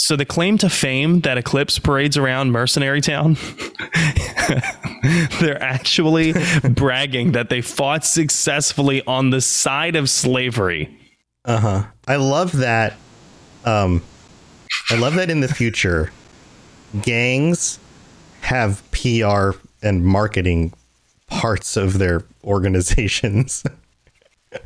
So 0.00 0.16
the 0.16 0.24
claim 0.24 0.58
to 0.58 0.70
fame 0.70 1.20
that 1.20 1.36
Eclipse 1.36 1.78
parades 1.78 2.16
around 2.16 2.52
Mercenary 2.52 3.00
Town, 3.00 3.36
they're 5.40 5.62
actually 5.62 6.32
bragging 6.70 7.32
that 7.32 7.50
they 7.50 7.60
fought 7.60 8.04
successfully 8.04 9.02
on 9.06 9.30
the 9.30 9.40
side 9.40 9.96
of 9.96 10.08
slavery. 10.08 10.96
Uh 11.44 11.60
huh. 11.60 11.84
I 12.06 12.16
love 12.16 12.52
that. 12.58 12.96
Um, 13.64 14.02
I 14.90 14.96
love 14.96 15.16
that 15.16 15.30
in 15.30 15.40
the 15.40 15.48
future, 15.48 16.12
gangs 17.02 17.78
have 18.42 18.82
PR 18.92 19.50
and 19.82 20.06
marketing 20.06 20.72
parts 21.26 21.76
of 21.76 21.98
their 21.98 22.24
organizations. 22.44 23.64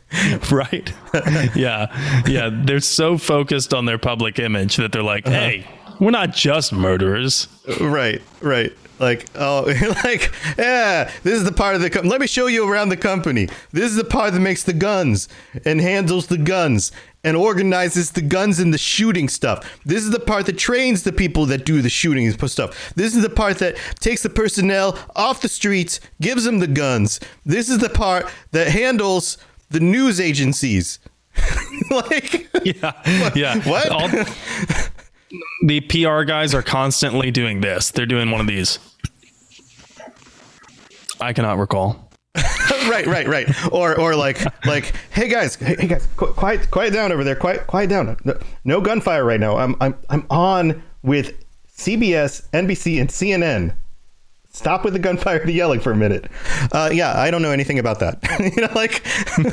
right? 0.51 0.93
yeah. 1.55 2.25
Yeah. 2.27 2.51
They're 2.53 2.81
so 2.81 3.19
focused 3.19 3.75
on 3.75 3.85
their 3.85 3.99
public 3.99 4.39
image 4.39 4.77
that 4.77 4.93
they're 4.93 5.03
like, 5.03 5.27
uh-huh. 5.27 5.37
hey, 5.37 5.67
we're 6.01 6.11
not 6.11 6.33
just 6.33 6.73
murderers. 6.73 7.49
right. 7.81 8.21
Right. 8.41 8.73
Like 8.99 9.27
oh, 9.35 9.65
like 10.05 10.33
yeah. 10.57 11.11
This 11.25 11.35
is 11.35 11.45
the 11.45 11.53
part 11.53 11.75
of 11.75 11.81
the. 11.81 11.91
company. 11.91 12.11
Let 12.11 12.21
me 12.21 12.29
show 12.29 12.47
you 12.47 12.71
around 12.71 12.91
the 12.91 12.97
company. 12.97 13.49
This 13.73 13.91
is 13.91 13.97
the 13.97 14.05
part 14.05 14.33
that 14.33 14.41
makes 14.41 14.63
the 14.63 14.73
guns 14.73 15.29
and 15.65 15.81
handles 15.81 16.29
the 16.29 16.39
guns 16.39 16.93
and 17.25 17.37
organizes 17.37 18.13
the 18.13 18.23
guns 18.23 18.61
and 18.61 18.73
the 18.73 18.79
shooting 18.79 19.29
stuff. 19.29 19.81
This 19.85 20.05
is 20.05 20.11
the 20.11 20.21
part 20.21 20.47
that 20.47 20.59
trains 20.59 21.03
the 21.03 21.13
people 21.13 21.47
that 21.47 21.65
do 21.65 21.83
the 21.83 21.89
shooting 21.89 22.31
stuff. 22.49 22.95
This 22.95 23.15
is 23.17 23.23
the 23.23 23.31
part 23.31 23.59
that 23.59 23.77
takes 24.01 24.23
the 24.23 24.31
personnel 24.31 24.99
off 25.17 25.43
the 25.43 25.49
streets, 25.49 26.01
gives 26.21 26.45
them 26.45 26.59
the 26.61 26.67
guns. 26.67 27.21
This 27.45 27.69
is 27.69 27.79
the 27.79 27.89
part 27.91 28.31
that 28.53 28.69
handles 28.69 29.39
the 29.73 29.81
news 29.81 30.21
agencies. 30.21 30.99
like 31.91 32.49
Yeah. 32.65 33.31
Yeah. 33.35 33.59
What? 33.69 33.89
All, 33.89 34.09
the 35.65 35.81
PR 35.81 36.23
guys 36.25 36.55
are 36.55 36.63
constantly 36.63 37.31
doing 37.31 37.61
this. 37.61 37.91
They're 37.91 38.07
doing 38.07 38.31
one 38.31 38.41
of 38.41 38.47
these. 38.47 38.79
I 41.21 41.33
cannot 41.33 41.59
recall. 41.59 42.11
right, 42.89 43.07
right, 43.07 43.29
right. 43.29 43.73
Or, 43.73 43.99
or 43.99 44.17
like, 44.17 44.41
like, 44.67 44.93
hey 45.13 45.29
guys, 45.29 45.55
hey, 45.55 45.77
hey 45.79 45.87
guys, 45.87 46.09
qu- 46.17 46.33
quiet, 46.33 46.71
quiet 46.71 46.93
down 46.93 47.13
over 47.13 47.23
there. 47.23 47.37
Quiet, 47.37 47.67
quiet 47.67 47.91
down. 47.91 48.17
No, 48.25 48.39
no 48.65 48.81
gunfire 48.81 49.25
right 49.25 49.39
now. 49.39 49.57
I'm, 49.57 49.77
I'm, 49.81 49.95
I'm 50.11 50.27
on 50.31 50.83
with 51.03 51.35
CBS, 51.77 52.49
NBC, 52.51 53.01
and 53.01 53.09
CNN. 53.09 53.75
Stop 54.55 54.85
with 54.85 54.93
the 54.93 54.99
gunfire 54.99 55.39
and 55.39 55.51
yelling 55.51 55.81
for 55.81 55.93
a 55.93 55.97
minute. 55.97 56.27
Uh, 56.73 56.91
yeah, 56.93 57.19
I 57.19 57.31
don't 57.31 57.41
know 57.41 57.53
anything 57.53 57.79
about 57.79 58.01
that. 58.01 58.19
you 58.57 58.63
know, 58.63 58.69
like, 58.75 59.03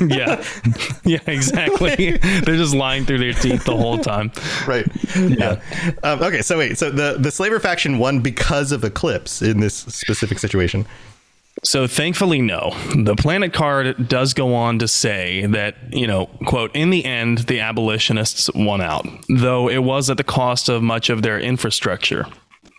Yeah. 0.08 0.44
Yeah, 1.04 1.18
exactly. 1.26 2.18
They're 2.18 2.56
just 2.56 2.74
lying 2.74 3.06
through 3.06 3.18
their 3.18 3.32
teeth 3.32 3.64
the 3.64 3.76
whole 3.76 3.98
time. 3.98 4.30
right. 4.66 4.86
Yeah. 5.16 5.60
Um, 6.02 6.22
okay, 6.22 6.42
so 6.42 6.58
wait, 6.58 6.76
so 6.78 6.90
the 6.90 7.16
the 7.18 7.30
slaver 7.30 7.58
faction 7.58 7.98
won 7.98 8.20
because 8.20 8.70
of 8.70 8.84
Eclipse 8.84 9.40
in 9.42 9.60
this 9.60 9.74
specific 9.74 10.38
situation. 10.38 10.86
So 11.64 11.86
thankfully, 11.86 12.42
no. 12.42 12.74
The 12.94 13.16
planet 13.16 13.52
card 13.52 14.08
does 14.08 14.34
go 14.34 14.54
on 14.54 14.78
to 14.78 14.86
say 14.88 15.46
that, 15.46 15.76
you 15.90 16.06
know, 16.06 16.26
quote, 16.46 16.74
in 16.76 16.90
the 16.90 17.04
end, 17.04 17.38
the 17.38 17.60
abolitionists 17.60 18.50
won 18.54 18.80
out, 18.80 19.06
though 19.28 19.68
it 19.68 19.78
was 19.78 20.10
at 20.10 20.16
the 20.18 20.24
cost 20.24 20.68
of 20.68 20.82
much 20.82 21.10
of 21.10 21.22
their 21.22 21.40
infrastructure. 21.40 22.26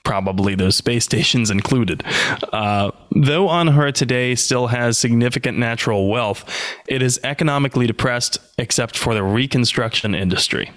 Probably 0.03 0.55
those 0.55 0.75
space 0.75 1.05
stations 1.05 1.51
included. 1.51 2.03
Uh, 2.51 2.91
though 3.11 3.47
Anhur 3.47 3.93
today 3.93 4.35
still 4.35 4.67
has 4.67 4.97
significant 4.97 5.57
natural 5.57 6.09
wealth, 6.09 6.43
it 6.87 7.01
is 7.01 7.19
economically 7.23 7.87
depressed 7.87 8.39
except 8.57 8.97
for 8.97 9.13
the 9.13 9.23
reconstruction 9.23 10.15
industry. 10.15 10.71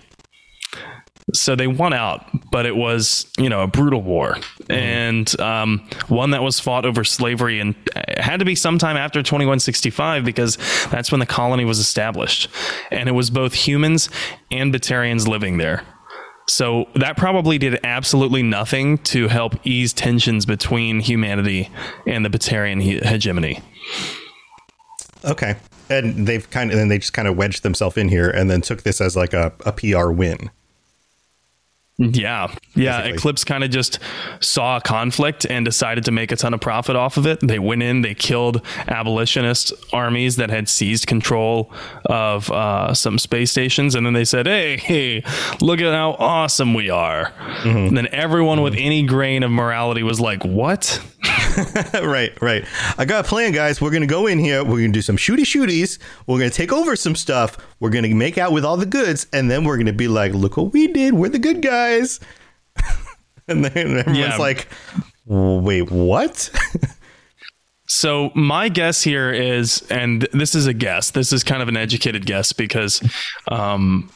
So 1.33 1.57
they 1.57 1.67
won 1.67 1.95
out, 1.95 2.27
but 2.51 2.67
it 2.67 2.77
was, 2.77 3.27
you 3.39 3.49
know, 3.49 3.63
a 3.63 3.67
brutal 3.67 4.03
war 4.03 4.37
and 4.69 5.41
um, 5.41 5.89
one 6.09 6.33
that 6.33 6.43
was 6.43 6.61
fought 6.61 6.85
over 6.85 7.03
slavery 7.03 7.61
and 7.61 7.75
it 7.97 8.19
had 8.21 8.41
to 8.41 8.45
be 8.45 8.55
sometime 8.55 8.99
after 8.99 9.23
2165 9.23 10.23
because 10.23 10.59
that's 10.91 11.11
when 11.11 11.21
the 11.21 11.27
colony 11.27 11.65
was 11.65 11.79
established. 11.79 12.49
And 12.91 13.09
it 13.09 13.13
was 13.13 13.31
both 13.31 13.55
humans 13.55 14.11
and 14.51 14.73
Batarians 14.73 15.27
living 15.27 15.57
there. 15.57 15.83
So 16.47 16.89
that 16.95 17.17
probably 17.17 17.59
did 17.59 17.79
absolutely 17.85 18.43
nothing 18.43 18.99
to 18.99 19.29
help 19.29 19.55
ease 19.67 19.93
tensions 19.93 20.45
between 20.45 21.01
humanity 21.01 21.71
and 22.07 22.25
the 22.25 22.31
Batarian 22.31 22.83
he- 22.83 22.99
hegemony. 22.99 23.61
Okay. 25.25 25.57
And 25.89 26.27
they've 26.27 26.49
kind 26.51 26.73
of, 26.73 26.79
and 26.79 26.91
they 26.91 26.99
just 26.99 27.13
kind 27.13 27.29
of 27.29 27.37
wedged 27.37 27.63
themselves 27.63 27.97
in 27.97 28.09
here 28.09 28.29
and 28.29 28.51
then 28.51 28.61
took 28.61 28.83
this 28.83 29.01
as 29.01 29.17
like 29.17 29.33
a, 29.33 29.53
a 29.65 29.73
PR 29.73 30.11
win. 30.11 30.51
Yeah. 31.97 32.53
Yeah. 32.75 32.99
Basically. 32.99 33.13
Eclipse 33.13 33.45
kind 33.45 33.63
of 33.63 33.71
just 33.71 34.01
saw 34.41 34.79
a 34.79 34.81
conflict 34.81 35.47
and 35.47 35.65
decided 35.65 36.05
to 36.07 36.11
make 36.11 36.33
a 36.33 36.37
ton 36.37 36.53
of 36.53 36.61
profit 36.61 36.97
off 36.97 37.17
of 37.17 37.27
it. 37.27 37.39
They 37.41 37.61
went 37.61 37.85
in, 37.85 38.03
they 38.03 38.15
killed 38.15 38.63
abolitionist 38.89 39.73
armies 39.93 40.35
that 40.37 40.51
had 40.51 40.69
seized 40.69 41.07
control 41.07 41.73
of 42.07 42.51
uh, 42.51 42.95
some 42.95 43.19
space 43.19 43.53
stations. 43.53 43.95
And 43.95 44.05
then 44.05 44.13
they 44.13 44.25
said, 44.25 44.47
hey, 44.47 44.77
hey, 44.77 45.23
look 45.61 45.81
at 45.81 45.93
how 45.95 46.13
awesome 46.19 46.75
we 46.75 46.91
are. 46.91 47.33
And 47.65 47.97
then 47.97 48.09
everyone 48.13 48.63
with 48.63 48.75
any 48.77 49.05
grain 49.05 49.45
of 49.45 49.53
morality 49.53 50.03
was 50.03 50.21
like, 50.21 50.45
what? 50.45 51.01
right, 51.95 52.33
right. 52.43 52.65
I 52.99 53.05
got 53.05 53.25
a 53.25 53.29
plan, 53.29 53.53
guys. 53.53 53.81
We're 53.81 53.91
gonna 53.93 54.07
go 54.07 54.27
in 54.27 54.39
here. 54.39 54.65
We're 54.65 54.81
gonna 54.81 54.89
do 54.89 55.01
some 55.03 55.17
shooty 55.17 55.43
shooties. 55.45 55.99
We're 56.27 56.39
gonna 56.39 56.51
take 56.51 56.73
over 56.73 56.97
some 56.97 57.15
stuff. 57.15 57.57
We're 57.85 57.91
gonna 57.91 58.09
make 58.15 58.39
out 58.39 58.51
with 58.51 58.65
all 58.65 58.79
the 58.79 58.87
goods, 58.87 59.27
and 59.31 59.51
then 59.51 59.63
we're 59.65 59.77
gonna 59.77 59.93
be 59.93 60.09
like, 60.09 60.33
"Look 60.33 60.57
what 60.57 60.73
we 60.73 60.87
did. 60.87 61.13
We're 61.13 61.29
the 61.29 61.39
good 61.39 61.61
guys." 61.61 62.19
and 63.47 63.63
then 63.63 63.77
everyone's 63.99 64.17
Yeah. 64.19 64.37
like, 64.39 64.69
"Wait, 65.27 65.91
what?" 65.91 66.49
So 67.87 68.31
my 68.35 68.71
guess 68.71 69.03
here 69.03 69.31
is, 69.31 69.83
and 69.91 70.23
this 70.33 70.55
is 70.55 70.67
a 70.67 70.73
guess. 70.73 71.11
This 71.11 71.33
is 71.35 71.45
kind 71.45 71.61
of 71.61 71.69
an 71.69 71.77
educated 71.77 72.25
guess 72.25 72.51
because 72.53 73.03
um, 73.49 74.11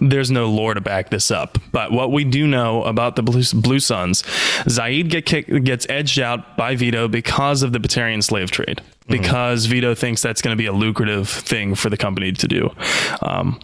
there's 0.00 0.30
no 0.30 0.46
lore 0.50 0.74
to 0.74 0.80
back 0.80 1.10
this 1.10 1.30
up. 1.30 1.58
But 1.72 1.92
what 1.92 2.12
we 2.12 2.24
do 2.24 2.46
know 2.46 2.82
about 2.84 3.16
the 3.16 3.22
Blue, 3.22 3.42
Blue 3.54 3.80
Suns, 3.80 4.22
Zaeed 4.66 5.08
get 5.10 5.26
kick, 5.26 5.46
gets 5.64 5.86
edged 5.88 6.18
out 6.18 6.56
by 6.56 6.76
Vito 6.76 7.08
because 7.08 7.62
of 7.62 7.72
the 7.72 7.78
Batarian 7.78 8.22
slave 8.22 8.50
trade. 8.50 8.82
Because 9.08 9.66
Vito 9.66 9.94
thinks 9.94 10.20
that's 10.20 10.42
going 10.42 10.56
to 10.56 10.60
be 10.60 10.66
a 10.66 10.72
lucrative 10.72 11.28
thing 11.28 11.76
for 11.76 11.88
the 11.88 11.96
company 11.96 12.32
to 12.32 12.48
do, 12.48 12.74
um, 13.22 13.60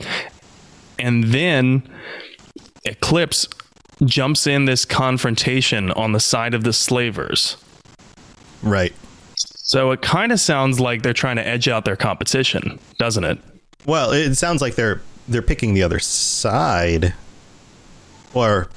and 1.00 1.24
then 1.24 1.82
Eclipse 2.84 3.48
jumps 4.04 4.46
in 4.46 4.66
this 4.66 4.84
confrontation 4.84 5.90
on 5.92 6.12
the 6.12 6.20
side 6.20 6.54
of 6.54 6.62
the 6.62 6.72
slavers. 6.72 7.56
right. 8.62 8.92
So 9.34 9.90
it 9.90 10.02
kind 10.02 10.32
of 10.32 10.38
sounds 10.38 10.78
like 10.78 11.02
they're 11.02 11.12
trying 11.12 11.36
to 11.36 11.46
edge 11.46 11.66
out 11.66 11.84
their 11.86 11.96
competition, 11.96 12.78
doesn't 12.98 13.24
it? 13.24 13.38
Well, 13.86 14.12
it 14.12 14.34
sounds 14.34 14.60
like 14.60 14.74
they're 14.74 15.00
they're 15.28 15.42
picking 15.42 15.74
the 15.74 15.82
other 15.82 15.98
side, 15.98 17.14
or 18.34 18.68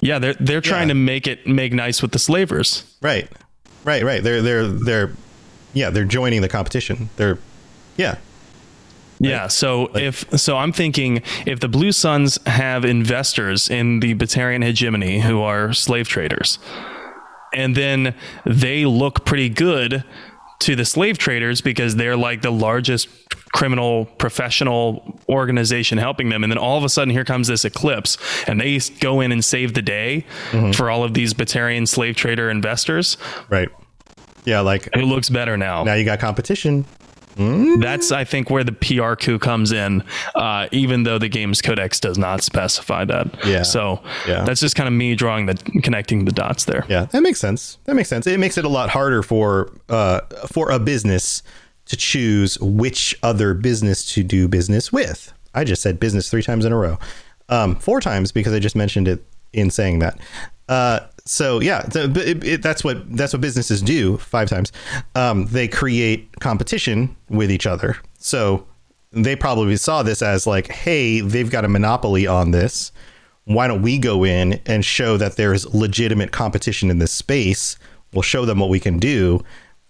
Yeah, 0.00 0.18
they're 0.18 0.34
they're 0.34 0.60
trying 0.60 0.88
Yeah. 0.88 0.94
to 0.94 1.00
make 1.00 1.26
it 1.26 1.46
make 1.46 1.72
nice 1.72 2.02
with 2.02 2.12
the 2.12 2.18
slavers. 2.18 2.84
right, 3.02 3.28
right, 3.84 4.02
right. 4.04 4.22
They're 4.22 4.42
they're 4.42 4.66
they're 4.66 5.12
yeah, 5.72 5.90
they're 5.90 6.04
joining 6.04 6.40
the 6.42 6.48
competition. 6.48 7.10
They're 7.16 7.38
yeah, 7.96 8.16
Yeah, 9.18 9.48
so 9.48 9.90
if 9.94 10.24
so 10.40 10.56
I'm 10.56 10.72
thinking 10.72 11.22
if 11.46 11.60
the 11.60 11.68
Blue 11.68 11.92
Suns 11.92 12.38
have 12.46 12.84
investors 12.84 13.68
in 13.68 14.00
the 14.00 14.14
Batarian 14.14 14.64
hegemony 14.64 15.20
who 15.20 15.42
are 15.42 15.72
slave 15.74 16.08
traders, 16.08 16.58
and 17.52 17.76
then 17.76 18.14
they 18.46 18.86
look 18.86 19.24
pretty 19.26 19.48
good 19.50 20.02
to 20.60 20.76
the 20.76 20.84
slave 20.84 21.18
traders 21.18 21.60
because 21.60 21.96
they're 21.96 22.16
like 22.16 22.42
the 22.42 22.52
largest 22.52 23.08
criminal 23.52 24.04
professional 24.04 25.18
organization 25.28 25.98
helping 25.98 26.28
them 26.28 26.44
and 26.44 26.52
then 26.52 26.58
all 26.58 26.78
of 26.78 26.84
a 26.84 26.88
sudden 26.88 27.10
here 27.10 27.24
comes 27.24 27.48
this 27.48 27.64
eclipse 27.64 28.16
and 28.46 28.60
they 28.60 28.78
go 29.00 29.20
in 29.20 29.32
and 29.32 29.44
save 29.44 29.74
the 29.74 29.82
day 29.82 30.24
mm-hmm. 30.50 30.70
for 30.72 30.88
all 30.88 31.02
of 31.02 31.14
these 31.14 31.34
Batarian 31.34 31.88
slave 31.88 32.14
trader 32.14 32.48
investors 32.48 33.16
right, 33.48 33.68
yeah. 34.44 34.60
Like 34.60 34.88
who 34.94 35.02
looks 35.02 35.28
better 35.28 35.56
now 35.56 35.84
now 35.84 35.94
you 35.94 36.04
got 36.04 36.20
competition. 36.20 36.84
That's, 37.80 38.12
I 38.12 38.24
think, 38.24 38.50
where 38.50 38.62
the 38.64 38.72
PR 38.72 39.14
coup 39.14 39.38
comes 39.38 39.72
in, 39.72 40.02
uh, 40.34 40.68
even 40.72 41.02
though 41.04 41.18
the 41.18 41.28
game's 41.28 41.62
codex 41.62 41.98
does 42.00 42.18
not 42.18 42.42
specify 42.42 43.04
that. 43.06 43.46
Yeah. 43.46 43.62
So 43.62 44.02
Yeah. 44.28 44.44
that's 44.44 44.60
just 44.60 44.76
kind 44.76 44.86
of 44.86 44.92
me 44.92 45.14
drawing 45.14 45.46
the 45.46 45.54
connecting 45.82 46.24
the 46.24 46.32
dots 46.32 46.64
there. 46.66 46.84
Yeah, 46.88 47.06
that 47.06 47.22
makes 47.22 47.40
sense. 47.40 47.78
That 47.84 47.94
makes 47.94 48.08
sense. 48.08 48.26
It 48.26 48.38
makes 48.40 48.58
it 48.58 48.64
a 48.64 48.68
lot 48.68 48.90
harder 48.90 49.22
for 49.22 49.72
uh, 49.88 50.20
for 50.52 50.70
a 50.70 50.78
business 50.78 51.42
to 51.86 51.96
choose 51.96 52.58
which 52.60 53.16
other 53.22 53.54
business 53.54 54.04
to 54.14 54.22
do 54.22 54.46
business 54.46 54.92
with. 54.92 55.32
I 55.54 55.64
just 55.64 55.82
said 55.82 55.98
business 55.98 56.30
three 56.30 56.42
times 56.42 56.64
in 56.64 56.72
a 56.72 56.76
row, 56.76 56.98
um, 57.48 57.74
four 57.76 58.00
times 58.00 58.30
because 58.30 58.52
I 58.52 58.58
just 58.60 58.76
mentioned 58.76 59.08
it 59.08 59.24
in 59.52 59.70
saying 59.70 59.98
that. 60.00 60.18
Uh, 60.68 61.00
so 61.30 61.60
yeah, 61.60 61.88
so, 61.88 62.04
it, 62.16 62.44
it, 62.44 62.62
that's 62.62 62.82
what 62.84 63.16
that's 63.16 63.32
what 63.32 63.40
businesses 63.40 63.82
do. 63.82 64.18
Five 64.18 64.48
times, 64.48 64.72
um, 65.14 65.46
they 65.46 65.68
create 65.68 66.40
competition 66.40 67.16
with 67.28 67.50
each 67.50 67.66
other. 67.66 67.96
So 68.18 68.66
they 69.12 69.36
probably 69.36 69.76
saw 69.76 70.02
this 70.02 70.22
as 70.22 70.46
like, 70.46 70.68
hey, 70.68 71.20
they've 71.20 71.50
got 71.50 71.64
a 71.64 71.68
monopoly 71.68 72.26
on 72.26 72.50
this 72.50 72.92
why 73.44 73.66
don't 73.66 73.82
we 73.82 73.98
go 73.98 74.24
in 74.24 74.60
and 74.66 74.84
show 74.84 75.16
that 75.16 75.36
there's 75.36 75.72
legitimate 75.74 76.30
competition 76.30 76.88
in 76.88 76.98
this 76.98 77.12
space? 77.12 77.76
We'll 78.12 78.22
show 78.22 78.44
them 78.44 78.60
what 78.60 78.68
we 78.68 78.78
can 78.78 78.98
do. 78.98 79.42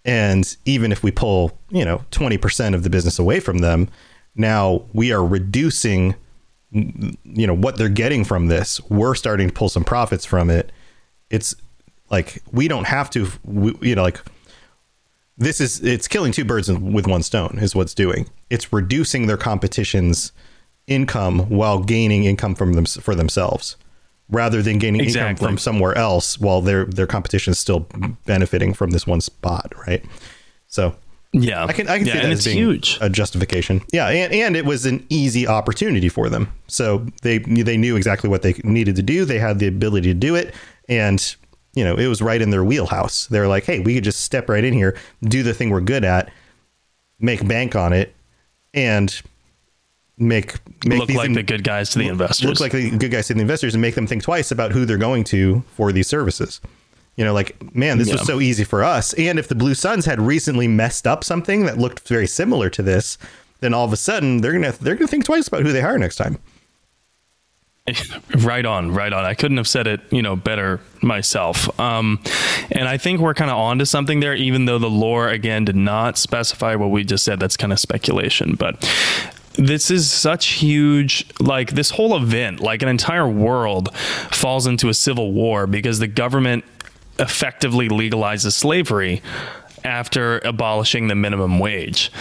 And 0.05 0.57
even 0.65 0.93
if 0.93 1.03
we 1.03 1.11
pull, 1.11 1.59
you 1.69 1.85
know, 1.85 2.03
20% 2.11 2.75
of 2.75 2.85
the 2.85 2.91
business 2.91 3.19
away 3.19 3.39
from 3.39 3.59
them, 3.59 3.89
now 4.35 4.85
we 4.95 5.13
are 5.13 5.25
reducing, 5.25 6.15
you 6.71 7.47
know, 7.47 7.55
what 7.55 7.77
they're 7.77 7.91
getting 7.91 8.25
from 8.25 8.47
this. 8.47 8.81
We're 8.89 9.15
starting 9.15 9.49
to 9.49 9.55
pull 9.55 9.69
some 9.69 9.85
profits 9.85 10.25
from 10.25 10.49
it. 10.49 10.73
It's 11.31 11.55
like, 12.11 12.43
we 12.53 12.69
don't 12.69 12.87
have 12.87 13.11
to, 13.11 13.29
we, 13.45 13.75
you 13.81 13.95
know, 13.95 14.03
like, 14.03 14.21
this 15.39 15.61
is, 15.61 15.83
it's 15.83 16.07
killing 16.09 16.33
two 16.33 16.45
birds 16.45 16.71
with 16.71 17.07
one 17.07 17.23
stone, 17.23 17.59
is 17.63 17.75
what's 17.75 17.95
doing. 17.95 18.29
It's 18.51 18.73
reducing 18.73 19.27
their 19.27 19.37
competition's 19.39 20.33
income 20.87 21.49
while 21.49 21.79
gaining 21.83 22.25
income 22.25 22.55
from 22.55 22.73
them 22.75 22.85
for 22.85 23.15
themselves 23.15 23.77
rather 24.29 24.61
than 24.63 24.79
gaining 24.79 25.03
income 25.05 25.37
from 25.37 25.59
somewhere 25.59 25.95
else 25.97 26.39
while 26.39 26.61
their 26.61 26.85
their 26.85 27.07
competition 27.07 27.53
is 27.53 27.59
still 27.59 27.87
benefiting 28.27 28.73
from 28.75 28.91
this 28.91 29.07
one 29.07 29.21
spot 29.21 29.73
right 29.87 30.05
so 30.67 30.95
Yeah. 31.33 31.65
i 31.65 31.73
can 31.73 31.89
i 31.89 31.99
can 31.99 32.07
yeah, 32.07 32.13
see 32.15 32.19
that 32.21 32.31
as 32.31 32.39
it's 32.39 32.45
being 32.47 32.57
huge. 32.59 32.99
a 33.01 33.09
justification 33.09 33.83
yeah 33.93 34.09
and, 34.09 34.33
and 34.33 34.57
it 34.57 34.65
was 34.65 34.85
an 34.87 35.05
easy 35.11 35.47
opportunity 35.47 36.09
for 36.09 36.29
them 36.29 36.51
so 36.67 37.07
they 37.23 37.39
they 37.39 37.77
knew 37.77 37.95
exactly 37.97 38.29
what 38.29 38.43
they 38.43 38.55
needed 38.65 38.97
to 38.97 39.03
do 39.03 39.25
they 39.25 39.39
had 39.39 39.59
the 39.61 39.67
ability 39.69 40.09
to 40.09 40.15
do 40.19 40.35
it 40.35 40.55
and 40.91 41.37
you 41.75 41.83
know 41.85 41.97
it 41.97 42.07
was 42.09 42.21
right 42.21 42.43
in 42.43 42.51
their 42.51 42.65
wheelhouse 42.65 43.27
they're 43.29 43.49
like 43.49 43.65
hey 43.65 43.81
we 43.81 43.95
could 43.95 44.05
just 44.05 44.21
step 44.21 44.49
right 44.51 44.65
in 44.65 44.75
here 44.75 44.95
do 45.23 45.43
the 45.43 45.55
thing 45.55 45.71
we're 45.71 45.81
good 45.81 46.05
at 46.05 46.31
make 47.19 47.47
bank 47.49 47.75
on 47.75 47.93
it 47.95 48.15
and 48.75 49.23
make 50.19 50.55
make 50.85 51.01
Look 51.01 51.11
like 51.11 51.27
in- 51.27 51.33
the 51.33 51.43
good 51.43 51.65
guys 51.65 51.91
to 51.91 51.99
the 51.99 52.09
investors. 52.09 52.47
look 52.49 52.61
like 52.61 52.73
the 52.73 52.91
good 52.91 53.11
guys 53.11 53.29
to 53.29 53.35
the 53.35 53.41
investors 53.41 53.75
and 53.75 53.81
make 53.81 53.95
them 53.95 54.07
think 54.07 54.23
twice 54.23 54.51
about 54.51 54.73
who 54.73 54.85
they're 54.85 54.99
going 54.99 55.25
to 55.25 55.63
for 55.75 55.93
these 55.93 56.07
services. 56.07 56.61
You 57.17 57.25
know, 57.25 57.35
like, 57.35 57.75
man, 57.75 57.99
this 57.99 58.11
was 58.11 58.25
so 58.27 58.41
easy 58.41 58.65
for 58.65 58.83
us. 58.83 59.13
And 59.15 59.39
if 59.39 59.49
the 59.49 59.55
Blue 59.55 59.75
Suns 59.75 60.07
had 60.07 60.21
recently 60.21 60.69
messed 60.69 61.07
up 61.07 61.23
something 61.23 61.67
that 61.67 61.77
looked 61.77 62.09
very 62.09 62.27
similar 62.27 62.71
to 62.71 62.83
this, 62.83 63.19
then 63.61 63.75
all 63.75 63.85
of 63.85 63.93
a 63.93 63.97
sudden 63.97 64.41
they're 64.41 64.53
gonna 64.53 64.73
they're 64.73 64.95
gonna 64.95 65.09
think 65.09 65.25
twice 65.25 65.49
about 65.49 65.63
who 65.63 65.73
they 65.73 65.81
hire 65.81 65.99
next 65.99 66.17
time. 66.17 66.39
right 68.39 68.65
on, 68.65 68.93
right 68.93 69.13
on. 69.13 69.25
I 69.25 69.35
couldn't 69.35 69.57
have 69.57 69.69
said 69.69 69.87
it, 69.87 70.01
you 70.11 70.23
know, 70.23 70.37
better 70.37 70.81
myself. 71.03 71.79
Um, 71.81 72.23
and 72.71 72.89
I 72.89 72.99
think 72.99 73.21
we're 73.21 73.35
kind 73.35 73.51
of 73.51 73.57
onto 73.57 73.85
something 73.85 74.21
there, 74.21 74.35
even 74.35 74.65
though 74.65 74.79
the 74.79 74.91
lore 74.91 75.29
again 75.29 75.65
did 75.65 75.77
not 75.77 76.19
specify 76.19 76.75
what 76.75 76.91
we 76.91 77.05
just 77.05 77.25
said. 77.25 77.41
That's 77.41 77.57
kind 77.57 77.73
of 77.73 77.79
speculation, 77.79 78.55
but 78.55 78.81
this 79.55 79.91
is 79.91 80.11
such 80.11 80.47
huge 80.47 81.27
like 81.41 81.73
this 81.73 81.91
whole 81.91 82.17
event 82.17 82.61
like 82.61 82.83
an 82.83 82.89
entire 82.89 83.29
world 83.29 83.95
falls 84.31 84.67
into 84.67 84.89
a 84.89 84.95
civil 84.95 85.33
war 85.33 85.67
because 85.67 85.99
the 85.99 86.07
government 86.07 86.65
effectively 87.19 87.89
legalizes 87.89 88.53
slavery 88.53 89.21
after 89.85 90.39
abolishing 90.41 91.09
the 91.09 91.15
minimum 91.15 91.59
wage. 91.59 92.13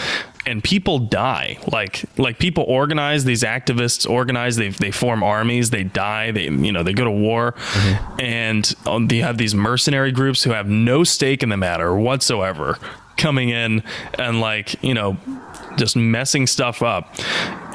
And 0.46 0.64
people 0.64 0.98
die. 0.98 1.58
Like 1.70 2.04
like 2.16 2.38
people 2.38 2.64
organize 2.66 3.24
these 3.24 3.42
activists 3.42 4.08
organize 4.08 4.56
they, 4.56 4.68
they 4.70 4.90
form 4.90 5.22
armies 5.22 5.68
they 5.70 5.84
die 5.84 6.30
they 6.30 6.44
you 6.44 6.72
know 6.72 6.82
they 6.82 6.94
go 6.94 7.04
to 7.04 7.10
war. 7.10 7.54
And 8.18 8.74
um, 8.86 9.08
they 9.08 9.18
have 9.18 9.38
these 9.38 9.54
mercenary 9.54 10.12
groups 10.12 10.42
who 10.42 10.50
have 10.50 10.66
no 10.68 11.04
stake 11.04 11.42
in 11.42 11.50
the 11.50 11.56
matter 11.56 11.94
whatsoever 11.94 12.78
coming 13.16 13.50
in 13.50 13.82
and 14.14 14.40
like 14.40 14.82
you 14.82 14.94
know 14.94 15.18
just 15.76 15.94
messing 15.94 16.46
stuff 16.46 16.82
up 16.82 17.14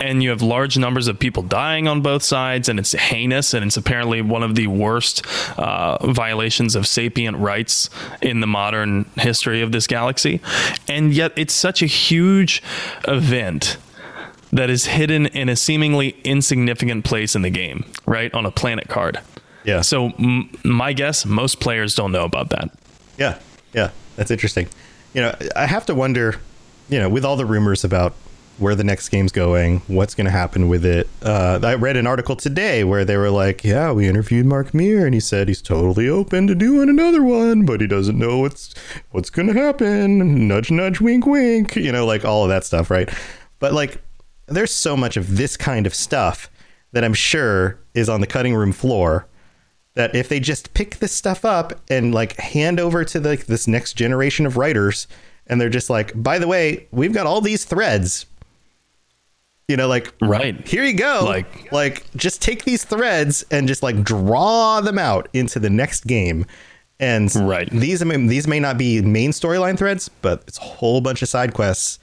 and 0.02 0.22
you 0.22 0.30
have 0.30 0.42
large 0.42 0.78
numbers 0.78 1.08
of 1.08 1.18
people 1.20 1.44
dying 1.44 1.88
on 1.88 2.02
both 2.02 2.24
sides 2.24 2.70
and 2.70 2.80
it's 2.80 2.92
heinous 2.94 3.54
and 3.54 3.66
it's 3.66 3.78
apparently 3.78 4.22
one 4.22 4.44
of 4.44 4.56
the 4.56 4.68
worst 4.68 5.26
uh, 5.58 6.06
violations 6.12 6.76
of 6.76 6.86
sapient 6.86 7.38
rights 7.38 7.90
in 8.22 8.40
the 8.40 8.48
modern 8.48 9.06
history 9.18 9.62
of 9.62 9.72
this 9.72 9.88
galaxy 9.88 10.42
and 10.88 11.14
yet 11.14 11.32
it's 11.36 11.54
such 11.54 11.82
a 11.82 11.86
huge 11.86 12.62
event 13.08 13.78
that 14.52 14.70
is 14.70 14.86
hidden 14.86 15.26
in 15.28 15.50
a 15.50 15.56
seemingly 15.56 16.16
insignificant 16.24 17.04
place 17.04 17.36
in 17.36 17.42
the 17.42 17.50
game, 17.50 17.84
right? 18.06 18.34
On 18.34 18.46
a 18.46 18.52
planet 18.52 18.88
card. 18.88 19.20
Yeah. 19.66 19.82
So, 19.82 20.12
m- 20.12 20.50
my 20.64 20.94
guess, 20.94 21.26
most 21.26 21.60
players 21.60 21.94
don't 21.96 22.12
know 22.12 22.24
about 22.24 22.50
that. 22.52 22.70
Yeah, 23.18 23.40
yeah, 23.74 23.90
that's 24.16 24.32
interesting. 24.32 24.68
You 25.14 25.22
know, 25.24 25.36
I 25.56 25.66
have 25.66 25.86
to 25.88 25.96
wonder, 25.96 26.40
you 26.88 27.00
know, 27.00 27.10
with 27.10 27.26
all 27.26 27.36
the 27.36 27.46
rumors 27.46 27.84
about 27.84 28.14
where 28.58 28.76
the 28.76 28.84
next 28.84 29.10
game's 29.10 29.32
going, 29.32 29.82
what's 29.88 30.16
going 30.16 30.26
to 30.26 30.32
happen 30.32 30.70
with 30.70 30.86
it. 30.86 31.10
Uh, 31.22 31.60
I 31.62 31.76
read 31.76 31.98
an 31.98 32.08
article 32.08 32.36
today 32.36 32.84
where 32.84 33.04
they 33.04 33.18
were 33.18 33.30
like, 33.30 33.64
"Yeah, 33.64 33.92
we 33.92 34.08
interviewed 34.08 34.46
Mark 34.46 34.74
Meer, 34.74 35.06
and 35.06 35.14
he 35.14 35.20
said 35.20 35.48
he's 35.48 35.62
totally 35.62 36.08
open 36.08 36.48
to 36.48 36.56
doing 36.56 36.90
another 36.90 37.24
one, 37.24 37.66
but 37.66 37.82
he 37.82 37.88
doesn't 37.88 38.18
know 38.18 38.40
what's 38.40 38.74
what's 39.12 39.30
going 39.30 39.48
to 39.48 39.54
happen." 39.54 40.48
Nudge, 40.48 40.72
nudge, 40.72 41.02
wink, 41.02 41.26
wink. 41.26 41.76
You 41.76 41.92
know, 41.92 42.06
like 42.06 42.24
all 42.24 42.44
of 42.44 42.50
that 42.50 42.64
stuff, 42.64 42.90
right? 42.90 43.10
But 43.60 43.74
like, 43.74 44.02
there's 44.48 44.72
so 44.72 44.96
much 44.96 45.18
of 45.18 45.38
this 45.38 45.58
kind 45.58 45.86
of 45.86 45.94
stuff 45.94 46.50
that 46.92 47.04
I'm 47.04 47.14
sure 47.14 47.80
is 47.94 48.10
on 48.10 48.22
the 48.22 48.28
cutting 48.28 48.56
room 48.56 48.72
floor 48.72 49.28
that 49.96 50.14
if 50.14 50.30
they 50.30 50.40
just 50.40 50.74
pick 50.74 50.98
this 50.98 51.12
stuff 51.12 51.44
up 51.44 51.74
and 51.90 52.14
like 52.14 52.38
hand 52.38 52.80
over 52.80 53.04
to 53.06 53.20
like 53.20 53.48
this 53.48 53.68
next 53.68 53.94
generation 53.94 54.46
of 54.46 54.58
writers 54.58 55.08
and 55.48 55.60
they're 55.60 55.70
just 55.70 55.90
like 55.90 56.12
by 56.22 56.38
the 56.38 56.48
way 56.48 56.88
we've 56.92 57.14
got 57.14 57.26
all 57.26 57.42
these 57.42 57.66
threads 57.66 58.26
you 59.68 59.78
know 59.78 59.88
like 59.88 60.14
right. 60.22 60.68
here 60.68 60.84
you 60.84 60.94
go. 60.94 61.24
Like- 61.26 61.72
like 61.72 62.06
just 62.16 62.42
take 62.42 62.64
these 62.66 62.84
threads 62.84 63.44
and 63.52 63.68
just 63.68 63.82
like 63.84 64.04
draw 64.04 64.82
them 64.82 64.98
out 65.00 65.28
into 65.34 65.60
the 65.60 65.70
next 65.70 66.06
game. 66.06 66.46
And 67.00 67.34
Right. 67.36 67.70
these 67.72 68.02
I 68.02 68.06
mean, 68.06 68.28
these 68.28 68.48
may 68.48 68.60
not 68.60 68.78
be 68.78 69.02
main 69.02 69.32
storyline 69.32 69.78
threads 69.78 70.08
but 70.22 70.44
it's 70.48 70.58
a 70.58 70.62
whole 70.62 71.02
bunch 71.02 71.22
of 71.22 71.28
side 71.28 71.54
quests 71.54 72.00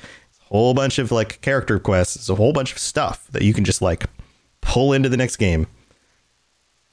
a 0.50 0.54
whole 0.54 0.74
bunch 0.74 0.98
of 0.98 1.10
like 1.10 1.40
character 1.40 1.78
quests 1.78 2.16
it's 2.16 2.28
a 2.28 2.34
whole 2.34 2.52
bunch 2.52 2.72
of 2.72 2.78
stuff 2.78 3.26
that 3.32 3.40
you 3.42 3.54
can 3.54 3.64
just 3.64 3.80
like 3.80 4.04
pull 4.60 4.92
into 4.92 5.08
the 5.08 5.16
next 5.16 5.36
game 5.36 5.66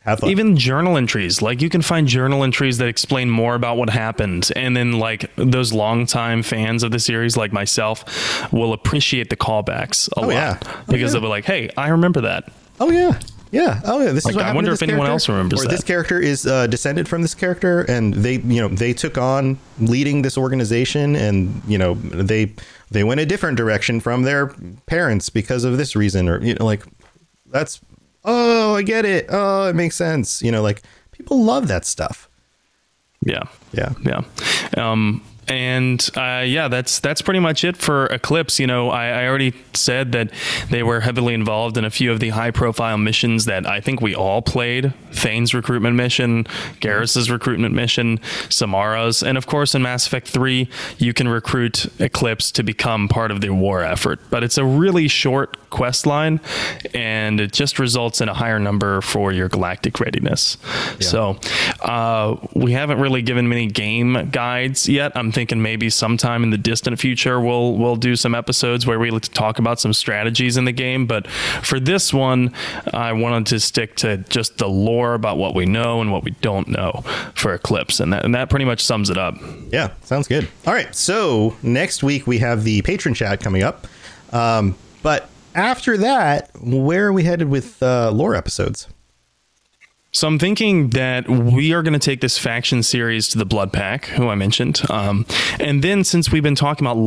have 0.02 0.20
fun 0.20 0.30
Even 0.30 0.56
journal 0.58 0.98
entries, 0.98 1.42
like 1.42 1.62
you 1.62 1.70
can 1.70 1.82
find 1.82 2.08
journal 2.08 2.44
entries 2.44 2.78
that 2.78 2.88
explain 2.88 3.30
more 3.30 3.56
about 3.56 3.78
what 3.78 3.90
happened, 3.90 4.50
and 4.56 4.76
then 4.76 4.94
like 4.94 5.30
those 5.36 5.74
longtime 5.74 6.44
fans 6.44 6.84
of 6.84 6.92
the 6.92 7.00
series, 7.00 7.36
like 7.36 7.52
myself, 7.52 8.52
will 8.54 8.74
appreciate 8.74 9.30
the 9.30 9.36
callbacks 9.36 10.10
a 10.16 10.22
lot 10.22 10.30
yeah. 10.30 10.60
Oh, 10.66 10.84
because 10.88 11.02
yeah. 11.02 11.20
they'll 11.20 11.22
be 11.22 11.28
like, 11.28 11.46
"Hey, 11.46 11.70
I 11.76 11.90
remember 11.90 12.22
that." 12.22 12.52
Oh 12.80 12.90
yeah, 12.92 13.20
yeah. 13.52 13.82
Oh 13.86 14.00
yeah. 14.02 14.12
This 14.12 14.26
Like, 14.26 14.34
is 14.34 14.38
what 14.38 14.46
I 14.46 14.54
wonder 14.54 14.72
if 14.72 14.82
anyone 14.82 15.08
else 15.08 15.28
remembers 15.28 15.66
Or 15.66 15.68
this 15.68 15.84
character 15.84 16.20
is 16.20 16.46
uh, 16.46 16.68
descended 16.68 17.08
from 17.08 17.22
this 17.22 17.34
character, 17.36 17.82
and 17.82 18.14
they, 18.14 18.36
you 18.36 18.62
know, 18.62 18.68
they 18.68 18.94
took 18.94 19.18
on 19.18 19.58
leading 19.80 20.22
this 20.22 20.38
organization, 20.38 21.16
and 21.16 21.62
you 21.68 21.78
know, 21.78 21.96
they 21.96 22.54
they 22.92 23.04
went 23.04 23.20
a 23.20 23.26
different 23.26 23.58
direction 23.58 24.00
from 24.00 24.24
their 24.24 24.48
parents 24.86 25.30
because 25.30 25.64
of 25.64 25.78
this 25.78 25.96
reason, 25.96 26.30
or 26.30 26.42
you 26.42 26.54
know, 26.56 26.66
like 26.66 26.84
that's 27.48 27.82
oh, 28.26 28.76
I 28.76 28.82
get 28.84 29.06
it. 29.06 29.26
Oh, 29.30 29.68
it 29.68 29.76
makes 29.76 29.96
sense. 29.96 30.42
You 30.42 30.52
know, 30.52 30.62
like 30.62 30.82
people 31.12 31.44
love 31.44 31.68
that 31.68 31.86
stuff. 31.86 32.28
Yeah, 33.22 33.44
Yeah. 33.74 33.94
yeah. 34.04 34.22
Um, 34.78 35.22
and 35.50 36.10
uh, 36.16 36.44
yeah, 36.46 36.68
that's 36.68 37.00
that's 37.00 37.22
pretty 37.22 37.40
much 37.40 37.64
it 37.64 37.76
for 37.76 38.06
Eclipse. 38.08 38.60
You 38.60 38.68
know, 38.68 38.90
I, 38.90 39.24
I 39.24 39.28
already 39.28 39.54
said 39.74 40.12
that 40.12 40.32
they 40.70 40.84
were 40.84 41.02
heavily 41.02 41.34
involved 41.34 41.78
in 41.78 41.86
a 41.86 41.90
few 41.90 42.12
of 42.12 42.20
the 42.20 42.30
high-profile 42.30 42.98
missions 42.98 43.46
that 43.46 43.66
I 43.66 43.82
think 43.82 44.02
we 44.02 44.14
all 44.14 44.42
played: 44.42 44.94
Thane's 45.12 45.54
recruitment 45.54 45.96
mission, 45.96 46.46
Garrus's 46.80 47.32
recruitment 47.32 47.74
mission, 47.74 48.20
Samara's, 48.50 49.24
and 49.24 49.38
of 49.38 49.48
course 49.48 49.74
in 49.74 49.82
Mass 49.82 50.06
Effect 50.06 50.28
Three, 50.28 50.70
you 50.98 51.14
can 51.14 51.28
recruit 51.28 51.88
Eclipse 52.00 52.52
to 52.52 52.64
become 52.64 53.08
part 53.08 53.32
of 53.32 53.42
the 53.42 53.50
war 53.50 53.84
effort. 53.84 54.20
But 54.30 54.44
it's 54.44 54.58
a 54.58 54.66
really 54.66 55.08
short 55.08 55.58
quest 55.70 56.06
line, 56.06 56.40
and 56.94 57.40
it 57.40 57.52
just 57.52 57.80
results 57.80 58.22
in 58.22 58.30
a 58.30 58.34
higher 58.34 58.60
number 58.60 59.02
for 59.02 59.32
your 59.32 59.50
galactic 59.50 60.00
readiness. 60.00 60.58
So 61.00 61.40
uh, 61.82 62.36
we 62.54 62.74
haven't 62.74 63.00
really 63.00 63.22
given 63.22 63.50
many 63.50 63.68
game 63.68 64.30
guides 64.32 64.88
yet. 64.88 65.12
I'm 65.16 65.32
thinking 65.40 65.62
maybe 65.62 65.90
sometime 65.90 66.44
in 66.44 66.50
the 66.50 66.58
distant 66.58 67.00
future 67.00 67.40
we'll 67.40 67.78
we'll 67.78 67.96
do 67.96 68.14
some 68.14 68.36
episodes 68.36 68.86
where 68.86 69.00
we 69.00 69.10
talk 69.22 69.58
about 69.58 69.80
some 69.80 69.94
strategies 69.94 70.58
in 70.58 70.66
the 70.66 70.74
game. 70.74 71.06
But 71.06 71.28
for 71.64 71.80
this 71.80 72.14
one, 72.14 72.52
I 72.94 73.14
wanted 73.14 73.46
to 73.48 73.62
stick 73.62 73.96
to 73.98 74.18
just 74.18 74.58
the 74.58 74.68
lore 74.68 75.14
about 75.14 75.38
what 75.38 75.56
we 75.56 75.66
know 75.66 76.02
and 76.02 76.12
what 76.12 76.26
we 76.26 76.32
don't 76.42 76.68
know 76.68 77.06
for 77.36 77.54
Eclipse, 77.54 78.02
and 78.02 78.12
that 78.12 78.26
and 78.26 78.36
that 78.36 78.50
pretty 78.50 78.66
much 78.66 78.84
sums 78.84 79.10
it 79.10 79.18
up. 79.18 79.36
Yeah, 79.72 79.94
sounds 80.02 80.28
good. 80.28 80.46
All 80.68 80.74
right, 80.74 80.94
so 80.94 81.56
next 81.64 82.04
week 82.04 82.28
we 82.28 82.40
have 82.40 82.66
the 82.66 82.82
patron 82.82 83.14
chat 83.14 83.40
coming 83.40 83.64
up, 83.64 83.88
um, 84.34 84.76
but 85.04 85.30
after 85.56 85.96
that, 86.00 86.52
where 86.62 87.08
are 87.08 87.14
we 87.14 87.24
headed 87.24 87.48
with 87.48 87.82
uh, 87.82 88.12
lore 88.12 88.36
episodes? 88.36 88.88
So 90.12 90.28
I'm 90.28 90.40
thinking 90.40 90.90
that 90.90 91.30
we 91.30 91.72
are 91.74 91.84
going 91.84 91.94
to 91.94 92.00
take 92.00 92.22
this 92.22 92.38
faction 92.38 92.82
series 92.82 93.28
to 93.30 93.38
the 93.38 93.46
Blood 93.46 93.72
Pack, 93.72 94.06
who 94.06 94.28
I 94.28 94.36
mentioned, 94.36 94.82
um, 94.90 95.26
and 95.60 95.84
then 95.84 96.04
since 96.04 96.32
we've 96.32 96.42
been 96.42 96.56
talking 96.56 96.88
about 96.88 96.98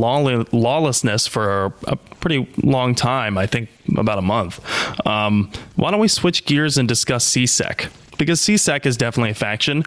lawlessness 0.53 1.27
for 1.27 1.73
a 1.85 1.97
pretty 1.97 2.47
long 2.63 2.95
time, 2.95 3.37
I 3.37 3.45
think 3.45 3.69
about 3.97 4.19
a 4.19 4.21
month, 4.21 4.61
um, 5.05 5.51
why 5.75 5.91
don't 5.91 5.99
we 5.99 6.07
switch 6.07 6.45
gears 6.45 6.77
and 6.77 6.87
discuss 6.87 7.25
C-Sec? 7.25 7.89
Because 8.17 8.41
C-Sec 8.41 8.85
is 8.85 8.97
definitely 8.97 9.31
a 9.31 9.35
faction. 9.35 9.83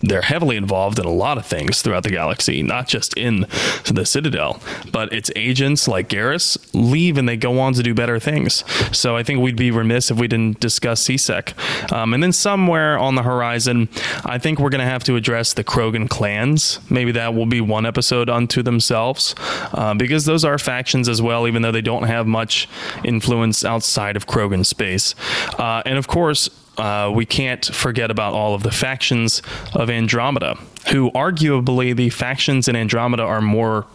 They're 0.00 0.22
heavily 0.22 0.56
involved 0.56 0.98
in 0.98 1.04
a 1.04 1.10
lot 1.10 1.38
of 1.38 1.46
things 1.46 1.80
throughout 1.80 2.02
the 2.02 2.10
galaxy, 2.10 2.62
not 2.62 2.88
just 2.88 3.16
in 3.16 3.46
the 3.86 4.04
Citadel, 4.04 4.60
but 4.90 5.12
its 5.12 5.30
agents 5.36 5.86
like 5.86 6.08
Garrus 6.08 6.58
leave 6.72 7.18
and 7.18 7.28
they 7.28 7.36
go 7.36 7.60
on 7.60 7.72
to 7.74 7.82
do 7.82 7.94
better 7.94 8.18
things. 8.18 8.64
So 8.96 9.16
I 9.16 9.22
think 9.22 9.40
we'd 9.40 9.56
be 9.56 9.70
remiss 9.70 10.10
if 10.10 10.18
we 10.18 10.26
didn't 10.26 10.58
discuss 10.58 11.02
C-Sec. 11.02 11.54
Um, 11.92 12.14
and 12.14 12.22
then 12.22 12.32
somewhere 12.32 12.98
on 12.98 13.14
the 13.14 13.22
horizon, 13.22 13.88
I 14.24 14.38
think 14.38 14.58
we're 14.58 14.70
going 14.70 14.80
to 14.80 14.90
have 14.90 15.04
to 15.04 15.14
address 15.14 15.54
the 15.54 15.62
Krogan 15.62 16.08
clans. 16.08 16.80
Maybe 16.90 17.12
that 17.12 17.34
will 17.34 17.46
be 17.46 17.60
one 17.60 17.86
episode 17.86 18.28
unto 18.28 18.62
themselves, 18.62 19.34
uh, 19.72 19.94
because 19.94 20.24
those 20.24 20.44
are 20.44 20.58
factions 20.58 21.08
as 21.08 21.22
well, 21.22 21.46
even 21.46 21.62
though 21.62 21.72
they 21.72 21.80
don't 21.80 22.04
have 22.04 22.26
much 22.26 22.68
influence 23.04 23.64
outside 23.64 24.16
of 24.16 24.26
Krogan 24.26 24.66
space. 24.66 25.14
Uh, 25.58 25.82
and 25.86 25.96
of 25.96 26.08
course, 26.08 26.50
uh, 26.78 27.12
we 27.14 27.26
can't 27.26 27.64
forget 27.64 28.10
about 28.10 28.34
all 28.34 28.54
of 28.54 28.62
the 28.62 28.70
factions 28.70 29.42
of 29.74 29.90
Andromeda, 29.90 30.56
who 30.90 31.10
arguably 31.12 31.94
the 31.94 32.10
factions 32.10 32.68
in 32.68 32.76
Andromeda 32.76 33.22
are 33.22 33.40
more 33.40 33.86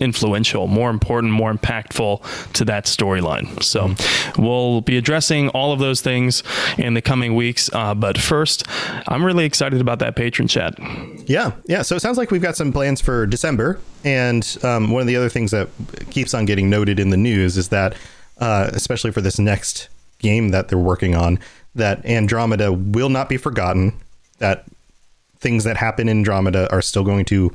influential, 0.00 0.66
more 0.66 0.90
important, 0.90 1.32
more 1.32 1.52
impactful 1.52 2.52
to 2.54 2.64
that 2.64 2.86
storyline. 2.86 3.62
So 3.62 3.94
we'll 4.36 4.80
be 4.80 4.96
addressing 4.96 5.48
all 5.50 5.72
of 5.72 5.78
those 5.78 6.00
things 6.00 6.42
in 6.76 6.94
the 6.94 7.02
coming 7.02 7.36
weeks. 7.36 7.70
Uh, 7.72 7.94
but 7.94 8.18
first, 8.18 8.64
I'm 9.06 9.24
really 9.24 9.44
excited 9.44 9.80
about 9.80 10.00
that 10.00 10.16
patron 10.16 10.48
chat. 10.48 10.74
Yeah, 11.26 11.52
yeah. 11.66 11.82
So 11.82 11.94
it 11.94 12.00
sounds 12.00 12.18
like 12.18 12.30
we've 12.30 12.42
got 12.42 12.56
some 12.56 12.72
plans 12.72 13.00
for 13.00 13.26
December, 13.26 13.78
and 14.04 14.58
um, 14.62 14.90
one 14.90 15.00
of 15.00 15.06
the 15.06 15.16
other 15.16 15.28
things 15.28 15.52
that 15.52 15.68
keeps 16.10 16.34
on 16.34 16.44
getting 16.44 16.68
noted 16.68 16.98
in 16.98 17.10
the 17.10 17.16
news 17.16 17.56
is 17.56 17.68
that, 17.68 17.94
uh, 18.38 18.70
especially 18.72 19.12
for 19.12 19.20
this 19.20 19.38
next 19.38 19.88
game 20.18 20.48
that 20.50 20.68
they're 20.68 20.78
working 20.78 21.14
on, 21.14 21.38
that 21.74 22.04
Andromeda 22.04 22.72
will 22.72 23.08
not 23.08 23.28
be 23.28 23.36
forgotten. 23.36 23.94
That 24.38 24.64
things 25.38 25.64
that 25.64 25.76
happen 25.76 26.08
in 26.08 26.18
Andromeda 26.18 26.70
are 26.72 26.82
still 26.82 27.04
going 27.04 27.24
to, 27.26 27.54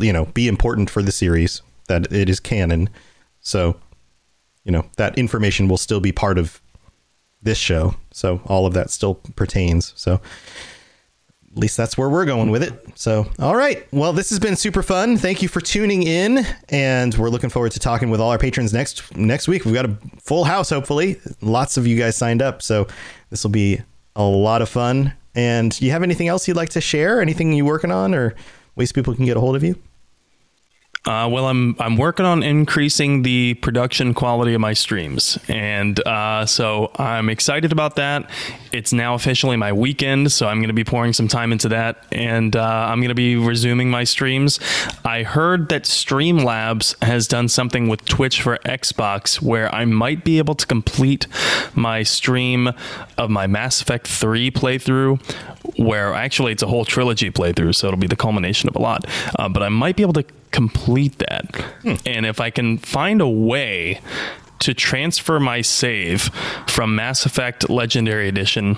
you 0.00 0.12
know, 0.12 0.26
be 0.26 0.48
important 0.48 0.90
for 0.90 1.02
the 1.02 1.12
series. 1.12 1.62
That 1.88 2.12
it 2.12 2.28
is 2.28 2.40
canon. 2.40 2.88
So, 3.40 3.76
you 4.64 4.72
know, 4.72 4.86
that 4.96 5.18
information 5.18 5.68
will 5.68 5.78
still 5.78 6.00
be 6.00 6.12
part 6.12 6.38
of 6.38 6.60
this 7.42 7.58
show. 7.58 7.94
So 8.12 8.40
all 8.44 8.66
of 8.66 8.74
that 8.74 8.90
still 8.90 9.14
pertains. 9.14 9.92
So 9.96 10.20
at 11.52 11.58
least 11.58 11.76
that's 11.76 11.98
where 11.98 12.08
we're 12.08 12.26
going 12.26 12.50
with 12.50 12.62
it. 12.62 12.74
So, 12.94 13.26
all 13.40 13.56
right. 13.56 13.84
Well, 13.92 14.12
this 14.12 14.30
has 14.30 14.38
been 14.38 14.54
super 14.54 14.82
fun. 14.82 15.16
Thank 15.16 15.42
you 15.42 15.48
for 15.48 15.60
tuning 15.60 16.04
in, 16.04 16.46
and 16.68 17.12
we're 17.16 17.28
looking 17.28 17.50
forward 17.50 17.72
to 17.72 17.80
talking 17.80 18.10
with 18.10 18.20
all 18.20 18.30
our 18.30 18.38
patrons 18.38 18.72
next 18.72 19.16
next 19.16 19.48
week. 19.48 19.64
We've 19.64 19.74
got 19.74 19.86
a 19.86 19.96
full 20.22 20.44
house, 20.44 20.70
hopefully. 20.70 21.20
Lots 21.40 21.76
of 21.76 21.88
you 21.88 21.96
guys 21.98 22.16
signed 22.16 22.40
up, 22.40 22.62
so 22.62 22.86
this 23.30 23.42
will 23.42 23.50
be 23.50 23.80
a 24.14 24.22
lot 24.22 24.62
of 24.62 24.68
fun. 24.68 25.14
And 25.34 25.80
you 25.80 25.92
have 25.92 26.02
anything 26.02 26.28
else 26.28 26.46
you'd 26.48 26.56
like 26.56 26.70
to 26.70 26.80
share? 26.80 27.20
Anything 27.20 27.52
you're 27.52 27.64
working 27.64 27.92
on, 27.92 28.14
or 28.14 28.34
ways 28.76 28.92
people 28.92 29.14
can 29.14 29.24
get 29.24 29.36
a 29.36 29.40
hold 29.40 29.56
of 29.56 29.62
you? 29.62 29.76
Uh, 31.06 31.26
well, 31.32 31.46
I'm 31.46 31.74
I'm 31.78 31.96
working 31.96 32.26
on 32.26 32.42
increasing 32.42 33.22
the 33.22 33.54
production 33.54 34.12
quality 34.12 34.52
of 34.52 34.60
my 34.60 34.74
streams, 34.74 35.38
and 35.48 35.98
uh, 36.06 36.44
so 36.44 36.90
I'm 36.96 37.30
excited 37.30 37.72
about 37.72 37.96
that. 37.96 38.28
It's 38.70 38.92
now 38.92 39.14
officially 39.14 39.56
my 39.56 39.72
weekend, 39.72 40.30
so 40.30 40.46
I'm 40.46 40.58
going 40.58 40.68
to 40.68 40.74
be 40.74 40.84
pouring 40.84 41.14
some 41.14 41.26
time 41.26 41.52
into 41.52 41.70
that, 41.70 42.04
and 42.12 42.54
uh, 42.54 42.62
I'm 42.62 42.98
going 42.98 43.08
to 43.08 43.14
be 43.14 43.34
resuming 43.34 43.90
my 43.90 44.04
streams. 44.04 44.60
I 45.02 45.22
heard 45.22 45.70
that 45.70 45.84
Streamlabs 45.84 47.02
has 47.02 47.26
done 47.26 47.48
something 47.48 47.88
with 47.88 48.04
Twitch 48.04 48.42
for 48.42 48.58
Xbox, 48.58 49.40
where 49.40 49.74
I 49.74 49.86
might 49.86 50.22
be 50.22 50.36
able 50.36 50.54
to 50.56 50.66
complete 50.66 51.26
my 51.74 52.02
stream 52.02 52.72
of 53.16 53.30
my 53.30 53.46
Mass 53.46 53.80
Effect 53.80 54.06
3 54.06 54.50
playthrough, 54.50 55.18
where 55.78 56.12
actually 56.12 56.52
it's 56.52 56.62
a 56.62 56.66
whole 56.66 56.84
trilogy 56.84 57.30
playthrough, 57.30 57.74
so 57.74 57.86
it'll 57.86 57.98
be 57.98 58.06
the 58.06 58.16
culmination 58.16 58.68
of 58.68 58.76
a 58.76 58.80
lot. 58.80 59.06
Uh, 59.38 59.48
but 59.48 59.62
I 59.62 59.70
might 59.70 59.96
be 59.96 60.02
able 60.02 60.12
to 60.12 60.24
complete 60.50 61.18
that. 61.18 61.54
Hmm. 61.82 61.94
And 62.06 62.26
if 62.26 62.40
I 62.40 62.50
can 62.50 62.78
find 62.78 63.20
a 63.20 63.28
way 63.28 64.00
to 64.60 64.74
transfer 64.74 65.40
my 65.40 65.62
save 65.62 66.24
from 66.66 66.94
Mass 66.94 67.24
Effect 67.26 67.68
Legendary 67.70 68.28
Edition 68.28 68.76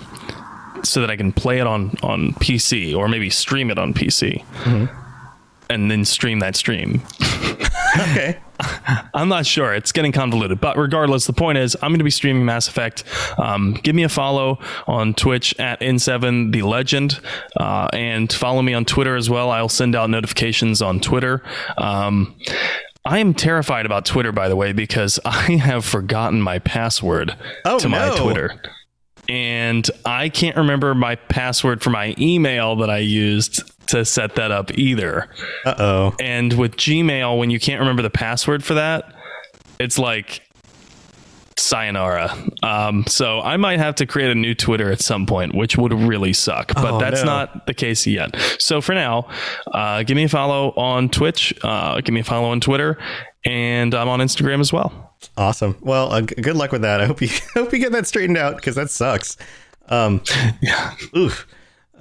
so 0.85 1.01
that 1.01 1.11
I 1.11 1.16
can 1.16 1.33
play 1.33 1.59
it 1.59 1.66
on 1.66 1.97
on 2.03 2.33
PC 2.35 2.97
or 2.97 3.09
maybe 3.09 3.31
stream 3.31 3.70
it 3.70 3.79
on 3.79 3.93
PC. 3.95 4.45
Mm-hmm. 4.62 4.99
And 5.70 5.91
then 5.91 6.05
stream 6.05 6.41
that 6.41 6.57
stream. 6.57 7.03
okay. 7.97 8.38
I'm 9.14 9.28
not 9.28 9.45
sure. 9.47 9.74
It's 9.74 9.93
getting 9.93 10.12
convoluted, 10.12 10.61
but 10.61 10.76
regardless, 10.76 11.26
the 11.26 11.32
point 11.32 11.59
is 11.59 11.76
I'm 11.82 11.90
going 11.90 11.99
to 11.99 12.05
be 12.05 12.11
streaming 12.11 12.45
Mass 12.45 12.68
Effect. 12.68 13.05
Um, 13.38 13.74
give 13.82 13.95
me 13.95 14.05
a 14.05 14.09
follow 14.09 14.59
on 14.86 15.14
Twitch 15.14 15.59
at 15.59 15.80
N7 15.80 16.53
The 16.53 16.62
Legend, 16.62 17.20
uh, 17.59 17.88
and 17.93 18.32
follow 18.32 18.62
me 18.62 18.74
on 18.74 18.84
Twitter 18.84 19.16
as 19.16 19.28
well. 19.28 19.51
I'll 19.51 19.68
send 19.68 19.95
out 19.97 20.11
notifications 20.11 20.80
on 20.80 21.01
Twitter. 21.01 21.43
Um, 21.76 22.36
I 23.05 23.18
am 23.18 23.34
terrified 23.34 23.84
about 23.84 24.07
Twitter, 24.07 24.30
by 24.30 24.49
the 24.49 24.55
way, 24.57 24.72
because 24.72 25.18
I 25.24 25.57
have 25.57 25.84
forgotten 25.84 26.40
my 26.40 26.61
password 26.61 27.36
Oh, 27.64 27.78
to 27.80 27.88
my 27.88 28.09
no. 28.09 28.16
Twitter. 28.22 28.62
And 29.28 29.88
I 30.05 30.28
can't 30.28 30.57
remember 30.57 30.95
my 30.95 31.14
password 31.14 31.80
for 31.82 31.90
my 31.90 32.14
email 32.18 32.76
that 32.76 32.90
I 32.90 32.99
used 32.99 33.62
to 33.89 34.05
set 34.05 34.35
that 34.37 34.51
up 34.51 34.70
either. 34.78 35.28
Uh 35.64 35.74
oh. 35.78 36.14
And 36.20 36.53
with 36.55 36.76
Gmail, 36.76 37.39
when 37.39 37.51
you 37.51 37.59
can't 37.61 37.80
remember 37.80 38.03
the 38.03 38.11
password 38.11 38.64
for 38.64 38.74
that, 38.74 39.14
it's 39.78 39.99
like 39.99 40.43
sayonara. 41.57 42.35
Um, 42.62 43.05
so 43.07 43.41
I 43.41 43.57
might 43.57 43.78
have 43.78 43.95
to 43.97 44.07
create 44.07 44.30
a 44.30 44.35
new 44.35 44.55
Twitter 44.55 44.91
at 44.91 45.01
some 45.01 45.26
point, 45.26 45.55
which 45.55 45.76
would 45.76 45.93
really 45.93 46.33
suck. 46.33 46.72
But 46.74 46.93
Oh, 46.95 46.99
that's 46.99 47.20
no. 47.20 47.26
not 47.26 47.66
the 47.66 47.74
case 47.74 48.07
yet. 48.07 48.35
So 48.59 48.80
for 48.80 48.95
now, 48.95 49.28
uh, 49.72 50.03
give 50.03 50.16
me 50.16 50.24
a 50.24 50.28
follow 50.28 50.70
on 50.72 51.09
Twitch. 51.09 51.55
Uh, 51.62 52.01
give 52.01 52.12
me 52.14 52.20
a 52.20 52.24
follow 52.24 52.49
on 52.49 52.61
Twitter, 52.61 52.99
and 53.45 53.95
I'm 53.95 54.09
on 54.09 54.20
Instagram 54.20 54.61
as 54.61 54.72
well. 54.72 55.14
Awesome. 55.37 55.76
Well, 55.80 56.12
uh, 56.12 56.22
g- 56.22 56.35
good 56.37 56.57
luck 56.57 56.72
with 56.72 56.83
that. 56.83 57.01
I 57.01 57.07
hope 57.07 57.20
you 57.22 57.28
hope 57.55 57.72
you 57.72 57.78
get 57.78 57.93
that 57.93 58.07
straightened 58.07 58.39
out 58.39 58.57
because 58.57 58.74
that 58.74 58.91
sucks. 58.91 59.37
Um, 59.89 60.22
yeah. 60.61 60.95
Oof. 61.16 61.47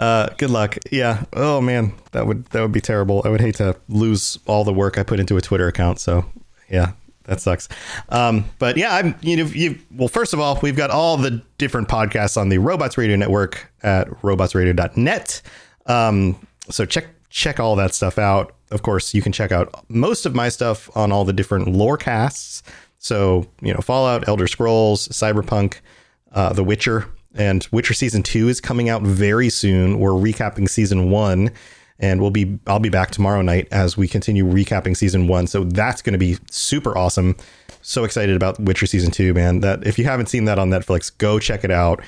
Uh, 0.01 0.29
good 0.39 0.49
luck. 0.49 0.79
Yeah. 0.91 1.25
Oh 1.33 1.61
man, 1.61 1.93
that 2.11 2.25
would 2.25 2.45
that 2.47 2.61
would 2.61 2.71
be 2.71 2.81
terrible. 2.81 3.21
I 3.23 3.29
would 3.29 3.39
hate 3.39 3.55
to 3.55 3.77
lose 3.87 4.39
all 4.47 4.63
the 4.63 4.73
work 4.73 4.97
I 4.97 5.03
put 5.03 5.19
into 5.19 5.37
a 5.37 5.41
Twitter 5.41 5.67
account. 5.67 5.99
So 5.99 6.25
yeah, 6.71 6.93
that 7.25 7.39
sucks. 7.39 7.69
Um, 8.09 8.45
but 8.57 8.77
yeah, 8.77 8.95
I'm 8.95 9.13
you 9.21 9.37
know 9.37 9.45
you 9.45 9.77
well 9.95 10.07
first 10.07 10.33
of 10.33 10.39
all 10.39 10.57
we've 10.63 10.75
got 10.75 10.89
all 10.89 11.17
the 11.17 11.43
different 11.59 11.87
podcasts 11.87 12.35
on 12.35 12.49
the 12.49 12.57
Robots 12.57 12.97
Radio 12.97 13.15
Network 13.15 13.71
at 13.83 14.09
robotsradio.net. 14.21 15.41
Um, 15.85 16.47
so 16.71 16.83
check 16.83 17.05
check 17.29 17.59
all 17.59 17.75
that 17.75 17.93
stuff 17.93 18.17
out. 18.17 18.55
Of 18.71 18.81
course, 18.81 19.13
you 19.13 19.21
can 19.21 19.31
check 19.31 19.51
out 19.51 19.85
most 19.87 20.25
of 20.25 20.33
my 20.33 20.49
stuff 20.49 20.89
on 20.97 21.11
all 21.11 21.25
the 21.25 21.33
different 21.33 21.67
lore 21.67 21.97
casts. 21.97 22.63
So 22.97 23.45
you 23.61 23.71
know 23.71 23.81
Fallout, 23.81 24.27
Elder 24.27 24.47
Scrolls, 24.47 25.07
Cyberpunk, 25.09 25.75
uh, 26.31 26.53
The 26.53 26.63
Witcher, 26.63 27.07
and 27.35 27.67
Witcher 27.71 27.93
season 27.93 28.23
two 28.23 28.49
is 28.49 28.59
coming 28.61 28.89
out 28.89 29.01
very 29.03 29.49
soon. 29.49 29.99
We're 29.99 30.11
recapping 30.11 30.69
season 30.69 31.09
one, 31.09 31.51
and 31.99 32.21
we'll 32.21 32.31
be 32.31 32.59
I'll 32.67 32.79
be 32.79 32.89
back 32.89 33.11
tomorrow 33.11 33.41
night 33.41 33.67
as 33.71 33.97
we 33.97 34.07
continue 34.07 34.45
recapping 34.45 34.97
season 34.97 35.27
one. 35.27 35.47
So 35.47 35.63
that's 35.63 36.01
going 36.01 36.13
to 36.13 36.19
be 36.19 36.37
super 36.49 36.97
awesome. 36.97 37.35
So 37.81 38.03
excited 38.03 38.35
about 38.35 38.59
Witcher 38.59 38.85
season 38.85 39.11
two, 39.11 39.33
man! 39.33 39.61
That 39.61 39.85
if 39.85 39.97
you 39.97 40.05
haven't 40.05 40.27
seen 40.27 40.45
that 40.45 40.59
on 40.59 40.69
Netflix, 40.69 41.15
go 41.17 41.39
check 41.39 41.63
it 41.63 41.71
out. 41.71 42.01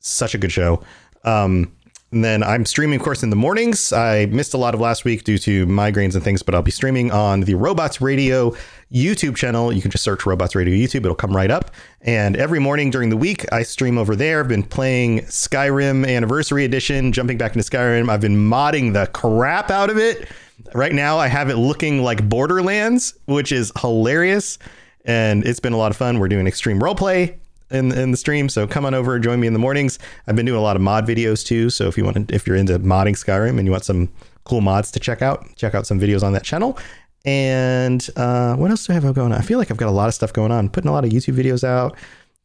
Such 0.00 0.34
a 0.34 0.38
good 0.38 0.52
show. 0.52 0.82
Um, 1.24 1.72
and 2.12 2.24
then 2.24 2.42
I'm 2.42 2.66
streaming, 2.66 2.98
of 2.98 3.04
course, 3.04 3.22
in 3.22 3.30
the 3.30 3.36
mornings. 3.36 3.92
I 3.92 4.26
missed 4.26 4.52
a 4.52 4.56
lot 4.56 4.74
of 4.74 4.80
last 4.80 5.04
week 5.04 5.22
due 5.22 5.38
to 5.38 5.64
migraines 5.66 6.16
and 6.16 6.24
things, 6.24 6.42
but 6.42 6.56
I'll 6.56 6.62
be 6.62 6.72
streaming 6.72 7.12
on 7.12 7.42
the 7.42 7.54
Robots 7.54 8.00
Radio 8.00 8.52
YouTube 8.92 9.36
channel. 9.36 9.72
You 9.72 9.80
can 9.80 9.92
just 9.92 10.02
search 10.02 10.26
Robots 10.26 10.56
Radio 10.56 10.74
YouTube, 10.74 11.04
it'll 11.04 11.14
come 11.14 11.34
right 11.34 11.52
up. 11.52 11.70
And 12.00 12.36
every 12.36 12.58
morning 12.58 12.90
during 12.90 13.10
the 13.10 13.16
week, 13.16 13.50
I 13.52 13.62
stream 13.62 13.96
over 13.96 14.16
there. 14.16 14.40
I've 14.40 14.48
been 14.48 14.64
playing 14.64 15.20
Skyrim 15.20 16.08
Anniversary 16.08 16.64
Edition, 16.64 17.12
jumping 17.12 17.38
back 17.38 17.54
into 17.54 17.68
Skyrim. 17.70 18.10
I've 18.10 18.20
been 18.20 18.36
modding 18.36 18.92
the 18.92 19.06
crap 19.06 19.70
out 19.70 19.88
of 19.88 19.96
it. 19.96 20.28
Right 20.74 20.92
now, 20.92 21.16
I 21.16 21.28
have 21.28 21.48
it 21.48 21.56
looking 21.56 22.02
like 22.02 22.28
Borderlands, 22.28 23.14
which 23.26 23.52
is 23.52 23.70
hilarious. 23.80 24.58
And 25.04 25.46
it's 25.46 25.60
been 25.60 25.72
a 25.72 25.78
lot 25.78 25.92
of 25.92 25.96
fun. 25.96 26.18
We're 26.18 26.28
doing 26.28 26.48
extreme 26.48 26.80
roleplay 26.80 27.36
in 27.70 27.92
in 27.92 28.10
the 28.10 28.16
stream. 28.16 28.48
So 28.48 28.66
come 28.66 28.84
on 28.84 28.94
over, 28.94 29.14
and 29.14 29.24
join 29.24 29.40
me 29.40 29.46
in 29.46 29.52
the 29.52 29.58
mornings. 29.58 29.98
I've 30.26 30.36
been 30.36 30.46
doing 30.46 30.58
a 30.58 30.62
lot 30.62 30.76
of 30.76 30.82
mod 30.82 31.06
videos 31.06 31.44
too. 31.44 31.70
So 31.70 31.88
if 31.88 31.96
you 31.96 32.04
want 32.04 32.28
to, 32.28 32.34
if 32.34 32.46
you're 32.46 32.56
into 32.56 32.78
modding 32.78 33.16
Skyrim 33.16 33.58
and 33.58 33.66
you 33.66 33.70
want 33.70 33.84
some 33.84 34.08
cool 34.44 34.60
mods 34.60 34.90
to 34.92 35.00
check 35.00 35.22
out, 35.22 35.46
check 35.56 35.74
out 35.74 35.86
some 35.86 36.00
videos 36.00 36.22
on 36.22 36.32
that 36.32 36.44
channel. 36.44 36.78
And 37.24 38.08
uh, 38.16 38.56
what 38.56 38.70
else 38.70 38.86
do 38.86 38.92
I 38.92 38.94
have 38.94 39.14
going 39.14 39.32
on? 39.32 39.38
I 39.38 39.42
feel 39.42 39.58
like 39.58 39.70
I've 39.70 39.76
got 39.76 39.88
a 39.88 39.92
lot 39.92 40.08
of 40.08 40.14
stuff 40.14 40.32
going 40.32 40.52
on. 40.52 40.68
Putting 40.68 40.88
a 40.88 40.92
lot 40.92 41.04
of 41.04 41.10
YouTube 41.10 41.34
videos 41.34 41.62
out, 41.62 41.96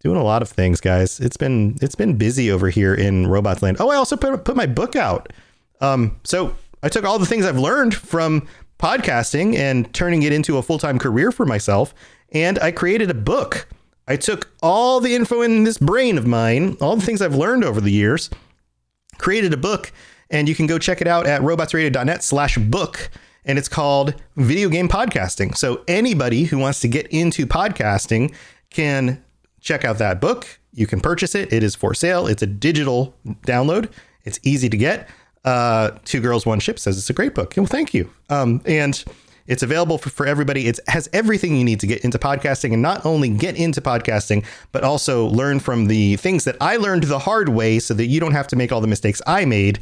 doing 0.01 0.17
a 0.17 0.23
lot 0.23 0.41
of 0.41 0.49
things, 0.49 0.81
guys. 0.81 1.19
It's 1.19 1.37
been 1.37 1.77
it's 1.81 1.95
been 1.95 2.17
busy 2.17 2.51
over 2.51 2.69
here 2.69 2.93
in 2.93 3.27
Robots 3.27 3.61
Land. 3.61 3.77
Oh, 3.79 3.89
I 3.89 3.95
also 3.95 4.17
put 4.17 4.43
put 4.43 4.55
my 4.55 4.65
book 4.65 4.95
out. 4.95 5.31
Um, 5.81 6.19
so 6.23 6.55
I 6.83 6.89
took 6.89 7.05
all 7.05 7.19
the 7.19 7.25
things 7.25 7.45
I've 7.45 7.57
learned 7.57 7.95
from 7.95 8.47
podcasting 8.79 9.55
and 9.55 9.91
turning 9.93 10.23
it 10.23 10.33
into 10.33 10.57
a 10.57 10.61
full 10.61 10.77
time 10.77 10.99
career 10.99 11.31
for 11.31 11.45
myself, 11.45 11.93
and 12.31 12.59
I 12.59 12.71
created 12.71 13.09
a 13.09 13.15
book. 13.15 13.67
I 14.07 14.15
took 14.17 14.51
all 14.61 14.99
the 14.99 15.15
info 15.15 15.41
in 15.41 15.63
this 15.63 15.77
brain 15.77 16.17
of 16.17 16.27
mine, 16.27 16.77
all 16.79 16.95
the 16.95 17.05
things 17.05 17.21
I've 17.21 17.35
learned 17.35 17.63
over 17.63 17.81
the 17.81 17.91
years, 17.91 18.29
created 19.17 19.53
a 19.53 19.57
book, 19.57 19.91
and 20.29 20.47
you 20.47 20.55
can 20.55 20.67
go 20.67 20.77
check 20.77 21.01
it 21.01 21.07
out 21.07 21.25
at 21.25 21.41
robotsradio.net 21.41 22.23
slash 22.23 22.57
book. 22.57 23.09
And 23.45 23.59
it's 23.59 23.69
called 23.69 24.15
Video 24.37 24.69
Game 24.69 24.89
Podcasting. 24.89 25.55
So 25.55 25.83
anybody 25.87 26.45
who 26.45 26.57
wants 26.57 26.79
to 26.81 26.87
get 26.87 27.07
into 27.07 27.45
podcasting 27.45 28.33
can 28.71 29.23
check 29.59 29.85
out 29.85 29.99
that 29.99 30.19
book. 30.19 30.59
You 30.73 30.87
can 30.87 30.99
purchase 30.99 31.35
it. 31.35 31.53
It 31.53 31.63
is 31.63 31.75
for 31.75 31.93
sale. 31.93 32.27
It's 32.27 32.41
a 32.41 32.47
digital 32.47 33.15
download. 33.45 33.91
It's 34.23 34.39
easy 34.43 34.67
to 34.69 34.77
get. 34.77 35.07
Uh, 35.43 35.91
Two 36.05 36.21
Girls 36.21 36.45
One 36.45 36.59
Ship 36.59 36.79
says 36.79 36.97
it's 36.97 37.09
a 37.09 37.13
great 37.13 37.35
book. 37.35 37.53
Well, 37.55 37.67
thank 37.67 37.93
you. 37.93 38.11
Um, 38.29 38.61
and 38.65 39.03
it's 39.47 39.63
available 39.63 39.97
for, 39.97 40.09
for 40.09 40.25
everybody. 40.25 40.67
It 40.67 40.79
has 40.87 41.09
everything 41.13 41.55
you 41.55 41.63
need 41.63 41.79
to 41.81 41.87
get 41.87 42.03
into 42.03 42.17
podcasting 42.17 42.73
and 42.73 42.81
not 42.81 43.05
only 43.05 43.29
get 43.29 43.55
into 43.55 43.81
podcasting, 43.81 44.45
but 44.71 44.83
also 44.83 45.27
learn 45.27 45.59
from 45.59 45.85
the 45.85 46.15
things 46.17 46.43
that 46.45 46.57
I 46.61 46.77
learned 46.77 47.03
the 47.03 47.19
hard 47.19 47.49
way 47.49 47.79
so 47.79 47.93
that 47.93 48.05
you 48.07 48.19
don't 48.19 48.33
have 48.33 48.47
to 48.47 48.55
make 48.55 48.71
all 48.71 48.81
the 48.81 48.87
mistakes 48.87 49.21
I 49.27 49.45
made 49.45 49.79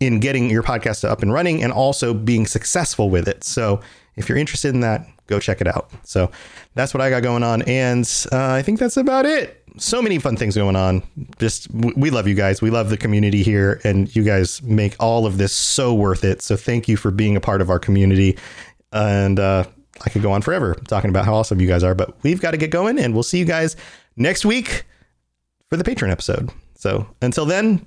in 0.00 0.20
getting 0.20 0.50
your 0.50 0.62
podcast 0.62 1.08
up 1.08 1.22
and 1.22 1.32
running 1.32 1.62
and 1.62 1.72
also 1.72 2.12
being 2.14 2.46
successful 2.46 3.10
with 3.10 3.28
it. 3.28 3.44
So 3.44 3.80
if 4.16 4.28
you're 4.28 4.38
interested 4.38 4.74
in 4.74 4.80
that, 4.80 5.06
go 5.26 5.38
check 5.40 5.60
it 5.60 5.66
out. 5.66 5.90
So 6.04 6.30
that's 6.74 6.92
what 6.92 7.00
I 7.00 7.10
got 7.10 7.22
going 7.22 7.42
on. 7.42 7.62
And 7.62 8.08
uh, 8.30 8.52
I 8.52 8.62
think 8.62 8.78
that's 8.78 8.96
about 8.96 9.26
it. 9.26 9.61
So 9.78 10.02
many 10.02 10.18
fun 10.18 10.36
things 10.36 10.54
going 10.54 10.76
on. 10.76 11.02
Just 11.38 11.70
we 11.72 12.10
love 12.10 12.28
you 12.28 12.34
guys. 12.34 12.60
We 12.60 12.70
love 12.70 12.90
the 12.90 12.96
community 12.96 13.42
here, 13.42 13.80
and 13.84 14.14
you 14.14 14.22
guys 14.22 14.62
make 14.62 14.94
all 15.00 15.24
of 15.26 15.38
this 15.38 15.52
so 15.52 15.94
worth 15.94 16.24
it. 16.24 16.42
So 16.42 16.56
thank 16.56 16.88
you 16.88 16.96
for 16.96 17.10
being 17.10 17.36
a 17.36 17.40
part 17.40 17.60
of 17.60 17.70
our 17.70 17.78
community. 17.78 18.36
And 18.92 19.40
uh, 19.40 19.64
I 20.04 20.10
could 20.10 20.22
go 20.22 20.32
on 20.32 20.42
forever 20.42 20.74
talking 20.86 21.10
about 21.10 21.24
how 21.24 21.34
awesome 21.34 21.60
you 21.60 21.68
guys 21.68 21.82
are, 21.82 21.94
but 21.94 22.22
we've 22.22 22.40
got 22.40 22.50
to 22.50 22.56
get 22.58 22.70
going, 22.70 22.98
and 22.98 23.14
we'll 23.14 23.22
see 23.22 23.38
you 23.38 23.46
guys 23.46 23.76
next 24.16 24.44
week 24.44 24.84
for 25.68 25.76
the 25.76 25.84
Patreon 25.84 26.10
episode. 26.10 26.50
So 26.74 27.06
until 27.22 27.46
then, 27.46 27.86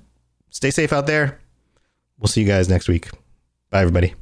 stay 0.50 0.70
safe 0.70 0.92
out 0.92 1.06
there. 1.06 1.38
We'll 2.18 2.28
see 2.28 2.40
you 2.40 2.46
guys 2.46 2.68
next 2.68 2.88
week. 2.88 3.10
Bye, 3.70 3.80
everybody. 3.82 4.14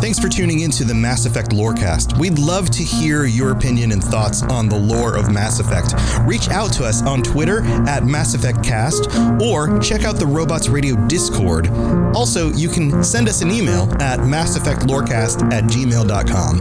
Thanks 0.00 0.18
for 0.18 0.30
tuning 0.30 0.60
in 0.60 0.70
to 0.72 0.84
the 0.84 0.94
Mass 0.94 1.26
Effect 1.26 1.50
Lorecast. 1.50 2.18
We'd 2.18 2.38
love 2.38 2.70
to 2.70 2.82
hear 2.82 3.26
your 3.26 3.52
opinion 3.52 3.92
and 3.92 4.02
thoughts 4.02 4.42
on 4.42 4.66
the 4.66 4.78
lore 4.78 5.14
of 5.14 5.30
Mass 5.30 5.60
Effect. 5.60 5.92
Reach 6.26 6.48
out 6.48 6.72
to 6.72 6.86
us 6.86 7.02
on 7.02 7.22
Twitter 7.22 7.62
at 7.86 8.04
Mass 8.04 8.32
Effect 8.32 8.64
Cast 8.64 9.14
or 9.42 9.78
check 9.80 10.04
out 10.04 10.16
the 10.16 10.26
Robots 10.26 10.70
Radio 10.70 10.96
Discord. 11.06 11.68
Also, 12.16 12.50
you 12.54 12.70
can 12.70 13.04
send 13.04 13.28
us 13.28 13.42
an 13.42 13.50
email 13.50 13.92
at 14.00 14.20
masseffectlorecast 14.20 15.52
at 15.52 15.64
gmail.com. 15.64 16.60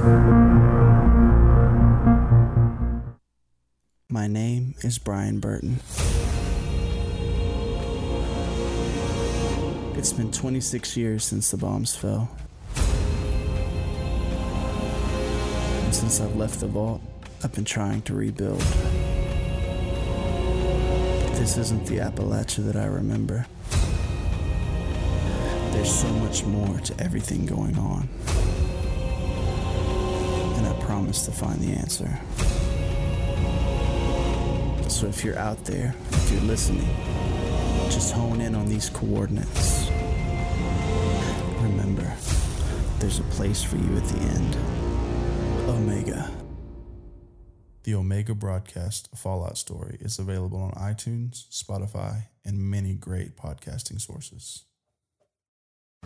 My 4.09 4.27
name 4.27 4.75
is 4.81 4.97
Brian 4.99 5.39
Burton. 5.39 5.79
It's 9.97 10.11
been 10.11 10.29
26 10.29 10.97
years 10.97 11.23
since 11.23 11.51
the 11.51 11.57
bombs 11.57 11.95
fell. 11.95 12.29
Since 15.91 16.21
I've 16.21 16.35
left 16.35 16.59
the 16.59 16.67
vault, 16.67 17.01
I've 17.43 17.53
been 17.53 17.65
trying 17.65 18.03
to 18.03 18.13
rebuild. 18.13 18.61
This 21.35 21.57
isn't 21.57 21.85
the 21.87 21.97
Appalachia 21.97 22.65
that 22.65 22.75
I 22.75 22.85
remember. 22.85 23.45
There's 25.71 25.93
so 25.93 26.07
much 26.07 26.45
more 26.45 26.79
to 26.79 27.03
everything 27.03 27.45
going 27.45 27.77
on. 27.77 28.07
And 30.57 30.67
I 30.67 30.73
promise 30.81 31.25
to 31.25 31.31
find 31.31 31.59
the 31.59 31.73
answer. 31.73 32.19
So 34.89 35.07
if 35.07 35.23
you're 35.23 35.37
out 35.37 35.65
there, 35.65 35.95
if 36.11 36.31
you're 36.31 36.41
listening, 36.41 36.89
just 37.89 38.13
hone 38.13 38.41
in 38.41 38.55
on 38.55 38.67
these 38.67 38.89
coordinates. 38.89 39.89
Remember, 41.61 42.13
there's 42.99 43.19
a 43.19 43.23
place 43.23 43.63
for 43.63 43.77
you 43.77 43.97
at 43.97 44.03
the 44.05 44.19
end. 44.19 44.78
Omega. 45.69 46.31
The 47.83 47.93
Omega 47.93 48.33
broadcast 48.33 49.07
Fallout 49.15 49.55
story 49.55 49.97
is 50.01 50.17
available 50.17 50.59
on 50.59 50.71
iTunes, 50.71 51.47
Spotify, 51.49 52.23
and 52.43 52.59
many 52.59 52.95
great 52.95 53.37
podcasting 53.37 54.01
sources. 54.01 54.65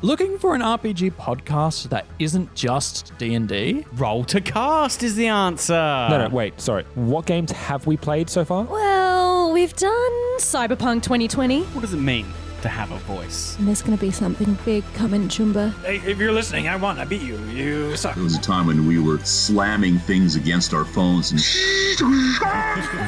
Looking 0.01 0.38
for 0.38 0.53
an 0.53 0.59
RPG 0.59 1.11
podcast 1.11 1.88
that 1.89 2.05
isn't 2.20 2.53
just 2.55 3.18
D&D? 3.18 3.86
Role 3.93 4.26
to 4.26 4.41
cast 4.41 5.01
is 5.01 5.16
the 5.16 5.28
answer. 5.28 5.74
No, 5.74 6.28
no, 6.28 6.30
wait, 6.30 6.59
sorry. 6.59 6.84
What 6.95 7.26
games 7.26 7.51
have 7.53 7.88
we 7.88 7.95
played 7.95 8.30
so 8.30 8.43
far? 8.43 8.66
Well, 8.66 9.53
we've 9.53 9.76
done 9.78 10.39
Cyberpunk 10.39 11.03
2020. 11.03 11.64
What 11.64 11.82
does 11.82 11.93
it 11.93 11.97
mean 11.97 12.26
to 12.64 12.70
have 12.70 12.91
a 12.91 12.97
voice? 12.99 13.55
And 13.59 13.68
there's 13.68 13.82
going 13.82 13.95
to 13.97 14.01
be 14.01 14.11
something 14.11 14.57
big 14.66 14.84
coming, 14.95 15.28
Choomba. 15.28 15.74
Hey, 15.84 15.97
if 16.09 16.18
you're 16.18 16.32
listening, 16.32 16.68
I 16.68 16.76
want 16.76 16.97
to 16.99 17.05
beat 17.05 17.22
you. 17.22 17.38
You 17.45 17.95
suck. 17.95 18.16
There 18.16 18.24
was 18.24 18.36
a 18.38 18.41
time 18.41 18.68
when 18.68 18.88
we 18.88 18.99
were 18.99 19.20
slamming 19.20 19.99
things 19.99 20.36
against 20.36 20.74
our 20.74 20.86
phones 20.86 21.32
and. 21.32 21.41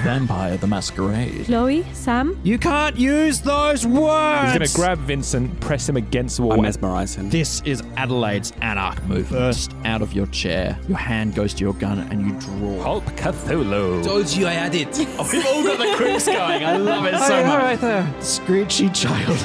Vampire 0.03 0.57
the 0.57 0.67
Masquerade. 0.67 1.45
Chloe, 1.45 1.85
Sam? 1.93 2.39
You 2.43 2.57
can't 2.59 2.97
use 2.97 3.41
those 3.41 3.85
words! 3.85 4.51
He's 4.51 4.57
going 4.57 4.67
to 4.69 4.75
grab 4.75 4.99
Vincent, 4.99 5.59
press 5.59 5.87
him 5.89 5.97
against 5.97 6.37
the 6.37 6.43
wall. 6.43 6.53
I 6.59 6.61
mesmerize 6.61 7.15
him. 7.15 7.29
This 7.29 7.61
is 7.65 7.81
Adelaide's 7.97 8.51
Anarch 8.61 9.01
move. 9.05 9.27
First 9.27 9.73
out 9.85 10.01
of 10.01 10.13
your 10.13 10.27
chair. 10.27 10.77
Your 10.87 10.97
hand 10.97 11.33
goes 11.35 11.53
to 11.55 11.63
your 11.63 11.73
gun 11.73 11.99
and 11.99 12.21
you 12.25 12.39
draw. 12.39 12.81
Hulk 12.83 13.05
Cthulhu. 13.15 14.03
Told 14.03 14.29
you 14.31 14.47
I 14.47 14.51
had 14.51 14.75
it. 14.75 14.85
Oh, 15.17 15.29
we've 15.31 15.45
all 15.45 15.63
got 15.63 15.77
the 15.77 15.95
quips 15.95 16.25
going. 16.25 16.65
I 16.65 16.75
love 16.77 17.05
it 17.05 17.17
so 17.19 17.43
much. 17.45 17.61
right 17.61 17.79
there. 17.79 18.13
Screechy 18.19 18.89
child. 18.93 19.37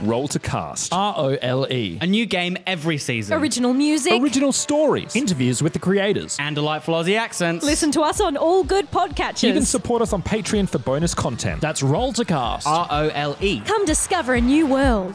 Role 0.00 0.28
to 0.28 0.38
cast. 0.38 0.92
R 0.92 1.14
O 1.16 1.36
L 1.42 1.66
E. 1.70 1.98
A 2.00 2.06
new 2.06 2.24
game 2.26 2.56
every 2.66 2.98
season. 2.98 3.36
Original 3.36 3.72
music. 3.74 4.12
Original 4.22 4.52
stories. 4.52 5.16
Interviews 5.16 5.62
with 5.62 5.72
the 5.72 5.78
creators. 5.78 6.36
and 6.38 6.54
delightful 6.54 6.94
Aussie 6.94 7.18
accents. 7.18 7.64
Listen 7.64 7.90
to 7.92 8.02
us 8.02 8.20
on 8.20 8.36
all 8.36 8.62
good 8.64 8.90
podcatchers. 8.90 9.42
You 9.42 9.52
can 9.52 9.64
support 9.64 10.00
us 10.02 10.12
on 10.12 10.22
Patreon 10.22 10.68
for 10.68 10.78
bonus 10.78 11.14
content. 11.14 11.60
That's 11.60 11.82
Role 11.82 12.12
to 12.12 12.24
Cast. 12.24 12.66
R 12.66 12.86
O 12.90 13.08
L 13.08 13.36
E. 13.40 13.60
Come 13.60 13.84
discover 13.84 14.34
a 14.34 14.40
new 14.40 14.66
world. 14.66 15.14